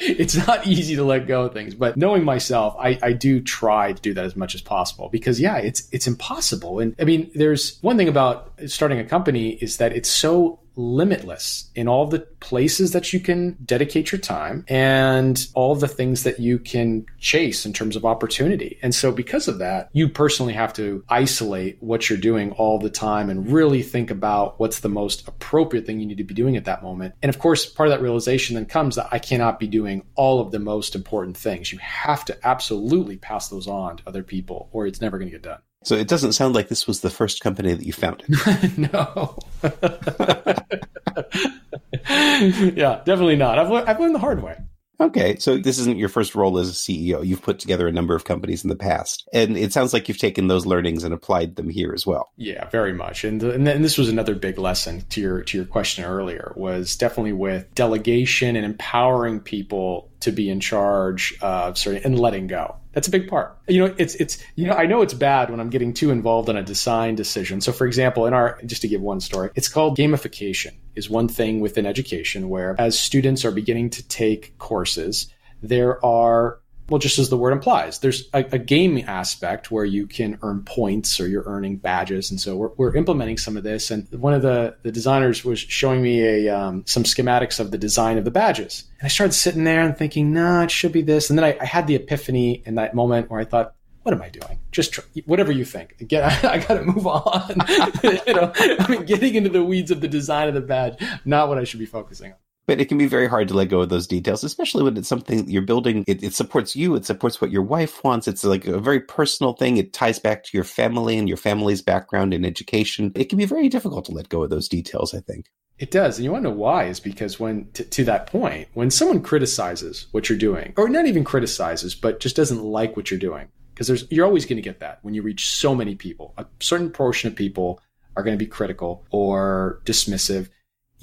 it's 0.00 0.46
not 0.46 0.66
easy 0.66 0.96
to 0.96 1.04
let 1.04 1.26
go 1.26 1.44
of 1.44 1.54
things, 1.54 1.74
but 1.74 1.96
knowing 1.96 2.24
myself, 2.24 2.76
I, 2.78 2.98
I 3.02 3.12
do 3.12 3.40
try 3.40 3.94
to 3.94 4.02
do 4.02 4.12
that 4.14 4.24
as 4.24 4.36
much 4.36 4.54
as 4.54 4.60
possible 4.60 5.08
because 5.08 5.40
yeah, 5.40 5.56
it's, 5.56 5.88
it's 5.92 6.06
impossible. 6.06 6.78
And 6.78 6.94
I 7.00 7.04
mean, 7.04 7.30
there's 7.34 7.78
one 7.80 7.96
thing 7.96 8.08
about 8.08 8.52
starting 8.66 8.98
a 8.98 9.04
company 9.04 9.52
is 9.54 9.78
that 9.78 9.92
it's 9.92 10.10
so 10.10 10.60
limitless 10.76 11.70
in 11.74 11.88
all 11.88 12.06
the 12.06 12.20
places 12.40 12.92
that 12.92 13.12
you 13.12 13.20
can 13.20 13.56
dedicate 13.64 14.12
your 14.12 14.20
time 14.20 14.64
and 14.68 15.46
all 15.54 15.74
the 15.74 15.88
things 15.88 16.22
that 16.24 16.40
you 16.40 16.58
can 16.58 17.06
chase 17.18 17.64
in 17.64 17.72
terms 17.72 17.96
of 17.96 18.04
opportunity. 18.04 18.78
And 18.82 18.94
so 18.94 19.12
because 19.12 19.48
of 19.48 19.58
that, 19.58 19.90
you 19.92 20.08
personally 20.08 20.52
have 20.52 20.72
to 20.74 21.04
isolate 21.08 21.76
what 21.80 22.08
you're 22.08 22.18
doing 22.18 22.52
all 22.52 22.78
the 22.78 22.90
time 22.90 23.30
and 23.30 23.50
really 23.50 23.82
think 23.82 24.10
about 24.10 24.58
what's 24.58 24.80
the 24.80 24.88
most 24.88 25.26
appropriate 25.28 25.86
thing 25.86 26.00
you 26.00 26.06
need 26.06 26.18
to 26.18 26.24
be 26.24 26.34
doing 26.34 26.56
at 26.56 26.64
that 26.64 26.82
moment. 26.82 27.14
And 27.22 27.30
of 27.30 27.38
course, 27.38 27.66
part 27.66 27.88
of 27.88 27.94
that 27.94 28.02
realization 28.02 28.54
then 28.54 28.66
comes 28.66 28.96
that 28.96 29.08
I 29.12 29.18
cannot 29.18 29.58
be 29.58 29.66
doing 29.66 30.04
all 30.14 30.40
of 30.40 30.50
the 30.50 30.58
most 30.58 30.94
important 30.94 31.36
things. 31.36 31.72
You 31.72 31.78
have 31.78 32.24
to 32.26 32.46
absolutely 32.46 33.16
pass 33.16 33.48
those 33.48 33.68
on 33.68 33.98
to 33.98 34.02
other 34.06 34.22
people 34.22 34.68
or 34.72 34.86
it's 34.86 35.00
never 35.00 35.18
going 35.18 35.30
to 35.30 35.36
get 35.36 35.42
done. 35.42 35.58
So 35.84 35.94
it 35.94 36.08
doesn't 36.08 36.32
sound 36.32 36.54
like 36.54 36.68
this 36.68 36.86
was 36.86 37.00
the 37.00 37.10
first 37.10 37.42
company 37.42 37.74
that 37.74 37.84
you 37.84 37.92
founded. 37.92 38.28
no. 38.78 39.38
yeah, 42.74 43.02
definitely 43.04 43.36
not. 43.36 43.58
I've, 43.58 43.70
le- 43.70 43.84
I've 43.86 44.00
learned 44.00 44.14
the 44.14 44.20
hard 44.20 44.42
way. 44.42 44.56
Okay, 45.00 45.36
so 45.38 45.58
this 45.58 45.78
isn't 45.80 45.98
your 45.98 46.08
first 46.08 46.34
role 46.34 46.58
as 46.58 46.70
a 46.70 46.72
CEO. 46.72 47.26
You've 47.26 47.42
put 47.42 47.58
together 47.58 47.88
a 47.88 47.92
number 47.92 48.14
of 48.14 48.24
companies 48.24 48.62
in 48.62 48.70
the 48.70 48.76
past, 48.76 49.28
and 49.32 49.56
it 49.56 49.72
sounds 49.72 49.92
like 49.92 50.08
you've 50.08 50.18
taken 50.18 50.46
those 50.46 50.66
learnings 50.66 51.02
and 51.02 51.12
applied 51.12 51.56
them 51.56 51.68
here 51.68 51.92
as 51.92 52.06
well. 52.06 52.30
Yeah, 52.36 52.68
very 52.68 52.92
much. 52.92 53.24
And 53.24 53.42
and, 53.42 53.66
and 53.66 53.84
this 53.84 53.98
was 53.98 54.08
another 54.08 54.36
big 54.36 54.56
lesson 54.56 55.02
to 55.10 55.20
your 55.20 55.42
to 55.42 55.58
your 55.58 55.66
question 55.66 56.04
earlier 56.04 56.52
was 56.56 56.94
definitely 56.94 57.32
with 57.32 57.74
delegation 57.74 58.54
and 58.54 58.64
empowering 58.64 59.40
people 59.40 60.12
to 60.24 60.32
be 60.32 60.50
in 60.50 60.60
charge 60.60 61.36
of 61.40 61.86
and 61.86 62.18
letting 62.18 62.46
go. 62.46 62.76
That's 62.92 63.08
a 63.08 63.10
big 63.10 63.28
part. 63.28 63.58
You 63.68 63.86
know, 63.86 63.94
it's 63.96 64.14
it's 64.16 64.42
you 64.56 64.66
know, 64.66 64.74
I 64.74 64.86
know 64.86 65.02
it's 65.02 65.14
bad 65.14 65.50
when 65.50 65.60
I'm 65.60 65.70
getting 65.70 65.92
too 65.92 66.10
involved 66.10 66.48
in 66.48 66.56
a 66.56 66.62
design 66.62 67.14
decision. 67.14 67.60
So 67.60 67.72
for 67.72 67.86
example, 67.86 68.26
in 68.26 68.34
our 68.34 68.60
just 68.66 68.82
to 68.82 68.88
give 68.88 69.00
one 69.00 69.20
story, 69.20 69.50
it's 69.54 69.68
called 69.68 69.96
gamification 69.96 70.72
is 70.94 71.10
one 71.10 71.28
thing 71.28 71.60
within 71.60 71.86
education 71.86 72.48
where 72.48 72.74
as 72.78 72.98
students 72.98 73.44
are 73.44 73.50
beginning 73.50 73.90
to 73.90 74.08
take 74.08 74.56
courses, 74.58 75.32
there 75.62 76.04
are 76.04 76.60
well, 76.88 76.98
just 76.98 77.18
as 77.18 77.30
the 77.30 77.36
word 77.36 77.52
implies, 77.52 78.00
there's 78.00 78.28
a, 78.34 78.44
a, 78.52 78.58
game 78.58 78.98
aspect 79.06 79.70
where 79.70 79.86
you 79.86 80.06
can 80.06 80.38
earn 80.42 80.62
points 80.62 81.18
or 81.18 81.26
you're 81.26 81.44
earning 81.44 81.76
badges. 81.76 82.30
And 82.30 82.38
so 82.38 82.56
we're, 82.56 82.70
we're 82.76 82.96
implementing 82.96 83.38
some 83.38 83.56
of 83.56 83.62
this. 83.62 83.90
And 83.90 84.06
one 84.12 84.34
of 84.34 84.42
the, 84.42 84.76
the 84.82 84.92
designers 84.92 85.44
was 85.44 85.58
showing 85.58 86.02
me 86.02 86.46
a, 86.46 86.56
um, 86.56 86.84
some 86.86 87.04
schematics 87.04 87.58
of 87.58 87.70
the 87.70 87.78
design 87.78 88.18
of 88.18 88.24
the 88.24 88.30
badges. 88.30 88.84
And 89.00 89.06
I 89.06 89.08
started 89.08 89.32
sitting 89.32 89.64
there 89.64 89.80
and 89.80 89.96
thinking, 89.96 90.34
nah, 90.34 90.64
it 90.64 90.70
should 90.70 90.92
be 90.92 91.02
this. 91.02 91.30
And 91.30 91.38
then 91.38 91.44
I, 91.44 91.56
I 91.58 91.64
had 91.64 91.86
the 91.86 91.94
epiphany 91.94 92.62
in 92.66 92.74
that 92.74 92.94
moment 92.94 93.30
where 93.30 93.40
I 93.40 93.44
thought, 93.44 93.74
what 94.02 94.14
am 94.14 94.20
I 94.20 94.28
doing? 94.28 94.60
Just 94.70 94.96
whatever 95.24 95.52
you 95.52 95.64
think. 95.64 96.06
Get, 96.06 96.22
I, 96.44 96.54
I 96.54 96.58
got 96.58 96.74
to 96.74 96.82
move 96.82 97.06
on. 97.06 97.48
you 98.02 98.34
know, 98.34 98.52
I 98.54 98.86
mean, 98.90 99.04
getting 99.06 99.34
into 99.34 99.48
the 99.48 99.64
weeds 99.64 99.90
of 99.90 100.02
the 100.02 100.08
design 100.08 100.48
of 100.48 100.54
the 100.54 100.60
badge, 100.60 101.02
not 101.24 101.48
what 101.48 101.56
I 101.56 101.64
should 101.64 101.80
be 101.80 101.86
focusing 101.86 102.32
on. 102.32 102.38
But 102.66 102.80
it 102.80 102.88
can 102.88 102.96
be 102.96 103.06
very 103.06 103.28
hard 103.28 103.48
to 103.48 103.54
let 103.54 103.68
go 103.68 103.80
of 103.80 103.90
those 103.90 104.06
details, 104.06 104.42
especially 104.42 104.84
when 104.84 104.96
it's 104.96 105.08
something 105.08 105.48
you're 105.48 105.62
building. 105.62 106.04
It, 106.06 106.22
it, 106.22 106.34
supports 106.34 106.74
you. 106.74 106.94
It 106.94 107.04
supports 107.04 107.40
what 107.40 107.50
your 107.50 107.62
wife 107.62 108.02
wants. 108.02 108.26
It's 108.26 108.44
like 108.44 108.66
a 108.66 108.80
very 108.80 109.00
personal 109.00 109.52
thing. 109.52 109.76
It 109.76 109.92
ties 109.92 110.18
back 110.18 110.44
to 110.44 110.50
your 110.56 110.64
family 110.64 111.18
and 111.18 111.28
your 111.28 111.36
family's 111.36 111.82
background 111.82 112.32
and 112.32 112.46
education. 112.46 113.12
It 113.14 113.24
can 113.24 113.38
be 113.38 113.44
very 113.44 113.68
difficult 113.68 114.06
to 114.06 114.12
let 114.12 114.30
go 114.30 114.42
of 114.42 114.50
those 114.50 114.68
details, 114.68 115.14
I 115.14 115.20
think. 115.20 115.46
It 115.78 115.90
does. 115.90 116.18
And 116.18 116.24
you 116.24 116.32
want 116.32 116.44
to 116.44 116.50
know 116.50 116.56
why 116.56 116.84
is 116.84 117.00
because 117.00 117.40
when, 117.40 117.66
t- 117.72 117.84
to 117.84 118.04
that 118.04 118.28
point, 118.28 118.68
when 118.74 118.90
someone 118.90 119.22
criticizes 119.22 120.06
what 120.12 120.28
you're 120.28 120.38
doing, 120.38 120.72
or 120.76 120.88
not 120.88 121.06
even 121.06 121.24
criticizes, 121.24 121.94
but 121.94 122.20
just 122.20 122.36
doesn't 122.36 122.62
like 122.62 122.96
what 122.96 123.10
you're 123.10 123.18
doing, 123.18 123.48
because 123.74 123.88
there's, 123.88 124.10
you're 124.10 124.26
always 124.26 124.46
going 124.46 124.56
to 124.56 124.62
get 124.62 124.80
that 124.80 125.00
when 125.02 125.14
you 125.14 125.22
reach 125.22 125.48
so 125.48 125.74
many 125.74 125.96
people. 125.96 126.32
A 126.38 126.46
certain 126.60 126.90
portion 126.90 127.28
of 127.28 127.36
people 127.36 127.80
are 128.16 128.22
going 128.22 128.38
to 128.38 128.44
be 128.44 128.48
critical 128.48 129.04
or 129.10 129.80
dismissive 129.84 130.48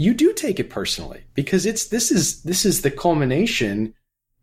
you 0.02 0.14
do 0.14 0.34
take 0.34 0.60
it 0.60 0.70
personally 0.70 1.24
because 1.36 1.66
it's 1.66 1.88
this 1.88 2.12
is 2.12 2.42
this 2.44 2.66
is 2.66 2.82
the 2.82 2.92
culmination 2.92 3.94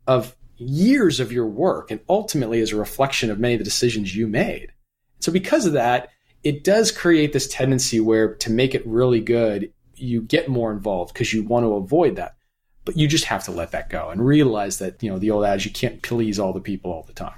of 0.06 0.36
years 0.56 1.20
of 1.20 1.32
your 1.32 1.46
work 1.46 1.90
and 1.90 2.00
ultimately 2.08 2.60
is 2.60 2.72
a 2.72 2.76
reflection 2.76 3.30
of 3.30 3.38
many 3.38 3.54
of 3.54 3.58
the 3.58 3.64
decisions 3.64 4.14
you 4.14 4.26
made. 4.26 4.72
So 5.20 5.32
because 5.32 5.66
of 5.66 5.72
that, 5.72 6.10
it 6.44 6.64
does 6.64 6.92
create 6.92 7.32
this 7.32 7.48
tendency 7.48 8.00
where 8.00 8.34
to 8.36 8.50
make 8.50 8.74
it 8.74 8.86
really 8.86 9.20
good, 9.20 9.72
you 9.94 10.22
get 10.22 10.48
more 10.48 10.72
involved 10.72 11.12
because 11.12 11.32
you 11.32 11.42
want 11.42 11.64
to 11.64 11.74
avoid 11.74 12.16
that. 12.16 12.36
But 12.84 12.96
you 12.96 13.08
just 13.08 13.24
have 13.24 13.44
to 13.44 13.50
let 13.50 13.72
that 13.72 13.90
go 13.90 14.10
and 14.10 14.24
realize 14.24 14.78
that, 14.78 15.02
you 15.02 15.10
know, 15.10 15.18
the 15.18 15.30
old 15.30 15.44
adage, 15.44 15.66
you 15.66 15.72
can't 15.72 16.02
please 16.02 16.38
all 16.38 16.52
the 16.52 16.60
people 16.60 16.92
all 16.92 17.02
the 17.02 17.12
time. 17.12 17.36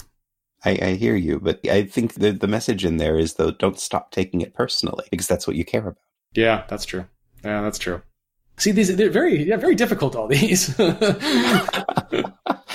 I, 0.65 0.79
I 0.83 0.93
hear 0.95 1.17
you, 1.17 1.41
but 1.41 1.67
I 1.67 1.85
think 1.85 2.15
the, 2.15 2.33
the 2.33 2.47
message 2.47 2.85
in 2.85 2.99
there 2.99 3.19
is 3.19 3.35
though, 3.35 3.51
don't 3.51 3.81
stop 3.81 4.11
taking 4.11 4.43
it 4.43 4.55
personally 4.55 5.07
because 5.11 5.27
that's 5.27 5.47
what 5.47 5.57
you 5.57 5.65
care 5.65 5.81
about. 5.81 5.97
Yeah, 6.35 6.65
that's 6.69 6.85
true. 6.85 7.07
Yeah, 7.43 7.63
that's 7.63 7.79
true. 7.79 8.03
See, 8.61 8.73
these 8.73 8.95
they're 8.95 9.09
very 9.09 9.43
yeah 9.45 9.57
very 9.57 9.75
difficult. 9.75 10.15
All 10.15 10.29
these. 10.29 10.77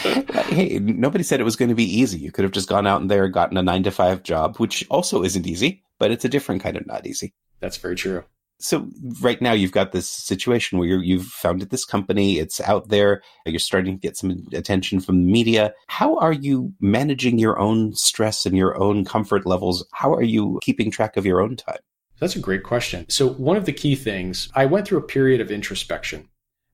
hey, 0.01 0.79
nobody 0.81 1.23
said 1.23 1.39
it 1.39 1.43
was 1.43 1.55
going 1.55 1.69
to 1.69 1.75
be 1.75 1.83
easy. 1.83 2.17
You 2.17 2.31
could 2.31 2.43
have 2.43 2.53
just 2.53 2.67
gone 2.67 2.87
out 2.87 3.01
and 3.01 3.11
there, 3.11 3.27
gotten 3.27 3.55
a 3.55 3.61
nine 3.61 3.83
to 3.83 3.91
five 3.91 4.23
job, 4.23 4.57
which 4.57 4.83
also 4.89 5.23
isn't 5.23 5.45
easy, 5.45 5.83
but 5.99 6.09
it's 6.09 6.25
a 6.25 6.29
different 6.29 6.63
kind 6.63 6.75
of 6.75 6.87
not 6.87 7.05
easy. 7.05 7.35
That's 7.59 7.77
very 7.77 7.95
true. 7.95 8.23
So 8.57 8.89
right 9.21 9.39
now 9.39 9.51
you've 9.51 9.73
got 9.73 9.91
this 9.91 10.09
situation 10.09 10.79
where 10.79 10.87
you 10.87 11.19
have 11.19 11.27
founded 11.27 11.69
this 11.69 11.85
company. 11.85 12.39
It's 12.39 12.59
out 12.61 12.89
there. 12.89 13.21
You're 13.45 13.59
starting 13.59 13.95
to 13.95 14.01
get 14.01 14.17
some 14.17 14.47
attention 14.53 15.01
from 15.01 15.17
the 15.23 15.31
media. 15.31 15.71
How 15.87 16.17
are 16.17 16.33
you 16.33 16.73
managing 16.79 17.37
your 17.37 17.59
own 17.59 17.93
stress 17.93 18.45
and 18.45 18.57
your 18.57 18.75
own 18.81 19.05
comfort 19.05 19.45
levels? 19.45 19.85
How 19.93 20.13
are 20.15 20.23
you 20.23 20.59
keeping 20.63 20.89
track 20.89 21.15
of 21.15 21.27
your 21.27 21.41
own 21.41 21.57
time? 21.57 21.77
That's 22.19 22.35
a 22.35 22.39
great 22.39 22.63
question. 22.63 23.05
So, 23.09 23.29
one 23.33 23.57
of 23.57 23.65
the 23.65 23.73
key 23.73 23.95
things, 23.95 24.49
I 24.55 24.65
went 24.65 24.87
through 24.87 24.99
a 24.99 25.03
period 25.03 25.41
of 25.41 25.51
introspection 25.51 26.29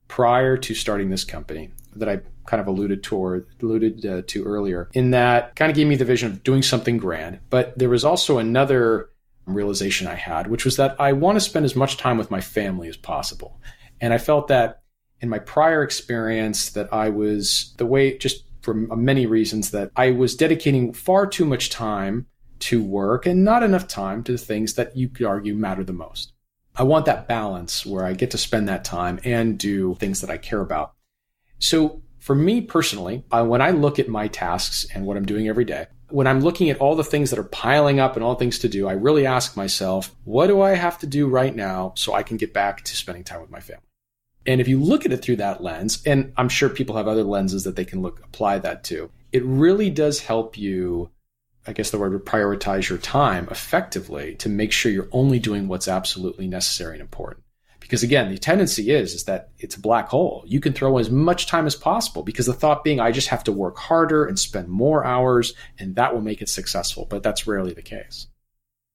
prior 0.07 0.57
to 0.57 0.75
starting 0.75 1.09
this 1.09 1.23
company 1.23 1.71
that 1.95 2.09
I 2.09 2.19
kind 2.45 2.61
of 2.61 2.67
alluded 2.67 3.03
to 3.03 3.45
alluded 3.61 4.05
uh, 4.05 4.21
to 4.27 4.43
earlier. 4.43 4.89
In 4.93 5.11
that, 5.11 5.55
kind 5.55 5.69
of 5.69 5.75
gave 5.75 5.87
me 5.87 5.95
the 5.95 6.05
vision 6.05 6.31
of 6.31 6.43
doing 6.43 6.61
something 6.61 6.97
grand. 6.97 7.39
But 7.49 7.77
there 7.77 7.89
was 7.89 8.05
also 8.05 8.37
another 8.37 9.09
realization 9.45 10.07
I 10.07 10.15
had, 10.15 10.47
which 10.47 10.65
was 10.65 10.77
that 10.77 10.95
I 10.99 11.13
want 11.13 11.35
to 11.37 11.41
spend 11.41 11.65
as 11.65 11.75
much 11.75 11.97
time 11.97 12.17
with 12.17 12.31
my 12.31 12.41
family 12.41 12.87
as 12.87 12.97
possible. 12.97 13.59
And 13.99 14.13
I 14.13 14.17
felt 14.17 14.47
that 14.47 14.81
in 15.21 15.29
my 15.29 15.39
prior 15.39 15.83
experience, 15.83 16.71
that 16.71 16.91
I 16.93 17.09
was 17.09 17.73
the 17.77 17.85
way 17.85 18.17
just 18.17 18.43
for 18.61 18.73
many 18.73 19.25
reasons 19.25 19.71
that 19.71 19.91
I 19.95 20.11
was 20.11 20.35
dedicating 20.35 20.93
far 20.93 21.25
too 21.25 21.45
much 21.45 21.69
time 21.69 22.27
to 22.61 22.83
work 22.83 23.25
and 23.25 23.43
not 23.43 23.63
enough 23.63 23.87
time 23.87 24.23
to 24.23 24.31
the 24.31 24.37
things 24.37 24.75
that 24.75 24.95
you 24.95 25.09
could 25.09 25.25
argue 25.25 25.53
matter 25.53 25.83
the 25.83 25.93
most. 25.93 26.33
I 26.75 26.83
want 26.83 27.05
that 27.05 27.27
balance 27.27 27.85
where 27.85 28.05
I 28.05 28.13
get 28.13 28.31
to 28.31 28.37
spend 28.37 28.69
that 28.69 28.85
time 28.85 29.19
and 29.23 29.59
do 29.59 29.95
things 29.95 30.21
that 30.21 30.29
I 30.29 30.37
care 30.37 30.61
about. 30.61 30.93
So 31.59 32.01
for 32.19 32.35
me 32.35 32.61
personally, 32.61 33.25
I, 33.31 33.41
when 33.41 33.61
I 33.61 33.71
look 33.71 33.99
at 33.99 34.07
my 34.07 34.27
tasks 34.27 34.85
and 34.93 35.05
what 35.05 35.17
I'm 35.17 35.25
doing 35.25 35.47
every 35.47 35.65
day, 35.65 35.87
when 36.09 36.27
I'm 36.27 36.41
looking 36.41 36.69
at 36.69 36.77
all 36.77 36.95
the 36.95 37.03
things 37.03 37.29
that 37.29 37.39
are 37.39 37.43
piling 37.43 37.99
up 37.99 38.15
and 38.15 38.23
all 38.23 38.35
things 38.35 38.59
to 38.59 38.69
do, 38.69 38.87
I 38.87 38.93
really 38.93 39.25
ask 39.25 39.57
myself, 39.57 40.13
what 40.23 40.47
do 40.47 40.61
I 40.61 40.71
have 40.75 40.99
to 40.99 41.07
do 41.07 41.27
right 41.27 41.55
now 41.55 41.93
so 41.95 42.13
I 42.13 42.23
can 42.23 42.37
get 42.37 42.53
back 42.53 42.83
to 42.83 42.95
spending 42.95 43.23
time 43.23 43.41
with 43.41 43.49
my 43.49 43.59
family? 43.59 43.83
And 44.45 44.59
if 44.59 44.67
you 44.67 44.79
look 44.79 45.05
at 45.05 45.11
it 45.11 45.17
through 45.17 45.37
that 45.37 45.63
lens, 45.63 46.01
and 46.05 46.33
I'm 46.35 46.49
sure 46.49 46.69
people 46.69 46.97
have 46.97 47.07
other 47.07 47.23
lenses 47.23 47.63
that 47.63 47.75
they 47.75 47.85
can 47.85 48.01
look 48.01 48.19
apply 48.23 48.59
that 48.59 48.83
to, 48.85 49.09
it 49.31 49.43
really 49.45 49.89
does 49.89 50.19
help 50.19 50.57
you 50.57 51.09
I 51.67 51.73
guess 51.73 51.91
the 51.91 51.99
word 51.99 52.13
would 52.13 52.25
prioritize 52.25 52.89
your 52.89 52.97
time 52.97 53.47
effectively 53.51 54.35
to 54.35 54.49
make 54.49 54.71
sure 54.71 54.91
you're 54.91 55.09
only 55.11 55.39
doing 55.39 55.67
what's 55.67 55.87
absolutely 55.87 56.47
necessary 56.47 56.93
and 56.93 57.01
important. 57.01 57.43
Because 57.79 58.03
again, 58.03 58.31
the 58.31 58.37
tendency 58.37 58.91
is, 58.91 59.13
is 59.13 59.25
that 59.25 59.49
it's 59.59 59.75
a 59.75 59.81
black 59.81 60.07
hole. 60.07 60.43
You 60.47 60.59
can 60.59 60.73
throw 60.73 60.97
in 60.97 61.01
as 61.01 61.09
much 61.09 61.47
time 61.47 61.67
as 61.67 61.75
possible 61.75 62.23
because 62.23 62.45
the 62.45 62.53
thought 62.53 62.83
being, 62.83 62.99
I 62.99 63.11
just 63.11 63.27
have 63.27 63.43
to 63.45 63.51
work 63.51 63.77
harder 63.77 64.25
and 64.25 64.39
spend 64.39 64.69
more 64.69 65.03
hours 65.03 65.53
and 65.77 65.95
that 65.95 66.13
will 66.13 66.21
make 66.21 66.41
it 66.41 66.49
successful. 66.49 67.05
But 67.09 67.21
that's 67.21 67.45
rarely 67.45 67.73
the 67.73 67.81
case. 67.81 68.27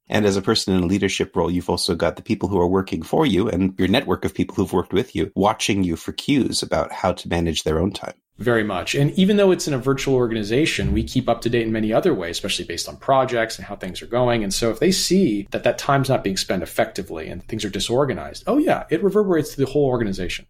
And 0.08 0.24
as 0.24 0.36
a 0.36 0.42
person 0.42 0.74
in 0.74 0.84
a 0.84 0.86
leadership 0.86 1.34
role, 1.34 1.50
you've 1.50 1.70
also 1.70 1.94
got 1.94 2.16
the 2.16 2.22
people 2.22 2.48
who 2.48 2.60
are 2.60 2.66
working 2.66 3.02
for 3.02 3.26
you 3.26 3.48
and 3.48 3.74
your 3.78 3.88
network 3.88 4.24
of 4.24 4.34
people 4.34 4.54
who've 4.54 4.72
worked 4.72 4.92
with 4.92 5.14
you 5.14 5.32
watching 5.34 5.82
you 5.82 5.96
for 5.96 6.12
cues 6.12 6.62
about 6.62 6.92
how 6.92 7.12
to 7.12 7.28
manage 7.28 7.64
their 7.64 7.80
own 7.80 7.90
time. 7.90 8.14
Very 8.38 8.64
much. 8.64 8.94
And 8.94 9.12
even 9.12 9.38
though 9.38 9.50
it's 9.50 9.66
in 9.66 9.72
a 9.72 9.78
virtual 9.78 10.14
organization, 10.14 10.92
we 10.92 11.02
keep 11.02 11.26
up 11.28 11.40
to 11.40 11.48
date 11.48 11.66
in 11.66 11.72
many 11.72 11.92
other 11.92 12.12
ways, 12.12 12.36
especially 12.36 12.66
based 12.66 12.88
on 12.88 12.98
projects 12.98 13.56
and 13.56 13.66
how 13.66 13.76
things 13.76 14.02
are 14.02 14.06
going. 14.06 14.44
And 14.44 14.52
so 14.52 14.70
if 14.70 14.78
they 14.78 14.92
see 14.92 15.48
that 15.52 15.64
that 15.64 15.78
time's 15.78 16.10
not 16.10 16.22
being 16.22 16.36
spent 16.36 16.62
effectively 16.62 17.28
and 17.28 17.46
things 17.48 17.64
are 17.64 17.70
disorganized, 17.70 18.44
oh 18.46 18.58
yeah, 18.58 18.84
it 18.90 19.02
reverberates 19.02 19.54
to 19.54 19.60
the 19.60 19.70
whole 19.70 19.86
organization. 19.86 20.46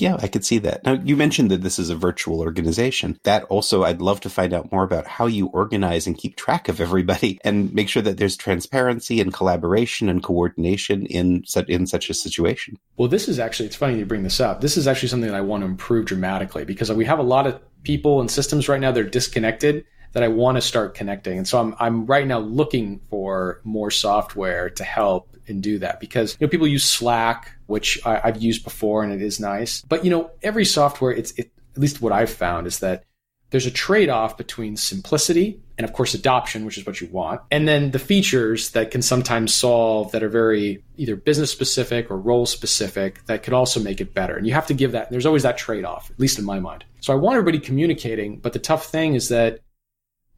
Yeah, 0.00 0.16
I 0.18 0.28
could 0.28 0.44
see 0.44 0.58
that. 0.58 0.84
Now, 0.84 0.92
you 0.92 1.16
mentioned 1.16 1.50
that 1.50 1.62
this 1.62 1.78
is 1.78 1.90
a 1.90 1.94
virtual 1.94 2.40
organization. 2.40 3.18
That 3.24 3.44
also, 3.44 3.84
I'd 3.84 4.00
love 4.00 4.20
to 4.20 4.30
find 4.30 4.52
out 4.52 4.72
more 4.72 4.82
about 4.82 5.06
how 5.06 5.26
you 5.26 5.46
organize 5.48 6.06
and 6.06 6.16
keep 6.16 6.36
track 6.36 6.68
of 6.68 6.80
everybody 6.80 7.38
and 7.44 7.72
make 7.74 7.88
sure 7.88 8.02
that 8.02 8.16
there's 8.16 8.36
transparency 8.36 9.20
and 9.20 9.32
collaboration 9.32 10.08
and 10.08 10.22
coordination 10.22 11.06
in 11.06 11.44
such, 11.46 11.68
in 11.68 11.86
such 11.86 12.10
a 12.10 12.14
situation. 12.14 12.78
Well, 12.96 13.08
this 13.08 13.28
is 13.28 13.38
actually, 13.38 13.66
it's 13.66 13.76
funny 13.76 13.98
you 13.98 14.06
bring 14.06 14.22
this 14.22 14.40
up. 14.40 14.60
This 14.60 14.76
is 14.76 14.88
actually 14.88 15.08
something 15.08 15.30
that 15.30 15.36
I 15.36 15.42
want 15.42 15.62
to 15.62 15.66
improve 15.66 16.06
dramatically 16.06 16.64
because 16.64 16.90
we 16.92 17.04
have 17.04 17.18
a 17.18 17.24
lot 17.24 17.46
of 17.46 17.60
people 17.82 18.20
and 18.20 18.30
systems 18.30 18.68
right 18.68 18.80
now, 18.80 18.92
they're 18.92 19.04
disconnected 19.04 19.84
that 20.12 20.22
I 20.22 20.28
want 20.28 20.56
to 20.56 20.60
start 20.60 20.94
connecting. 20.94 21.38
And 21.38 21.46
so 21.46 21.60
I'm, 21.60 21.74
I'm 21.78 22.06
right 22.06 22.26
now 22.26 22.40
looking 22.40 23.00
for 23.10 23.60
more 23.64 23.90
software 23.90 24.70
to 24.70 24.84
help 24.84 25.36
and 25.46 25.62
do 25.62 25.78
that 25.80 26.00
because 26.00 26.36
you 26.38 26.46
know 26.46 26.50
people 26.50 26.66
use 26.66 26.84
Slack, 26.84 27.52
which 27.66 27.98
I, 28.06 28.18
have 28.18 28.42
used 28.42 28.64
before 28.64 29.02
and 29.02 29.12
it 29.12 29.22
is 29.22 29.40
nice. 29.40 29.82
But 29.82 30.04
you 30.04 30.10
know 30.10 30.30
every 30.42 30.64
software, 30.64 31.12
it's 31.12 31.32
it, 31.32 31.52
at 31.74 31.78
least 31.78 32.00
what 32.00 32.12
I've 32.12 32.30
found 32.30 32.66
is 32.66 32.80
that 32.80 33.04
there's 33.50 33.66
a 33.66 33.70
trade-off 33.70 34.36
between 34.36 34.76
simplicity 34.76 35.60
and 35.76 35.84
of 35.84 35.92
course 35.92 36.14
adoption 36.14 36.64
which 36.64 36.78
is 36.78 36.86
what 36.86 37.00
you 37.00 37.08
want 37.08 37.40
and 37.50 37.66
then 37.66 37.90
the 37.90 37.98
features 37.98 38.70
that 38.70 38.90
can 38.90 39.02
sometimes 39.02 39.52
solve 39.52 40.12
that 40.12 40.22
are 40.22 40.28
very 40.28 40.82
either 40.96 41.16
business 41.16 41.50
specific 41.50 42.10
or 42.10 42.18
role 42.18 42.46
specific 42.46 43.24
that 43.26 43.42
could 43.42 43.52
also 43.52 43.80
make 43.80 44.00
it 44.00 44.14
better 44.14 44.36
and 44.36 44.46
you 44.46 44.52
have 44.52 44.66
to 44.66 44.74
give 44.74 44.92
that 44.92 45.10
there's 45.10 45.26
always 45.26 45.42
that 45.42 45.58
trade-off 45.58 46.10
at 46.10 46.20
least 46.20 46.38
in 46.38 46.44
my 46.44 46.60
mind 46.60 46.84
so 47.00 47.12
i 47.12 47.16
want 47.16 47.36
everybody 47.36 47.58
communicating 47.58 48.38
but 48.38 48.52
the 48.52 48.58
tough 48.58 48.86
thing 48.86 49.14
is 49.14 49.28
that 49.28 49.60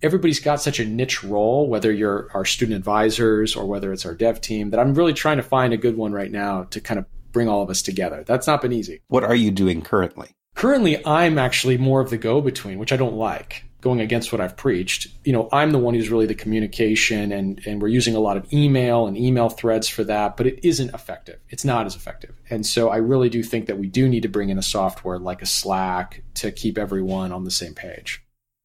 everybody's 0.03 0.41
got 0.41 0.61
such 0.61 0.81
a 0.81 0.85
niche 0.85 1.23
role, 1.23 1.69
whether 1.69 1.93
you're 1.93 2.29
our 2.35 2.45
student 2.45 2.77
advisors 2.77 3.57
or 3.57 3.67
whether 3.67 3.93
it's 3.93 4.05
our 4.05 4.15
dev 4.15 4.41
team, 4.41 4.71
that 4.71 4.81
I'm 4.81 4.95
really 4.95 5.12
trying 5.15 5.37
to 5.38 5.43
find 5.43 5.73
a 5.73 5.77
good 5.77 5.97
one 5.97 6.12
right 6.12 6.31
now 6.31 6.65
to 6.65 6.81
kind 6.81 6.99
of 6.99 7.07
bring 7.33 7.49
all 7.49 7.62
of 7.62 7.71
us 7.71 7.83
together. 7.83 8.25
That's 8.27 8.47
not 8.47 8.61
been 8.61 8.73
easy. 8.73 9.01
What 9.09 9.25
are 9.25 9.35
you 9.35 9.51
doing 9.51 9.83
currently? 9.83 10.31
Currently, 10.55 11.07
I'm 11.07 11.38
actually 11.38 11.79
more 11.79 12.01
of 12.01 12.11
the 12.11 12.19
go 12.19 12.41
between, 12.43 12.79
which 12.79 12.93
I 12.93 12.97
don't 12.97 13.15
like. 13.17 13.65
going 13.83 14.01
against 14.01 14.33
what 14.33 14.41
I've 14.41 14.57
preached. 14.57 15.09
You 15.25 15.33
know, 15.33 15.49
I'm 15.53 15.73
the 15.73 15.79
one 15.79 15.93
who's 15.95 16.09
really 16.09 16.27
the 16.27 16.35
communication 16.35 17.33
and, 17.33 17.61
and 17.67 17.83
we're 17.83 17.88
using 17.88 18.15
a 18.15 18.21
lot 18.21 18.37
of 18.37 18.51
email 18.53 19.07
and 19.07 19.19
email 19.19 19.50
threads 19.50 19.88
for 19.88 20.05
that, 20.05 20.37
but 20.37 20.46
it 20.46 20.61
isn't 20.65 20.94
effective. 20.94 21.40
It's 21.50 21.65
not 21.65 21.85
as 21.85 21.96
effective. 21.96 22.35
And 22.48 22.65
so 22.65 22.88
I 22.88 22.96
really 22.98 23.29
do 23.29 23.42
think 23.42 23.67
that 23.67 23.79
we 23.79 23.88
do 23.88 24.09
need 24.09 24.23
to 24.23 24.29
bring 24.29 24.48
in 24.48 24.57
a 24.57 24.63
software 24.63 25.19
like 25.19 25.42
a 25.42 25.46
Slack 25.46 26.23
to 26.35 26.53
keep 26.53 26.79
everyone 26.79 27.33
on 27.33 27.44
the 27.44 27.50
same 27.50 27.75
page. 27.75 28.21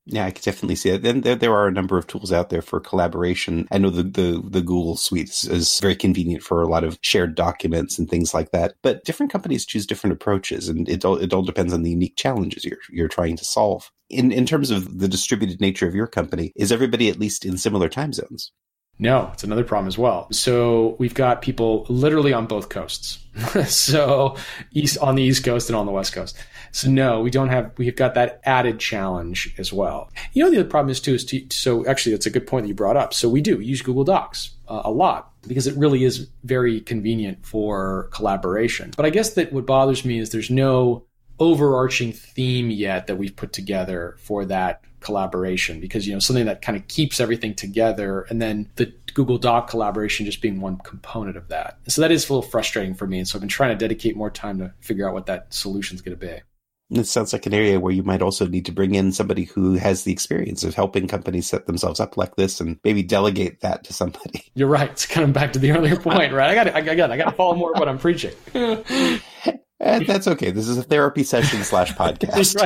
Yeah, 0.09 0.25
I 0.25 0.31
could 0.31 0.43
definitely 0.43 0.75
see 0.75 0.89
it. 0.91 1.03
Then 1.03 1.21
there, 1.21 1.35
there 1.35 1.53
are 1.53 1.67
a 1.67 1.71
number 1.71 1.97
of 1.97 2.07
tools 2.07 2.31
out 2.31 2.49
there 2.49 2.61
for 2.61 2.79
collaboration. 2.79 3.67
I 3.71 3.77
know 3.77 3.89
the, 3.89 4.03
the, 4.03 4.41
the 4.41 4.61
Google 4.61 4.95
Suite 4.95 5.29
is 5.43 5.79
very 5.81 5.97
convenient 5.97 6.43
for 6.43 6.61
a 6.61 6.67
lot 6.67 6.85
of 6.85 6.97
shared 7.01 7.35
documents 7.35 7.99
and 7.99 8.09
things 8.09 8.33
like 8.33 8.51
that. 8.51 8.75
But 8.81 9.03
different 9.03 9.33
companies 9.33 9.65
choose 9.65 9.85
different 9.85 10.13
approaches, 10.13 10.69
and 10.69 10.87
it 10.87 11.03
all, 11.03 11.17
it 11.17 11.33
all 11.33 11.41
depends 11.41 11.73
on 11.73 11.83
the 11.83 11.91
unique 11.91 12.15
challenges 12.15 12.63
you're 12.63 12.77
you're 12.89 13.09
trying 13.09 13.35
to 13.35 13.45
solve. 13.45 13.91
In 14.09 14.31
in 14.31 14.45
terms 14.45 14.71
of 14.71 14.99
the 14.99 15.09
distributed 15.09 15.59
nature 15.59 15.87
of 15.87 15.95
your 15.95 16.07
company, 16.07 16.53
is 16.55 16.71
everybody 16.71 17.09
at 17.09 17.19
least 17.19 17.43
in 17.43 17.57
similar 17.57 17.89
time 17.89 18.13
zones? 18.13 18.53
No, 18.99 19.29
it's 19.33 19.43
another 19.43 19.63
problem 19.63 19.87
as 19.87 19.97
well. 19.97 20.27
So 20.31 20.95
we've 20.97 21.13
got 21.13 21.41
people 21.41 21.85
literally 21.87 22.33
on 22.33 22.47
both 22.47 22.69
coasts. 22.69 23.19
so 23.67 24.35
east 24.71 24.97
on 24.97 25.15
the 25.15 25.23
east 25.23 25.43
coast 25.43 25.69
and 25.69 25.75
on 25.75 25.85
the 25.85 25.91
west 25.91 26.13
coast. 26.13 26.35
So 26.71 26.89
no, 26.89 27.21
we 27.21 27.29
don't 27.29 27.49
have 27.49 27.71
we've 27.77 27.95
got 27.95 28.15
that 28.15 28.41
added 28.43 28.79
challenge 28.79 29.53
as 29.57 29.71
well. 29.71 30.09
You 30.33 30.43
know 30.43 30.51
the 30.51 30.59
other 30.61 30.69
problem 30.69 30.89
is 30.89 30.99
too 30.99 31.13
is 31.13 31.25
to, 31.25 31.45
so 31.51 31.85
actually 31.85 32.13
that's 32.13 32.25
a 32.25 32.31
good 32.31 32.47
point 32.47 32.63
that 32.63 32.69
you 32.69 32.73
brought 32.73 32.97
up. 32.97 33.13
So 33.13 33.29
we 33.29 33.41
do 33.41 33.59
use 33.59 33.81
Google 33.81 34.03
Docs 34.03 34.51
uh, 34.67 34.81
a 34.85 34.91
lot 34.91 35.31
because 35.47 35.67
it 35.67 35.77
really 35.77 36.03
is 36.03 36.27
very 36.43 36.81
convenient 36.81 37.45
for 37.45 38.09
collaboration. 38.11 38.91
But 38.97 39.05
I 39.05 39.11
guess 39.11 39.31
that 39.35 39.53
what 39.53 39.65
bothers 39.65 40.03
me 40.03 40.19
is 40.19 40.31
there's 40.31 40.49
no 40.49 41.05
overarching 41.39 42.11
theme 42.11 42.69
yet 42.69 43.07
that 43.07 43.17
we've 43.17 43.35
put 43.35 43.53
together 43.53 44.15
for 44.19 44.45
that 44.45 44.81
collaboration 44.99 45.79
because 45.79 46.07
you 46.07 46.13
know 46.13 46.19
something 46.19 46.45
that 46.45 46.61
kind 46.61 46.75
of 46.75 46.87
keeps 46.87 47.19
everything 47.19 47.53
together 47.53 48.21
and 48.29 48.41
then 48.41 48.67
the 48.75 48.91
google 49.13 49.37
doc 49.37 49.69
collaboration 49.69 50.25
just 50.25 50.41
being 50.41 50.59
one 50.59 50.77
component 50.79 51.37
of 51.37 51.47
that 51.49 51.77
so 51.87 52.01
that 52.01 52.11
is 52.11 52.27
a 52.27 52.33
little 52.33 52.49
frustrating 52.49 52.95
for 52.95 53.05
me 53.05 53.19
and 53.19 53.27
so 53.27 53.37
i've 53.37 53.41
been 53.41 53.47
trying 53.47 53.69
to 53.69 53.75
dedicate 53.77 54.17
more 54.17 54.31
time 54.31 54.57
to 54.57 54.73
figure 54.81 55.07
out 55.07 55.13
what 55.13 55.27
that 55.27 55.53
solution 55.53 55.95
is 55.95 56.01
going 56.01 56.17
to 56.17 56.25
be 56.25 56.41
it 56.89 57.05
sounds 57.05 57.33
like 57.33 57.45
an 57.45 57.53
area 57.53 57.79
where 57.79 57.93
you 57.93 58.03
might 58.03 58.21
also 58.21 58.47
need 58.47 58.65
to 58.65 58.71
bring 58.71 58.95
in 58.95 59.11
somebody 59.11 59.43
who 59.43 59.73
has 59.73 60.03
the 60.03 60.11
experience 60.11 60.63
of 60.63 60.73
helping 60.73 61.07
companies 61.07 61.45
set 61.45 61.65
themselves 61.65 61.99
up 61.99 62.15
like 62.15 62.37
this 62.37 62.61
and 62.61 62.79
maybe 62.83 63.03
delegate 63.03 63.59
that 63.59 63.83
to 63.83 63.93
somebody. 63.93 64.45
You're 64.53 64.69
right. 64.69 64.89
It's 64.89 65.05
kind 65.05 65.27
of 65.27 65.33
back 65.33 65.51
to 65.53 65.59
the 65.59 65.71
earlier 65.71 65.95
point, 65.99 66.31
right? 66.31 66.49
I 66.49 66.55
got 66.55 66.63
to, 66.63 66.75
again, 66.75 67.11
I 67.11 67.17
got 67.17 67.25
to 67.25 67.33
follow 67.33 67.55
more 67.55 67.73
of 67.73 67.79
what 67.79 67.89
I'm 67.89 67.97
preaching. 67.97 68.31
and 69.79 70.05
that's 70.05 70.27
okay. 70.27 70.51
This 70.51 70.67
is 70.67 70.77
a 70.77 70.83
therapy 70.83 71.23
session 71.23 71.63
slash 71.63 71.93
podcast 71.93 72.57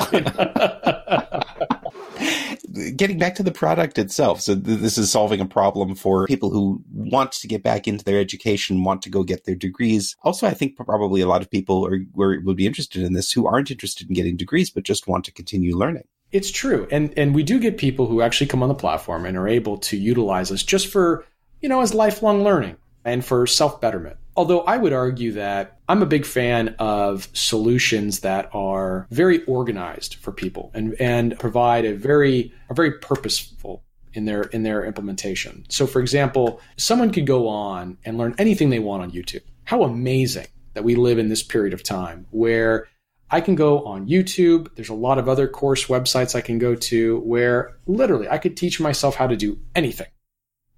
getting 2.95 3.17
back 3.17 3.35
to 3.35 3.43
the 3.43 3.51
product 3.51 3.97
itself. 3.97 4.41
So 4.41 4.55
th- 4.55 4.79
this 4.79 4.97
is 4.97 5.11
solving 5.11 5.41
a 5.41 5.45
problem 5.45 5.95
for 5.95 6.25
people 6.27 6.51
who 6.51 6.83
want 6.93 7.31
to 7.33 7.47
get 7.47 7.63
back 7.63 7.87
into 7.87 8.05
their 8.05 8.19
education, 8.19 8.83
want 8.83 9.01
to 9.03 9.09
go 9.09 9.23
get 9.23 9.45
their 9.45 9.55
degrees. 9.55 10.15
Also, 10.23 10.47
I 10.47 10.53
think 10.53 10.77
probably 10.77 11.21
a 11.21 11.27
lot 11.27 11.41
of 11.41 11.51
people 11.51 11.85
are, 11.85 11.99
would 12.15 12.57
be 12.57 12.67
interested 12.67 13.03
in 13.03 13.13
this 13.13 13.31
who 13.31 13.47
aren't 13.47 13.71
interested 13.71 14.07
in 14.07 14.15
getting 14.15 14.37
degrees, 14.37 14.69
but 14.69 14.83
just 14.83 15.07
want 15.07 15.25
to 15.25 15.31
continue 15.31 15.75
learning. 15.75 16.03
It's 16.31 16.51
true. 16.51 16.87
And, 16.91 17.13
and 17.17 17.35
we 17.35 17.43
do 17.43 17.59
get 17.59 17.77
people 17.77 18.07
who 18.07 18.21
actually 18.21 18.47
come 18.47 18.63
on 18.63 18.69
the 18.69 18.75
platform 18.75 19.25
and 19.25 19.37
are 19.37 19.49
able 19.49 19.77
to 19.79 19.97
utilize 19.97 20.51
us 20.51 20.63
just 20.63 20.87
for, 20.87 21.25
you 21.59 21.67
know, 21.67 21.81
as 21.81 21.93
lifelong 21.93 22.43
learning 22.43 22.77
and 23.05 23.23
for 23.23 23.47
self 23.47 23.81
betterment. 23.81 24.17
Although 24.35 24.61
I 24.61 24.77
would 24.77 24.93
argue 24.93 25.33
that 25.33 25.79
I'm 25.89 26.01
a 26.01 26.05
big 26.05 26.25
fan 26.25 26.75
of 26.79 27.27
solutions 27.33 28.21
that 28.21 28.49
are 28.53 29.07
very 29.11 29.43
organized 29.43 30.15
for 30.15 30.31
people 30.31 30.71
and, 30.73 30.95
and 30.99 31.37
provide 31.37 31.83
a 31.83 31.93
very, 31.93 32.53
are 32.69 32.75
very 32.75 32.93
purposeful 32.93 33.83
in 34.13 34.25
their 34.25 34.43
in 34.43 34.63
their 34.63 34.85
implementation. 34.85 35.65
So 35.69 35.87
for 35.87 36.01
example, 36.01 36.61
someone 36.77 37.11
could 37.11 37.25
go 37.25 37.47
on 37.47 37.97
and 38.05 38.17
learn 38.17 38.35
anything 38.37 38.69
they 38.69 38.79
want 38.79 39.03
on 39.03 39.11
YouTube. 39.11 39.43
How 39.65 39.83
amazing 39.83 40.47
that 40.73 40.83
we 40.83 40.95
live 40.95 41.19
in 41.19 41.29
this 41.29 41.43
period 41.43 41.73
of 41.73 41.83
time 41.83 42.25
where 42.31 42.87
I 43.29 43.39
can 43.41 43.55
go 43.55 43.85
on 43.85 44.07
YouTube. 44.07 44.75
There's 44.75 44.89
a 44.89 44.93
lot 44.93 45.17
of 45.17 45.29
other 45.29 45.47
course 45.47 45.85
websites 45.85 46.35
I 46.35 46.41
can 46.41 46.59
go 46.59 46.75
to 46.75 47.19
where 47.19 47.77
literally 47.85 48.27
I 48.27 48.37
could 48.37 48.57
teach 48.57 48.79
myself 48.79 49.15
how 49.15 49.27
to 49.27 49.37
do 49.37 49.59
anything 49.75 50.07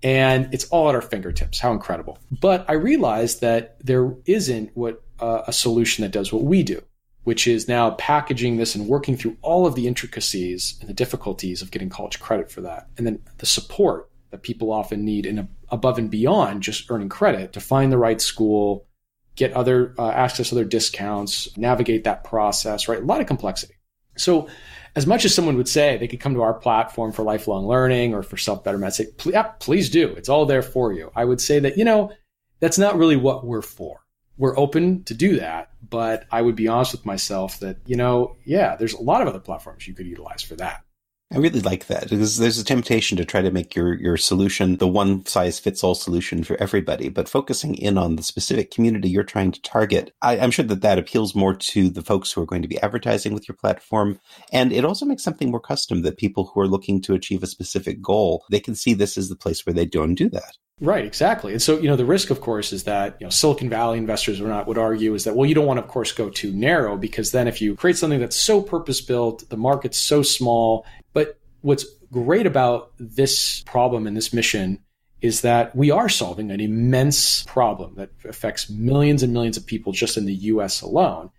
and 0.03 0.53
it's 0.53 0.65
all 0.65 0.89
at 0.89 0.95
our 0.95 1.01
fingertips. 1.01 1.59
How 1.59 1.71
incredible. 1.71 2.19
But 2.29 2.65
I 2.67 2.73
realized 2.73 3.41
that 3.41 3.77
there 3.83 4.13
isn't 4.25 4.71
what 4.75 5.01
uh, 5.19 5.43
a 5.47 5.53
solution 5.53 6.03
that 6.03 6.11
does 6.11 6.33
what 6.33 6.43
we 6.43 6.61
do, 6.61 6.81
which 7.23 7.47
is 7.47 7.67
now 7.67 7.91
packaging 7.91 8.57
this 8.57 8.75
and 8.75 8.87
working 8.87 9.15
through 9.15 9.37
all 9.41 9.65
of 9.65 9.75
the 9.75 9.87
intricacies 9.87 10.77
and 10.81 10.89
the 10.89 10.93
difficulties 10.93 11.61
of 11.61 11.71
getting 11.71 11.89
college 11.89 12.19
credit 12.19 12.51
for 12.51 12.61
that. 12.61 12.87
And 12.97 13.07
then 13.07 13.19
the 13.37 13.45
support 13.45 14.09
that 14.31 14.43
people 14.43 14.71
often 14.71 15.05
need 15.05 15.25
in 15.25 15.39
a, 15.39 15.47
above 15.69 15.97
and 15.97 16.11
beyond 16.11 16.63
just 16.63 16.91
earning 16.91 17.09
credit 17.09 17.53
to 17.53 17.61
find 17.61 17.91
the 17.91 17.97
right 17.97 18.19
school, 18.19 18.85
get 19.35 19.53
other 19.53 19.95
uh, 19.97 20.09
access 20.09 20.49
to 20.49 20.55
other 20.55 20.65
discounts, 20.65 21.55
navigate 21.57 22.03
that 22.03 22.23
process, 22.23 22.87
right? 22.87 23.01
A 23.01 23.05
lot 23.05 23.21
of 23.21 23.27
complexity. 23.27 23.75
So 24.17 24.47
as 24.95 25.07
much 25.07 25.25
as 25.25 25.33
someone 25.33 25.57
would 25.57 25.67
say 25.67 25.97
they 25.97 26.07
could 26.07 26.19
come 26.19 26.35
to 26.35 26.41
our 26.41 26.53
platform 26.53 27.11
for 27.11 27.23
lifelong 27.23 27.67
learning 27.67 28.13
or 28.13 28.21
for 28.21 28.37
self 28.37 28.63
betterment, 28.63 28.93
say, 28.93 29.07
yeah, 29.25 29.43
please 29.43 29.89
do. 29.89 30.09
It's 30.09 30.29
all 30.29 30.45
there 30.45 30.61
for 30.61 30.93
you. 30.93 31.11
I 31.15 31.25
would 31.25 31.41
say 31.41 31.59
that, 31.59 31.77
you 31.77 31.85
know, 31.85 32.11
that's 32.59 32.77
not 32.77 32.97
really 32.97 33.15
what 33.15 33.45
we're 33.45 33.61
for. 33.61 34.01
We're 34.37 34.57
open 34.57 35.03
to 35.05 35.13
do 35.13 35.39
that, 35.39 35.71
but 35.87 36.25
I 36.31 36.41
would 36.41 36.55
be 36.55 36.67
honest 36.67 36.91
with 36.91 37.05
myself 37.05 37.59
that, 37.59 37.77
you 37.85 37.95
know, 37.95 38.35
yeah, 38.45 38.75
there's 38.75 38.93
a 38.93 39.01
lot 39.01 39.21
of 39.21 39.27
other 39.27 39.39
platforms 39.39 39.87
you 39.87 39.93
could 39.93 40.07
utilize 40.07 40.41
for 40.41 40.55
that. 40.55 40.82
I 41.33 41.37
really 41.37 41.61
like 41.61 41.87
that 41.87 42.09
because 42.09 42.37
there's 42.37 42.59
a 42.59 42.63
temptation 42.63 43.17
to 43.17 43.25
try 43.25 43.41
to 43.41 43.49
make 43.49 43.75
your, 43.75 43.95
your 43.95 44.17
solution 44.17 44.77
the 44.77 44.87
one 44.87 45.25
size 45.25 45.59
fits 45.59 45.83
all 45.83 45.95
solution 45.95 46.43
for 46.43 46.61
everybody, 46.61 47.09
but 47.09 47.27
focusing 47.27 47.73
in 47.73 47.97
on 47.97 48.17
the 48.17 48.23
specific 48.23 48.69
community 48.69 49.09
you're 49.09 49.23
trying 49.23 49.51
to 49.51 49.61
target, 49.63 50.13
I, 50.21 50.37
am 50.37 50.51
sure 50.51 50.65
that 50.65 50.81
that 50.81 50.99
appeals 50.99 51.33
more 51.33 51.55
to 51.55 51.89
the 51.89 52.03
folks 52.03 52.31
who 52.31 52.41
are 52.43 52.45
going 52.45 52.61
to 52.61 52.67
be 52.67 52.79
advertising 52.81 53.33
with 53.33 53.47
your 53.47 53.55
platform. 53.55 54.19
And 54.51 54.71
it 54.71 54.85
also 54.85 55.07
makes 55.07 55.23
something 55.23 55.49
more 55.49 55.59
custom 55.59 56.03
that 56.03 56.17
people 56.17 56.51
who 56.53 56.59
are 56.61 56.67
looking 56.67 57.01
to 57.01 57.15
achieve 57.15 57.41
a 57.41 57.47
specific 57.47 57.99
goal, 57.99 58.45
they 58.51 58.59
can 58.59 58.75
see 58.75 58.93
this 58.93 59.17
as 59.17 59.29
the 59.29 59.35
place 59.35 59.65
where 59.65 59.73
they 59.73 59.85
don't 59.85 60.13
do 60.13 60.29
that. 60.29 60.57
Right, 60.81 61.05
exactly. 61.05 61.53
And 61.53 61.61
so, 61.61 61.77
you 61.79 61.87
know, 61.87 61.95
the 61.95 62.05
risk, 62.05 62.29
of 62.29 62.41
course, 62.41 62.73
is 62.73 62.83
that, 62.83 63.15
you 63.19 63.25
know, 63.25 63.29
Silicon 63.29 63.69
Valley 63.69 63.97
investors 63.99 64.41
would 64.41 64.49
not 64.49 64.67
would 64.67 64.77
argue 64.77 65.13
is 65.13 65.23
that, 65.23 65.35
well, 65.35 65.47
you 65.47 65.55
don't 65.55 65.67
want 65.67 65.77
to, 65.77 65.83
of 65.83 65.87
course, 65.87 66.11
go 66.11 66.29
too 66.29 66.51
narrow 66.51 66.97
because 66.97 67.31
then 67.31 67.47
if 67.47 67.61
you 67.61 67.75
create 67.75 67.97
something 67.97 68.19
that's 68.19 68.35
so 68.35 68.61
purpose 68.61 68.99
built, 68.99 69.47
the 69.49 69.57
market's 69.57 69.99
so 69.99 70.23
small, 70.23 70.85
but 71.13 71.39
what's 71.61 71.85
great 72.11 72.45
about 72.45 72.91
this 72.99 73.61
problem 73.61 74.05
and 74.05 74.15
this 74.15 74.33
mission 74.33 74.79
is 75.21 75.41
that 75.41 75.75
we 75.75 75.89
are 75.89 76.09
solving 76.09 76.51
an 76.51 76.59
immense 76.59 77.43
problem 77.43 77.95
that 77.95 78.09
affects 78.27 78.69
millions 78.69 79.23
and 79.23 79.31
millions 79.31 79.55
of 79.55 79.65
people 79.65 79.93
just 79.93 80.17
in 80.17 80.25
the 80.25 80.33
US 80.33 80.81
alone. 80.81 81.29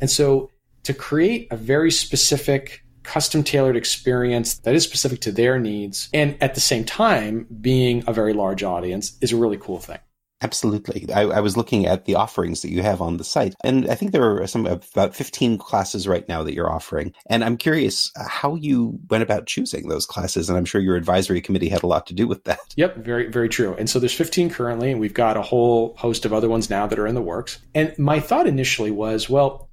And 0.00 0.10
so 0.10 0.50
to 0.84 0.94
create 0.94 1.48
a 1.50 1.56
very 1.56 1.90
specific 1.90 2.82
custom 3.02 3.44
tailored 3.44 3.76
experience 3.76 4.54
that 4.58 4.74
is 4.74 4.82
specific 4.82 5.20
to 5.20 5.30
their 5.30 5.58
needs 5.58 6.08
and 6.14 6.36
at 6.42 6.54
the 6.54 6.60
same 6.60 6.84
time 6.84 7.46
being 7.60 8.02
a 8.06 8.14
very 8.14 8.32
large 8.32 8.62
audience 8.62 9.16
is 9.20 9.30
a 9.30 9.36
really 9.36 9.58
cool 9.58 9.78
thing. 9.78 9.98
Absolutely. 10.42 11.10
I, 11.12 11.22
I, 11.22 11.40
was 11.40 11.56
looking 11.56 11.86
at 11.86 12.04
the 12.04 12.16
offerings 12.16 12.62
that 12.62 12.70
you 12.70 12.82
have 12.82 13.00
on 13.00 13.16
the 13.16 13.24
site, 13.24 13.54
and 13.62 13.88
I 13.88 13.94
think 13.94 14.12
there 14.12 14.42
are 14.42 14.46
some 14.46 14.66
about 14.66 15.14
15 15.14 15.56
classes 15.58 16.06
right 16.06 16.28
now 16.28 16.42
that 16.42 16.54
you're 16.54 16.70
offering. 16.70 17.14
And 17.30 17.42
I'm 17.42 17.56
curious 17.56 18.10
uh, 18.16 18.28
how 18.28 18.54
you 18.56 18.98
went 19.08 19.22
about 19.22 19.46
choosing 19.46 19.88
those 19.88 20.04
classes. 20.04 20.48
And 20.48 20.58
I'm 20.58 20.64
sure 20.64 20.80
your 20.80 20.96
advisory 20.96 21.40
committee 21.40 21.68
had 21.68 21.82
a 21.82 21.86
lot 21.86 22.06
to 22.08 22.14
do 22.14 22.26
with 22.26 22.44
that. 22.44 22.58
Yep, 22.76 22.96
very, 22.96 23.28
very 23.28 23.48
true. 23.48 23.74
And 23.78 23.88
so 23.88 23.98
there's 23.98 24.12
15 24.12 24.50
currently, 24.50 24.90
and 24.90 25.00
we've 25.00 25.14
got 25.14 25.36
a 25.36 25.42
whole 25.42 25.94
host 25.96 26.24
of 26.24 26.32
other 26.32 26.48
ones 26.48 26.68
now 26.68 26.86
that 26.88 26.98
are 26.98 27.06
in 27.06 27.14
the 27.14 27.22
works. 27.22 27.58
And 27.74 27.96
my 27.98 28.20
thought 28.20 28.46
initially 28.46 28.90
was, 28.90 29.30
well, 29.30 29.70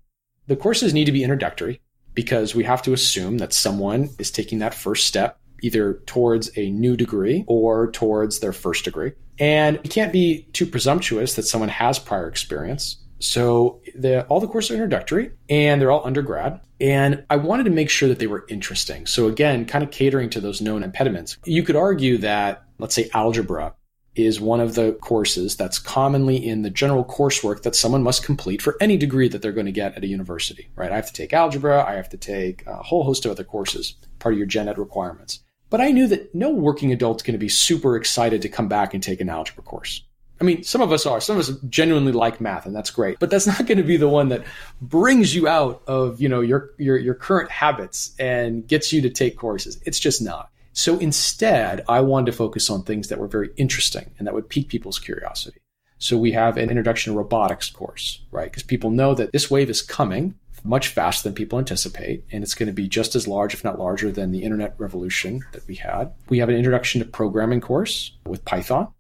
the 0.48 0.56
courses 0.56 0.94
need 0.94 1.06
to 1.06 1.12
be 1.12 1.24
introductory 1.24 1.82
because 2.14 2.54
we 2.56 2.64
have 2.64 2.82
to 2.84 2.94
assume 2.94 3.40
that 3.40 3.54
someone 3.54 4.10
is 4.20 4.32
taking 4.32 4.60
that 4.60 4.74
first 4.74 5.08
step 5.08 5.40
either 5.62 6.02
towards 6.06 6.52
a 6.58 6.70
new 6.72 6.98
degree 6.98 7.44
or 7.48 7.92
towards 7.92 8.40
their 8.40 8.54
first 8.54 8.86
degree. 8.86 9.14
And 9.40 9.80
you 9.84 9.90
can't 9.90 10.14
be 10.14 10.44
too 10.54 10.66
presumptuous 10.66 11.36
that 11.36 11.44
someone 11.44 11.70
has 11.70 12.00
prior 12.00 12.28
experience. 12.28 12.98
So 13.20 13.82
the, 13.96 14.26
all 14.26 14.40
the 14.40 14.48
courses 14.48 14.72
are 14.72 14.76
introductory 14.76 15.32
and 15.50 15.80
they're 15.80 15.92
all 15.92 16.06
undergrad. 16.06 16.60
And 16.80 17.24
I 17.30 17.36
wanted 17.36 17.66
to 17.66 17.70
make 17.70 17.90
sure 17.90 18.10
that 18.10 18.20
they 18.20 18.28
were 18.28 18.46
interesting. 18.50 19.06
So 19.06 19.28
again, 19.28 19.66
kind 19.66 19.84
of 19.84 19.92
catering 19.92 20.30
to 20.32 20.42
those 20.42 20.62
known 20.62 20.84
impediments. 20.84 21.38
You 21.46 21.64
could 21.64 21.76
argue 21.76 22.18
that, 22.20 22.64
let's 22.80 22.96
say, 22.96 23.10
algebra 23.14 23.76
is 24.16 24.42
one 24.42 24.60
of 24.60 24.76
the 24.76 24.92
courses 24.94 25.56
that's 25.56 25.80
commonly 25.80 26.36
in 26.36 26.64
the 26.64 26.70
general 26.70 27.06
coursework 27.06 27.62
that 27.62 27.76
someone 27.76 28.04
must 28.04 28.24
complete 28.24 28.62
for 28.62 28.76
any 28.82 28.98
degree 28.98 29.30
that 29.30 29.42
they're 29.42 29.54
going 29.54 29.68
to 29.68 29.72
get 29.72 29.96
at 29.96 30.04
a 30.04 30.08
university, 30.08 30.70
right? 30.76 30.92
I 30.92 30.96
have 30.96 31.08
to 31.08 31.14
take 31.14 31.32
algebra, 31.32 31.86
I 31.88 31.94
have 31.94 32.10
to 32.10 32.18
take 32.18 32.66
a 32.68 32.76
whole 32.76 33.04
host 33.04 33.26
of 33.26 33.32
other 33.32 33.46
courses, 33.46 33.96
part 34.20 34.34
of 34.34 34.38
your 34.38 34.48
gen 34.48 34.68
ed 34.68 34.78
requirements. 34.78 35.40
But 35.72 35.82
I 35.82 35.92
knew 35.92 36.06
that 36.08 36.36
no 36.36 36.50
working 36.50 36.92
adult's 36.92 37.24
going 37.24 37.34
to 37.34 37.40
be 37.40 37.50
super 37.50 37.96
excited 37.96 38.42
to 38.44 38.50
come 38.50 38.68
back 38.68 38.94
and 38.94 39.02
take 39.02 39.22
an 39.22 39.30
algebra 39.30 39.64
course. 39.64 40.04
I 40.40 40.44
mean, 40.44 40.64
some 40.64 40.82
of 40.82 40.92
us 40.92 41.06
are. 41.06 41.22
Some 41.22 41.38
of 41.38 41.48
us 41.48 41.56
genuinely 41.70 42.12
like 42.12 42.42
math, 42.42 42.66
and 42.66 42.76
that's 42.76 42.92
great. 42.92 43.20
But 43.20 43.30
that's 43.30 43.48
not 43.48 43.66
going 43.66 43.78
to 43.78 43.84
be 43.84 43.96
the 43.96 44.10
one 44.10 44.30
that 44.30 44.44
brings 44.82 45.34
you 45.34 45.48
out 45.48 45.82
of 45.88 46.22
you 46.22 46.30
know 46.30 46.42
your 46.42 46.72
your 46.78 46.98
your 46.98 47.16
current 47.16 47.50
habits 47.50 48.14
and 48.20 48.68
gets 48.68 48.92
you 48.92 49.02
to 49.02 49.10
take 49.10 49.38
courses. 49.38 49.82
It's 49.86 50.00
just 50.00 50.22
not. 50.22 50.50
So 50.74 50.98
instead, 51.00 51.84
I 51.88 52.02
wanted 52.02 52.28
to 52.28 52.38
focus 52.38 52.70
on 52.70 52.84
things 52.84 53.08
that 53.08 53.20
were 53.20 53.28
very 53.28 53.50
interesting 53.58 54.12
and 54.18 54.28
that 54.28 54.34
would 54.34 54.50
pique 54.50 54.70
people's 54.70 55.00
curiosity. 55.00 55.60
So 56.00 56.18
we 56.18 56.32
have 56.32 56.58
an 56.58 56.70
introduction 56.70 57.14
to 57.14 57.18
robotics 57.18 57.70
course, 57.70 58.22
right? 58.32 58.50
Because 58.50 58.64
people 58.64 58.90
know 58.90 59.14
that 59.14 59.32
this 59.34 59.52
wave 59.52 59.70
is 59.70 59.82
coming 59.82 60.36
much 60.64 60.90
faster 60.90 61.30
than 61.30 61.36
people 61.36 61.60
anticipate, 61.60 62.24
and 62.32 62.44
it's 62.44 62.54
going 62.54 62.68
to 62.68 62.74
be 62.74 62.88
just 62.88 63.16
as 63.16 63.28
large, 63.28 63.54
if 63.54 63.64
not 63.64 63.80
larger, 63.80 64.12
than 64.12 64.32
the 64.32 64.44
internet 64.44 64.76
revolution 64.78 65.42
that 65.54 65.68
we 65.68 65.76
had. 65.76 66.12
We 66.30 66.40
have 66.40 66.50
an 66.50 66.56
introduction 66.56 67.00
to 67.02 67.08
programming 67.08 67.62
course 67.62 68.12
with 68.26 68.46
Python. 68.46 68.94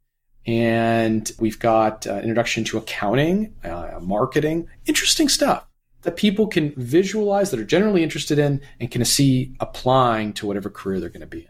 And 0.47 1.31
we've 1.39 1.59
got 1.59 2.07
uh, 2.07 2.15
introduction 2.15 2.63
to 2.65 2.79
accounting, 2.79 3.53
uh, 3.63 3.99
marketing, 4.01 4.67
interesting 4.87 5.29
stuff 5.29 5.67
that 6.01 6.15
people 6.15 6.47
can 6.47 6.73
visualize 6.75 7.51
that 7.51 7.59
are 7.59 7.65
generally 7.65 8.03
interested 8.03 8.39
in 8.39 8.61
and 8.79 8.89
can 8.89 9.05
see 9.05 9.53
applying 9.59 10.33
to 10.33 10.47
whatever 10.47 10.69
career 10.69 10.99
they're 10.99 11.09
going 11.09 11.21
to 11.21 11.27
be 11.27 11.41
in. 11.41 11.47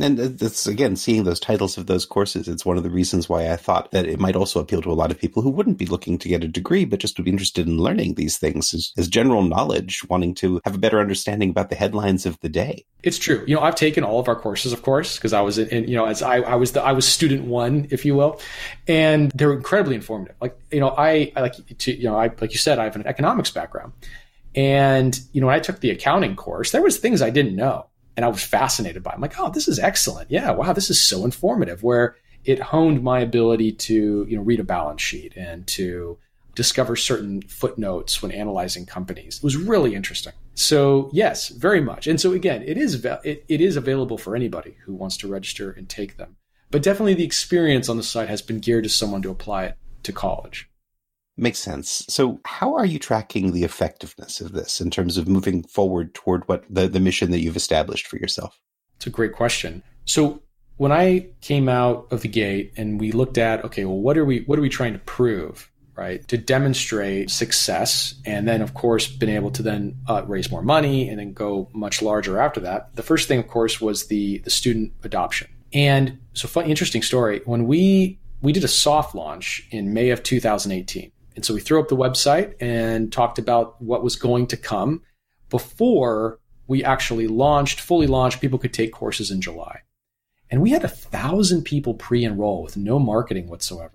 And 0.00 0.16
that's 0.16 0.66
again 0.66 0.96
seeing 0.96 1.24
those 1.24 1.38
titles 1.38 1.76
of 1.76 1.86
those 1.86 2.06
courses. 2.06 2.48
It's 2.48 2.64
one 2.64 2.78
of 2.78 2.82
the 2.82 2.90
reasons 2.90 3.28
why 3.28 3.50
I 3.50 3.56
thought 3.56 3.90
that 3.90 4.06
it 4.06 4.18
might 4.18 4.36
also 4.36 4.58
appeal 4.58 4.80
to 4.80 4.90
a 4.90 4.94
lot 4.94 5.10
of 5.10 5.18
people 5.18 5.42
who 5.42 5.50
wouldn't 5.50 5.76
be 5.76 5.84
looking 5.84 6.16
to 6.18 6.28
get 6.28 6.42
a 6.42 6.48
degree, 6.48 6.86
but 6.86 6.98
just 6.98 7.18
would 7.18 7.26
be 7.26 7.30
interested 7.30 7.66
in 7.66 7.76
learning 7.76 8.14
these 8.14 8.38
things 8.38 8.72
as, 8.72 8.92
as 8.96 9.06
general 9.06 9.42
knowledge, 9.42 10.02
wanting 10.08 10.34
to 10.36 10.62
have 10.64 10.74
a 10.74 10.78
better 10.78 10.98
understanding 10.98 11.50
about 11.50 11.68
the 11.68 11.76
headlines 11.76 12.24
of 12.24 12.40
the 12.40 12.48
day. 12.48 12.86
It's 13.02 13.18
true. 13.18 13.44
You 13.46 13.56
know, 13.56 13.60
I've 13.60 13.74
taken 13.74 14.02
all 14.02 14.18
of 14.18 14.28
our 14.28 14.36
courses, 14.36 14.72
of 14.72 14.82
course, 14.82 15.16
because 15.16 15.34
I 15.34 15.42
was 15.42 15.58
in, 15.58 15.68
in, 15.68 15.88
you 15.88 15.96
know, 15.96 16.06
as 16.06 16.22
I, 16.22 16.36
I 16.36 16.54
was 16.54 16.72
the, 16.72 16.82
I 16.82 16.92
was 16.92 17.06
student 17.06 17.44
one, 17.44 17.86
if 17.90 18.06
you 18.06 18.14
will, 18.14 18.40
and 18.88 19.30
they're 19.32 19.52
incredibly 19.52 19.94
informative. 19.94 20.36
Like, 20.40 20.58
you 20.70 20.80
know, 20.80 20.94
I, 20.96 21.32
I 21.36 21.42
like 21.42 21.54
to, 21.78 21.92
you 21.94 22.04
know, 22.04 22.16
I, 22.16 22.30
like 22.40 22.52
you 22.52 22.58
said, 22.58 22.78
I 22.78 22.84
have 22.84 22.96
an 22.96 23.06
economics 23.06 23.50
background. 23.50 23.92
And, 24.54 25.18
you 25.32 25.42
know, 25.42 25.48
when 25.48 25.56
I 25.56 25.60
took 25.60 25.80
the 25.80 25.90
accounting 25.90 26.34
course, 26.34 26.72
there 26.72 26.82
was 26.82 26.96
things 26.96 27.20
I 27.20 27.30
didn't 27.30 27.56
know 27.56 27.86
and 28.16 28.24
I 28.24 28.28
was 28.28 28.42
fascinated 28.42 29.02
by. 29.02 29.12
It. 29.12 29.14
I'm 29.14 29.20
like, 29.20 29.38
oh, 29.38 29.50
this 29.50 29.68
is 29.68 29.78
excellent. 29.78 30.30
Yeah, 30.30 30.50
wow, 30.50 30.72
this 30.72 30.90
is 30.90 31.00
so 31.00 31.24
informative. 31.24 31.82
Where 31.82 32.16
it 32.44 32.60
honed 32.60 33.02
my 33.02 33.20
ability 33.20 33.72
to 33.72 34.26
you 34.28 34.36
know 34.36 34.42
read 34.42 34.60
a 34.60 34.64
balance 34.64 35.02
sheet 35.02 35.36
and 35.36 35.66
to 35.68 36.18
discover 36.54 36.96
certain 36.96 37.42
footnotes 37.42 38.20
when 38.20 38.30
analyzing 38.30 38.84
companies. 38.84 39.38
It 39.38 39.44
was 39.44 39.56
really 39.56 39.94
interesting. 39.94 40.34
So 40.54 41.10
yes, 41.12 41.48
very 41.48 41.80
much. 41.80 42.06
And 42.06 42.20
so 42.20 42.32
again, 42.32 42.62
it 42.66 42.76
is 42.76 43.04
it, 43.04 43.44
it 43.48 43.60
is 43.60 43.76
available 43.76 44.18
for 44.18 44.36
anybody 44.36 44.76
who 44.84 44.94
wants 44.94 45.16
to 45.18 45.28
register 45.28 45.70
and 45.70 45.88
take 45.88 46.16
them. 46.16 46.36
But 46.70 46.82
definitely 46.82 47.14
the 47.14 47.24
experience 47.24 47.88
on 47.88 47.96
the 47.96 48.02
site 48.02 48.28
has 48.28 48.42
been 48.42 48.58
geared 48.58 48.84
to 48.84 48.90
someone 48.90 49.22
to 49.22 49.30
apply 49.30 49.64
it 49.64 49.78
to 50.04 50.12
college. 50.12 50.68
Makes 51.36 51.60
sense. 51.60 52.04
So, 52.08 52.40
how 52.44 52.74
are 52.74 52.84
you 52.84 52.98
tracking 52.98 53.52
the 53.52 53.64
effectiveness 53.64 54.42
of 54.42 54.52
this 54.52 54.82
in 54.82 54.90
terms 54.90 55.16
of 55.16 55.26
moving 55.26 55.62
forward 55.62 56.12
toward 56.14 56.46
what 56.46 56.64
the, 56.68 56.88
the 56.88 57.00
mission 57.00 57.30
that 57.30 57.40
you've 57.40 57.56
established 57.56 58.06
for 58.06 58.18
yourself? 58.18 58.60
It's 58.96 59.06
a 59.06 59.10
great 59.10 59.32
question. 59.32 59.82
So, 60.04 60.42
when 60.76 60.92
I 60.92 61.28
came 61.40 61.70
out 61.70 62.06
of 62.10 62.20
the 62.20 62.28
gate 62.28 62.74
and 62.76 63.00
we 63.00 63.12
looked 63.12 63.38
at, 63.38 63.64
okay, 63.64 63.86
well, 63.86 63.98
what 63.98 64.18
are 64.18 64.26
we 64.26 64.40
what 64.40 64.58
are 64.58 64.62
we 64.62 64.68
trying 64.68 64.92
to 64.92 64.98
prove, 64.98 65.70
right? 65.96 66.26
To 66.28 66.36
demonstrate 66.36 67.30
success, 67.30 68.14
and 68.26 68.46
then 68.46 68.60
of 68.60 68.74
course, 68.74 69.06
been 69.06 69.30
able 69.30 69.50
to 69.52 69.62
then 69.62 69.96
uh, 70.08 70.24
raise 70.26 70.50
more 70.50 70.62
money 70.62 71.08
and 71.08 71.18
then 71.18 71.32
go 71.32 71.70
much 71.72 72.02
larger 72.02 72.38
after 72.38 72.60
that. 72.60 72.94
The 72.94 73.02
first 73.02 73.26
thing, 73.26 73.38
of 73.38 73.48
course, 73.48 73.80
was 73.80 74.08
the 74.08 74.38
the 74.40 74.50
student 74.50 74.92
adoption. 75.02 75.48
And 75.72 76.18
so, 76.34 76.46
fun, 76.46 76.66
interesting 76.66 77.00
story. 77.00 77.40
When 77.46 77.66
we 77.66 78.18
we 78.42 78.52
did 78.52 78.64
a 78.64 78.68
soft 78.68 79.14
launch 79.14 79.66
in 79.70 79.94
May 79.94 80.10
of 80.10 80.22
2018 80.22 81.10
and 81.34 81.44
so 81.44 81.54
we 81.54 81.60
threw 81.60 81.80
up 81.80 81.88
the 81.88 81.96
website 81.96 82.54
and 82.60 83.12
talked 83.12 83.38
about 83.38 83.80
what 83.80 84.02
was 84.02 84.16
going 84.16 84.46
to 84.48 84.56
come 84.56 85.02
before 85.48 86.38
we 86.66 86.84
actually 86.84 87.26
launched, 87.26 87.80
fully 87.80 88.06
launched. 88.06 88.40
People 88.40 88.58
could 88.58 88.72
take 88.72 88.92
courses 88.92 89.30
in 89.30 89.40
July. 89.40 89.80
And 90.50 90.60
we 90.60 90.70
had 90.70 90.84
a 90.84 90.88
thousand 90.88 91.62
people 91.62 91.94
pre 91.94 92.24
enroll 92.24 92.62
with 92.62 92.76
no 92.76 92.98
marketing 92.98 93.48
whatsoever. 93.48 93.94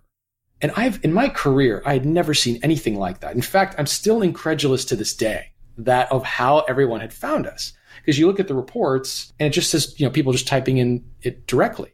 And 0.61 0.71
I've, 0.75 1.03
in 1.03 1.13
my 1.13 1.29
career, 1.29 1.83
I 1.85 1.93
had 1.93 2.05
never 2.05 2.33
seen 2.33 2.59
anything 2.63 2.97
like 2.97 3.19
that. 3.19 3.35
In 3.35 3.41
fact, 3.41 3.75
I'm 3.77 3.85
still 3.85 4.23
incredulous 4.23 4.85
to 4.85 4.95
this 4.95 5.15
day 5.15 5.51
that 5.77 6.11
of 6.11 6.23
how 6.23 6.61
everyone 6.61 7.01
had 7.01 7.13
found 7.13 7.45
us. 7.45 7.73
Because 8.01 8.17
you 8.17 8.25
look 8.25 8.39
at 8.39 8.47
the 8.47 8.55
reports 8.55 9.33
and 9.39 9.47
it 9.47 9.51
just 9.51 9.69
says, 9.69 9.99
you 9.99 10.05
know, 10.05 10.11
people 10.11 10.31
just 10.31 10.47
typing 10.47 10.77
in 10.77 11.05
it 11.21 11.45
directly. 11.45 11.93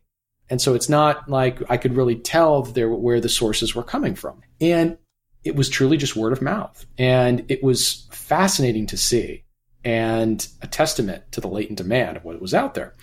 And 0.50 0.62
so 0.62 0.76
it's 0.76 0.90
not 0.90 1.30
like 1.30 1.62
I 1.70 1.78
could 1.78 1.96
really 1.96 2.16
tell 2.16 2.64
there 2.64 2.90
where 2.90 3.20
the 3.20 3.30
sources 3.30 3.74
were 3.74 3.84
coming 3.84 4.16
from. 4.16 4.42
And 4.62 4.98
it 5.44 5.56
was 5.56 5.70
truly 5.70 5.98
just 5.98 6.16
word 6.16 6.34
of 6.34 6.42
mouth. 6.42 6.86
And 6.98 7.46
it 7.50 7.64
was 7.64 8.08
fascinating 8.12 8.88
to 8.88 8.98
see 8.98 9.44
and 9.84 10.48
a 10.62 10.68
testament 10.68 11.32
to 11.34 11.42
the 11.42 11.48
latent 11.48 11.78
demand 11.78 12.18
of 12.18 12.24
what 12.24 12.42
was 12.42 12.54
out 12.54 12.74
there. 12.74 12.94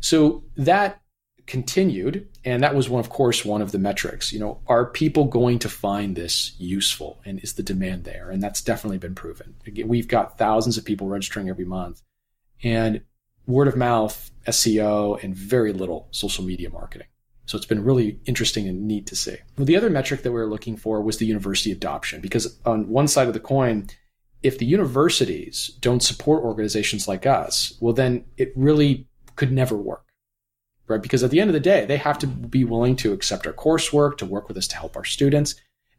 So 0.00 0.44
that 0.56 1.00
continued. 1.46 2.28
And 2.44 2.62
that 2.62 2.74
was 2.74 2.88
one, 2.88 3.00
of 3.00 3.08
course, 3.08 3.44
one 3.44 3.62
of 3.62 3.72
the 3.72 3.78
metrics. 3.78 4.32
You 4.32 4.40
know, 4.40 4.60
are 4.66 4.86
people 4.86 5.24
going 5.24 5.58
to 5.60 5.68
find 5.68 6.16
this 6.16 6.54
useful 6.58 7.20
and 7.24 7.42
is 7.42 7.54
the 7.54 7.62
demand 7.62 8.04
there? 8.04 8.30
And 8.30 8.42
that's 8.42 8.60
definitely 8.60 8.98
been 8.98 9.14
proven. 9.14 9.54
Again, 9.66 9.88
we've 9.88 10.08
got 10.08 10.38
thousands 10.38 10.76
of 10.76 10.84
people 10.84 11.08
registering 11.08 11.48
every 11.48 11.64
month 11.64 12.02
and 12.62 13.02
word 13.46 13.68
of 13.68 13.76
mouth, 13.76 14.30
SEO, 14.48 15.22
and 15.22 15.34
very 15.34 15.72
little 15.72 16.08
social 16.10 16.44
media 16.44 16.70
marketing. 16.70 17.06
So 17.46 17.56
it's 17.56 17.66
been 17.66 17.84
really 17.84 18.20
interesting 18.26 18.68
and 18.68 18.86
neat 18.86 19.06
to 19.06 19.16
see. 19.16 19.36
Well, 19.56 19.64
the 19.64 19.76
other 19.76 19.90
metric 19.90 20.22
that 20.22 20.32
we 20.32 20.38
were 20.38 20.50
looking 20.50 20.76
for 20.76 21.00
was 21.00 21.18
the 21.18 21.26
university 21.26 21.72
adoption, 21.72 22.20
because 22.20 22.60
on 22.66 22.88
one 22.88 23.08
side 23.08 23.28
of 23.28 23.34
the 23.34 23.40
coin, 23.40 23.88
if 24.42 24.58
the 24.58 24.66
universities 24.66 25.68
don't 25.80 26.02
support 26.02 26.42
organizations 26.42 27.08
like 27.08 27.24
us, 27.24 27.76
well, 27.80 27.94
then 27.94 28.24
it 28.36 28.52
really 28.56 29.08
could 29.36 29.52
never 29.52 29.76
work, 29.76 30.04
right? 30.88 31.00
Because 31.00 31.22
at 31.22 31.30
the 31.30 31.40
end 31.40 31.48
of 31.48 31.54
the 31.54 31.60
day, 31.60 31.84
they 31.86 31.96
have 31.96 32.18
to 32.18 32.26
be 32.26 32.64
willing 32.64 32.96
to 32.96 33.12
accept 33.12 33.46
our 33.46 33.52
coursework, 33.52 34.18
to 34.18 34.26
work 34.26 34.48
with 34.48 34.56
us 34.56 34.68
to 34.68 34.76
help 34.76 34.96
our 34.96 35.04
students. 35.04 35.54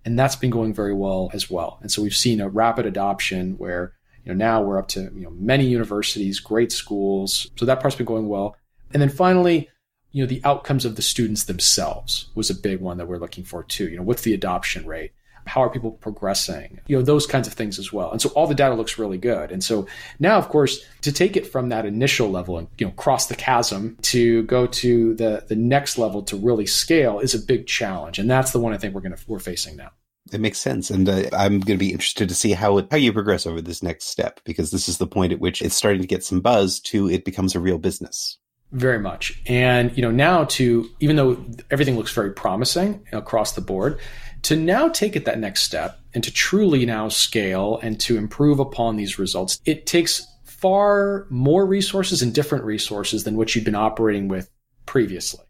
And 0.05 0.17
that's 0.17 0.35
been 0.35 0.49
going 0.49 0.73
very 0.73 0.93
well 0.93 1.29
as 1.33 1.49
well. 1.49 1.79
And 1.81 1.91
so 1.91 2.01
we've 2.01 2.15
seen 2.15 2.39
a 2.39 2.47
rapid 2.47 2.85
adoption 2.85 3.57
where, 3.57 3.93
you 4.23 4.33
know, 4.33 4.37
now 4.37 4.61
we're 4.61 4.77
up 4.77 4.87
to, 4.89 5.01
you 5.01 5.23
know, 5.23 5.31
many 5.31 5.65
universities, 5.65 6.39
great 6.39 6.71
schools. 6.71 7.49
So 7.57 7.65
that 7.65 7.79
part's 7.79 7.95
been 7.95 8.05
going 8.05 8.27
well. 8.27 8.55
And 8.93 9.01
then 9.01 9.09
finally, 9.09 9.69
you 10.11 10.23
know, 10.23 10.27
the 10.27 10.41
outcomes 10.43 10.85
of 10.85 10.95
the 10.95 11.01
students 11.01 11.43
themselves 11.43 12.29
was 12.35 12.49
a 12.49 12.55
big 12.55 12.79
one 12.81 12.97
that 12.97 13.07
we're 13.07 13.17
looking 13.17 13.43
for 13.43 13.63
too. 13.63 13.89
You 13.89 13.97
know, 13.97 14.03
what's 14.03 14.23
the 14.23 14.33
adoption 14.33 14.85
rate? 14.85 15.11
How 15.45 15.61
are 15.61 15.69
people 15.69 15.91
progressing? 15.91 16.81
You 16.87 16.97
know, 16.97 17.03
those 17.03 17.25
kinds 17.25 17.47
of 17.47 17.53
things 17.53 17.79
as 17.79 17.93
well. 17.93 18.11
And 18.11 18.21
so 18.21 18.29
all 18.29 18.47
the 18.47 18.55
data 18.55 18.75
looks 18.75 18.97
really 18.97 19.17
good. 19.17 19.51
And 19.51 19.63
so 19.63 19.87
now, 20.19 20.37
of 20.37 20.49
course, 20.49 20.83
to 21.03 21.11
take 21.11 21.37
it 21.37 21.47
from 21.47 21.69
that 21.69 21.85
initial 21.85 22.29
level 22.29 22.57
and, 22.57 22.67
you 22.77 22.85
know, 22.85 22.91
cross 22.93 23.27
the 23.27 23.35
chasm 23.35 23.97
to 24.01 24.43
go 24.43 24.67
to 24.67 25.13
the, 25.13 25.45
the 25.47 25.55
next 25.55 25.97
level 25.97 26.21
to 26.23 26.35
really 26.35 26.65
scale 26.65 27.19
is 27.19 27.33
a 27.33 27.39
big 27.39 27.65
challenge. 27.65 28.19
And 28.19 28.29
that's 28.29 28.51
the 28.51 28.59
one 28.59 28.73
I 28.73 28.77
think 28.77 28.93
we're 28.93 29.01
going 29.01 29.15
to, 29.15 29.23
we're 29.25 29.39
facing 29.39 29.77
now. 29.77 29.91
It 30.33 30.41
makes 30.41 30.57
sense, 30.57 30.89
and 30.89 31.07
uh, 31.07 31.23
I'm 31.31 31.59
going 31.59 31.77
to 31.77 31.85
be 31.85 31.93
interested 31.93 32.27
to 32.27 32.35
see 32.35 32.51
how 32.51 32.79
it, 32.79 32.87
how 32.91 32.97
you 32.97 33.13
progress 33.13 33.45
over 33.45 33.61
this 33.61 33.81
next 33.81 34.07
step 34.07 34.41
because 34.43 34.71
this 34.71 34.89
is 34.89 34.97
the 34.97 35.07
point 35.07 35.31
at 35.31 35.39
which 35.39 35.61
it's 35.61 35.75
starting 35.75 36.01
to 36.01 36.07
get 36.07 36.23
some 36.23 36.41
buzz 36.41 36.81
to 36.81 37.09
it 37.09 37.23
becomes 37.23 37.55
a 37.55 37.61
real 37.61 37.77
business. 37.77 38.37
Very 38.71 38.99
much. 38.99 39.41
And, 39.45 39.95
you 39.95 40.01
know, 40.01 40.11
now 40.11 40.43
to, 40.43 40.89
even 40.99 41.15
though 41.15 41.43
everything 41.71 41.95
looks 41.95 42.11
very 42.11 42.33
promising 42.33 43.05
across 43.13 43.53
the 43.53 43.61
board, 43.61 43.99
to 44.43 44.55
now 44.55 44.89
take 44.89 45.15
it 45.15 45.25
that 45.25 45.39
next 45.39 45.63
step 45.63 45.99
and 46.13 46.23
to 46.23 46.31
truly 46.31 46.85
now 46.85 47.07
scale 47.07 47.79
and 47.81 47.99
to 48.01 48.17
improve 48.17 48.59
upon 48.59 48.97
these 48.97 49.17
results, 49.17 49.61
it 49.65 49.85
takes 49.85 50.27
far 50.43 51.27
more 51.29 51.65
resources 51.65 52.21
and 52.21 52.33
different 52.33 52.65
resources 52.65 53.23
than 53.23 53.37
what 53.37 53.55
you've 53.55 53.65
been 53.65 53.75
operating 53.75 54.27
with 54.27 54.49
previously. 54.85 55.45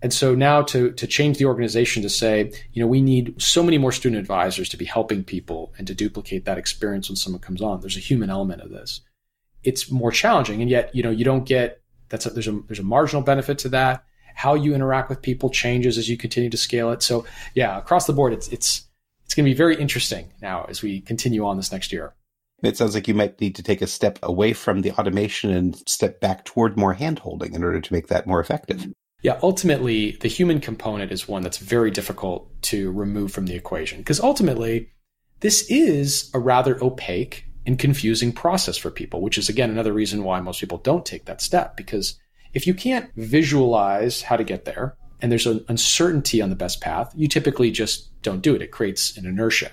And 0.00 0.12
so 0.12 0.34
now 0.34 0.62
to, 0.62 0.92
to 0.92 1.06
change 1.06 1.38
the 1.38 1.46
organization 1.46 2.02
to 2.02 2.08
say, 2.08 2.52
you 2.72 2.82
know, 2.82 2.88
we 2.88 3.00
need 3.00 3.40
so 3.40 3.62
many 3.62 3.78
more 3.78 3.92
student 3.92 4.20
advisors 4.20 4.68
to 4.70 4.76
be 4.76 4.84
helping 4.84 5.24
people 5.24 5.72
and 5.78 5.86
to 5.86 5.94
duplicate 5.94 6.44
that 6.44 6.58
experience 6.58 7.08
when 7.08 7.16
someone 7.16 7.40
comes 7.40 7.62
on. 7.62 7.80
There's 7.80 7.96
a 7.96 8.00
human 8.00 8.30
element 8.30 8.62
of 8.62 8.70
this. 8.70 9.00
It's 9.62 9.90
more 9.90 10.10
challenging. 10.10 10.60
And 10.60 10.68
yet, 10.70 10.94
you 10.94 11.02
know, 11.02 11.10
you 11.10 11.24
don't 11.24 11.44
get 11.44 11.81
that's 12.12 12.26
a, 12.26 12.30
there's 12.30 12.46
a 12.46 12.60
there's 12.68 12.78
a 12.78 12.84
marginal 12.84 13.22
benefit 13.22 13.58
to 13.60 13.70
that. 13.70 14.04
How 14.34 14.54
you 14.54 14.74
interact 14.74 15.08
with 15.08 15.22
people 15.22 15.50
changes 15.50 15.98
as 15.98 16.08
you 16.08 16.16
continue 16.16 16.50
to 16.50 16.56
scale 16.56 16.92
it. 16.92 17.02
So 17.02 17.24
yeah, 17.54 17.76
across 17.78 18.06
the 18.06 18.12
board, 18.12 18.34
it's 18.34 18.48
it's 18.48 18.86
it's 19.24 19.34
going 19.34 19.46
to 19.46 19.50
be 19.50 19.56
very 19.56 19.76
interesting 19.76 20.30
now 20.42 20.66
as 20.68 20.82
we 20.82 21.00
continue 21.00 21.44
on 21.46 21.56
this 21.56 21.72
next 21.72 21.90
year. 21.90 22.14
It 22.62 22.76
sounds 22.76 22.94
like 22.94 23.08
you 23.08 23.14
might 23.14 23.40
need 23.40 23.56
to 23.56 23.62
take 23.62 23.82
a 23.82 23.86
step 23.86 24.18
away 24.22 24.52
from 24.52 24.82
the 24.82 24.92
automation 24.92 25.50
and 25.50 25.76
step 25.88 26.20
back 26.20 26.44
toward 26.44 26.76
more 26.76 26.94
handholding 26.94 27.54
in 27.54 27.64
order 27.64 27.80
to 27.80 27.92
make 27.92 28.06
that 28.08 28.26
more 28.26 28.40
effective. 28.40 28.86
Yeah, 29.22 29.38
ultimately, 29.42 30.18
the 30.20 30.28
human 30.28 30.60
component 30.60 31.10
is 31.12 31.26
one 31.26 31.42
that's 31.42 31.58
very 31.58 31.90
difficult 31.90 32.50
to 32.64 32.92
remove 32.92 33.32
from 33.32 33.46
the 33.46 33.54
equation 33.54 33.98
because 33.98 34.20
ultimately, 34.20 34.90
this 35.40 35.62
is 35.70 36.30
a 36.34 36.38
rather 36.38 36.82
opaque 36.84 37.46
and 37.66 37.78
confusing 37.78 38.32
process 38.32 38.76
for 38.76 38.90
people, 38.90 39.20
which 39.20 39.38
is 39.38 39.48
again 39.48 39.70
another 39.70 39.92
reason 39.92 40.24
why 40.24 40.40
most 40.40 40.60
people 40.60 40.78
don't 40.78 41.06
take 41.06 41.26
that 41.26 41.40
step. 41.40 41.76
Because 41.76 42.18
if 42.54 42.66
you 42.66 42.74
can't 42.74 43.10
visualize 43.16 44.22
how 44.22 44.36
to 44.36 44.44
get 44.44 44.64
there 44.64 44.96
and 45.20 45.30
there's 45.30 45.46
an 45.46 45.64
uncertainty 45.68 46.42
on 46.42 46.50
the 46.50 46.56
best 46.56 46.80
path, 46.80 47.12
you 47.16 47.28
typically 47.28 47.70
just 47.70 48.10
don't 48.22 48.42
do 48.42 48.54
it. 48.54 48.62
It 48.62 48.72
creates 48.72 49.16
an 49.16 49.26
inertia. 49.26 49.70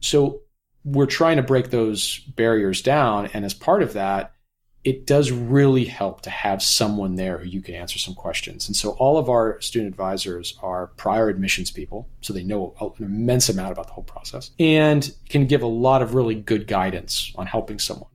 So 0.00 0.42
we're 0.84 1.06
trying 1.06 1.36
to 1.36 1.42
break 1.42 1.70
those 1.70 2.18
barriers 2.18 2.82
down. 2.82 3.30
And 3.32 3.44
as 3.44 3.54
part 3.54 3.82
of 3.82 3.94
that, 3.94 4.32
it 4.84 5.06
does 5.06 5.30
really 5.30 5.84
help 5.84 6.22
to 6.22 6.30
have 6.30 6.62
someone 6.62 7.14
there 7.14 7.38
who 7.38 7.46
you 7.46 7.62
can 7.62 7.74
answer 7.74 7.98
some 7.98 8.14
questions. 8.14 8.66
And 8.66 8.74
so 8.74 8.90
all 8.92 9.16
of 9.16 9.28
our 9.28 9.60
student 9.60 9.88
advisors 9.88 10.58
are 10.60 10.88
prior 10.96 11.28
admissions 11.28 11.70
people, 11.70 12.08
so 12.20 12.32
they 12.32 12.42
know 12.42 12.74
an 12.80 13.04
immense 13.04 13.48
amount 13.48 13.72
about 13.72 13.86
the 13.86 13.92
whole 13.92 14.04
process 14.04 14.50
and 14.58 15.14
can 15.28 15.46
give 15.46 15.62
a 15.62 15.66
lot 15.66 16.02
of 16.02 16.14
really 16.14 16.34
good 16.34 16.66
guidance 16.66 17.32
on 17.36 17.46
helping 17.46 17.78
someone. 17.78 18.10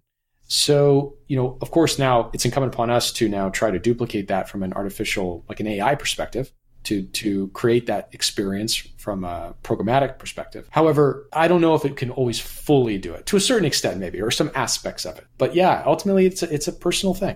So, 0.49 1.15
you 1.27 1.35
know, 1.35 1.57
of 1.61 1.71
course, 1.71 1.99
now 1.99 2.29
it's 2.33 2.45
incumbent 2.45 2.73
upon 2.73 2.89
us 2.89 3.11
to 3.13 3.27
now 3.27 3.49
try 3.49 3.71
to 3.71 3.79
duplicate 3.79 4.27
that 4.29 4.49
from 4.49 4.63
an 4.63 4.73
artificial, 4.73 5.45
like 5.49 5.59
an 5.59 5.67
AI 5.67 5.95
perspective 5.95 6.51
to, 6.87 7.03
to 7.03 7.49
create 7.49 7.85
that 7.87 8.09
experience 8.13 8.75
from 8.97 9.23
a 9.25 9.53
programmatic 9.63 10.19
perspective. 10.19 10.67
However, 10.71 11.27
I 11.33 11.47
don't 11.49 11.59
know 11.59 11.75
if 11.75 11.83
it 11.83 11.97
can 11.97 12.11
always 12.11 12.39
fully 12.39 12.97
do 12.97 13.13
it 13.13 13.25
to 13.25 13.35
a 13.35 13.41
certain 13.41 13.65
extent, 13.65 13.99
maybe, 13.99 14.21
or 14.21 14.31
some 14.31 14.51
aspects 14.55 15.05
of 15.05 15.17
it. 15.17 15.25
But 15.37 15.53
yeah, 15.53 15.83
ultimately, 15.85 16.25
it's 16.25 16.43
a, 16.43 16.53
it's 16.53 16.67
a 16.67 16.71
personal 16.71 17.13
thing. 17.13 17.35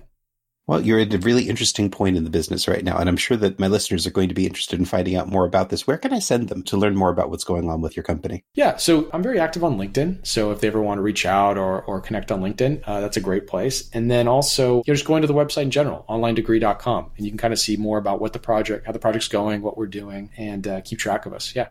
Well, 0.68 0.80
you're 0.80 1.00
at 1.00 1.12
a 1.12 1.18
really 1.18 1.48
interesting 1.48 1.90
point 1.90 2.16
in 2.16 2.22
the 2.22 2.30
business 2.30 2.68
right 2.68 2.84
now, 2.84 2.96
and 2.96 3.08
I'm 3.08 3.16
sure 3.16 3.36
that 3.36 3.58
my 3.58 3.66
listeners 3.66 4.06
are 4.06 4.12
going 4.12 4.28
to 4.28 4.34
be 4.34 4.46
interested 4.46 4.78
in 4.78 4.84
finding 4.84 5.16
out 5.16 5.28
more 5.28 5.44
about 5.44 5.70
this. 5.70 5.86
Where 5.86 5.98
can 5.98 6.12
I 6.12 6.20
send 6.20 6.48
them 6.48 6.62
to 6.64 6.76
learn 6.76 6.94
more 6.94 7.10
about 7.10 7.30
what's 7.30 7.42
going 7.42 7.68
on 7.68 7.80
with 7.80 7.96
your 7.96 8.04
company? 8.04 8.44
Yeah, 8.54 8.76
so 8.76 9.10
I'm 9.12 9.24
very 9.24 9.40
active 9.40 9.64
on 9.64 9.76
LinkedIn. 9.76 10.24
So 10.24 10.52
if 10.52 10.60
they 10.60 10.68
ever 10.68 10.80
want 10.80 10.98
to 10.98 11.02
reach 11.02 11.26
out 11.26 11.58
or, 11.58 11.82
or 11.82 12.00
connect 12.00 12.30
on 12.30 12.40
LinkedIn, 12.40 12.82
uh, 12.86 13.00
that's 13.00 13.16
a 13.16 13.20
great 13.20 13.48
place. 13.48 13.90
And 13.92 14.08
then 14.08 14.28
also, 14.28 14.84
you're 14.86 14.94
just 14.94 15.06
going 15.06 15.22
to 15.22 15.28
the 15.28 15.34
website 15.34 15.62
in 15.62 15.72
general, 15.72 16.04
onlinedegree.com, 16.08 17.10
and 17.16 17.26
you 17.26 17.32
can 17.32 17.38
kind 17.38 17.52
of 17.52 17.58
see 17.58 17.76
more 17.76 17.98
about 17.98 18.20
what 18.20 18.32
the 18.32 18.38
project, 18.38 18.86
how 18.86 18.92
the 18.92 19.00
project's 19.00 19.28
going, 19.28 19.62
what 19.62 19.76
we're 19.76 19.86
doing, 19.86 20.30
and 20.36 20.66
uh, 20.68 20.80
keep 20.82 20.98
track 20.98 21.26
of 21.26 21.32
us. 21.32 21.54
Yeah. 21.56 21.68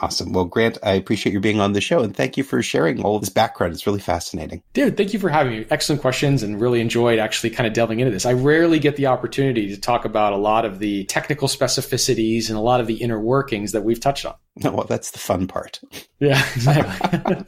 Awesome. 0.00 0.32
Well, 0.32 0.44
Grant, 0.44 0.78
I 0.82 0.92
appreciate 0.92 1.32
you 1.32 1.40
being 1.40 1.60
on 1.60 1.72
the 1.72 1.80
show 1.80 2.00
and 2.00 2.16
thank 2.16 2.36
you 2.36 2.44
for 2.44 2.62
sharing 2.62 3.02
all 3.02 3.16
of 3.16 3.22
this 3.22 3.28
background. 3.30 3.72
It's 3.72 3.86
really 3.86 4.00
fascinating. 4.00 4.62
Dude, 4.74 4.96
thank 4.96 5.12
you 5.12 5.18
for 5.18 5.28
having 5.28 5.52
me. 5.52 5.66
Excellent 5.70 6.00
questions 6.00 6.42
and 6.42 6.60
really 6.60 6.80
enjoyed 6.80 7.18
actually 7.18 7.50
kind 7.50 7.66
of 7.66 7.72
delving 7.72 7.98
into 7.98 8.12
this. 8.12 8.24
I 8.24 8.32
rarely 8.32 8.78
get 8.78 8.96
the 8.96 9.06
opportunity 9.06 9.68
to 9.74 9.80
talk 9.80 10.04
about 10.04 10.32
a 10.32 10.36
lot 10.36 10.64
of 10.64 10.78
the 10.78 11.04
technical 11.04 11.48
specificities 11.48 12.48
and 12.48 12.56
a 12.56 12.60
lot 12.60 12.80
of 12.80 12.86
the 12.86 12.94
inner 12.94 13.20
workings 13.20 13.72
that 13.72 13.82
we've 13.82 13.98
touched 13.98 14.24
on. 14.24 14.34
well, 14.62 14.86
that's 14.88 15.10
the 15.10 15.18
fun 15.18 15.48
part. 15.48 15.80
Yeah, 16.20 16.40
exactly. 16.54 17.44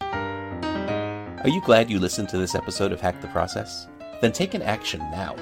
Are 1.46 1.48
you 1.48 1.62
glad 1.62 1.90
you 1.90 1.98
listened 1.98 2.28
to 2.30 2.38
this 2.38 2.54
episode 2.54 2.92
of 2.92 3.00
Hack 3.00 3.20
the 3.22 3.28
Process? 3.28 3.86
Then 4.20 4.32
take 4.32 4.54
an 4.54 4.62
action 4.62 5.00
now. 5.10 5.36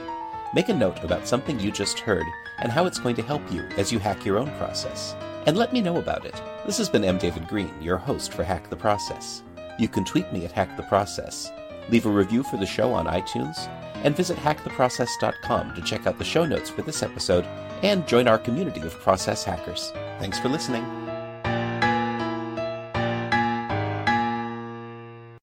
Make 0.54 0.68
a 0.68 0.74
note 0.74 1.02
about 1.02 1.26
something 1.26 1.58
you 1.58 1.72
just 1.72 1.98
heard 1.98 2.26
and 2.58 2.70
how 2.70 2.86
it's 2.86 2.98
going 2.98 3.16
to 3.16 3.22
help 3.22 3.42
you 3.52 3.62
as 3.76 3.92
you 3.92 3.98
hack 3.98 4.24
your 4.24 4.38
own 4.38 4.50
process. 4.56 5.14
And 5.46 5.56
let 5.56 5.72
me 5.72 5.80
know 5.80 5.98
about 5.98 6.24
it. 6.24 6.40
This 6.66 6.78
has 6.78 6.88
been 6.88 7.04
M. 7.04 7.18
David 7.18 7.46
Green, 7.48 7.74
your 7.82 7.98
host 7.98 8.32
for 8.32 8.44
Hack 8.44 8.70
the 8.70 8.76
Process. 8.76 9.42
You 9.78 9.88
can 9.88 10.04
tweet 10.04 10.32
me 10.32 10.44
at 10.44 10.52
Hack 10.52 10.76
the 10.76 10.82
Process, 10.84 11.50
leave 11.90 12.06
a 12.06 12.10
review 12.10 12.42
for 12.42 12.56
the 12.56 12.66
show 12.66 12.92
on 12.92 13.06
iTunes, 13.06 13.68
and 14.04 14.16
visit 14.16 14.38
hacktheprocess.com 14.38 15.74
to 15.74 15.82
check 15.82 16.06
out 16.06 16.18
the 16.18 16.24
show 16.24 16.44
notes 16.44 16.70
for 16.70 16.82
this 16.82 17.02
episode 17.02 17.44
and 17.82 18.06
join 18.06 18.28
our 18.28 18.38
community 18.38 18.80
of 18.80 18.98
process 19.00 19.44
hackers. 19.44 19.90
Thanks 20.18 20.38
for 20.38 20.48
listening. 20.48 21.03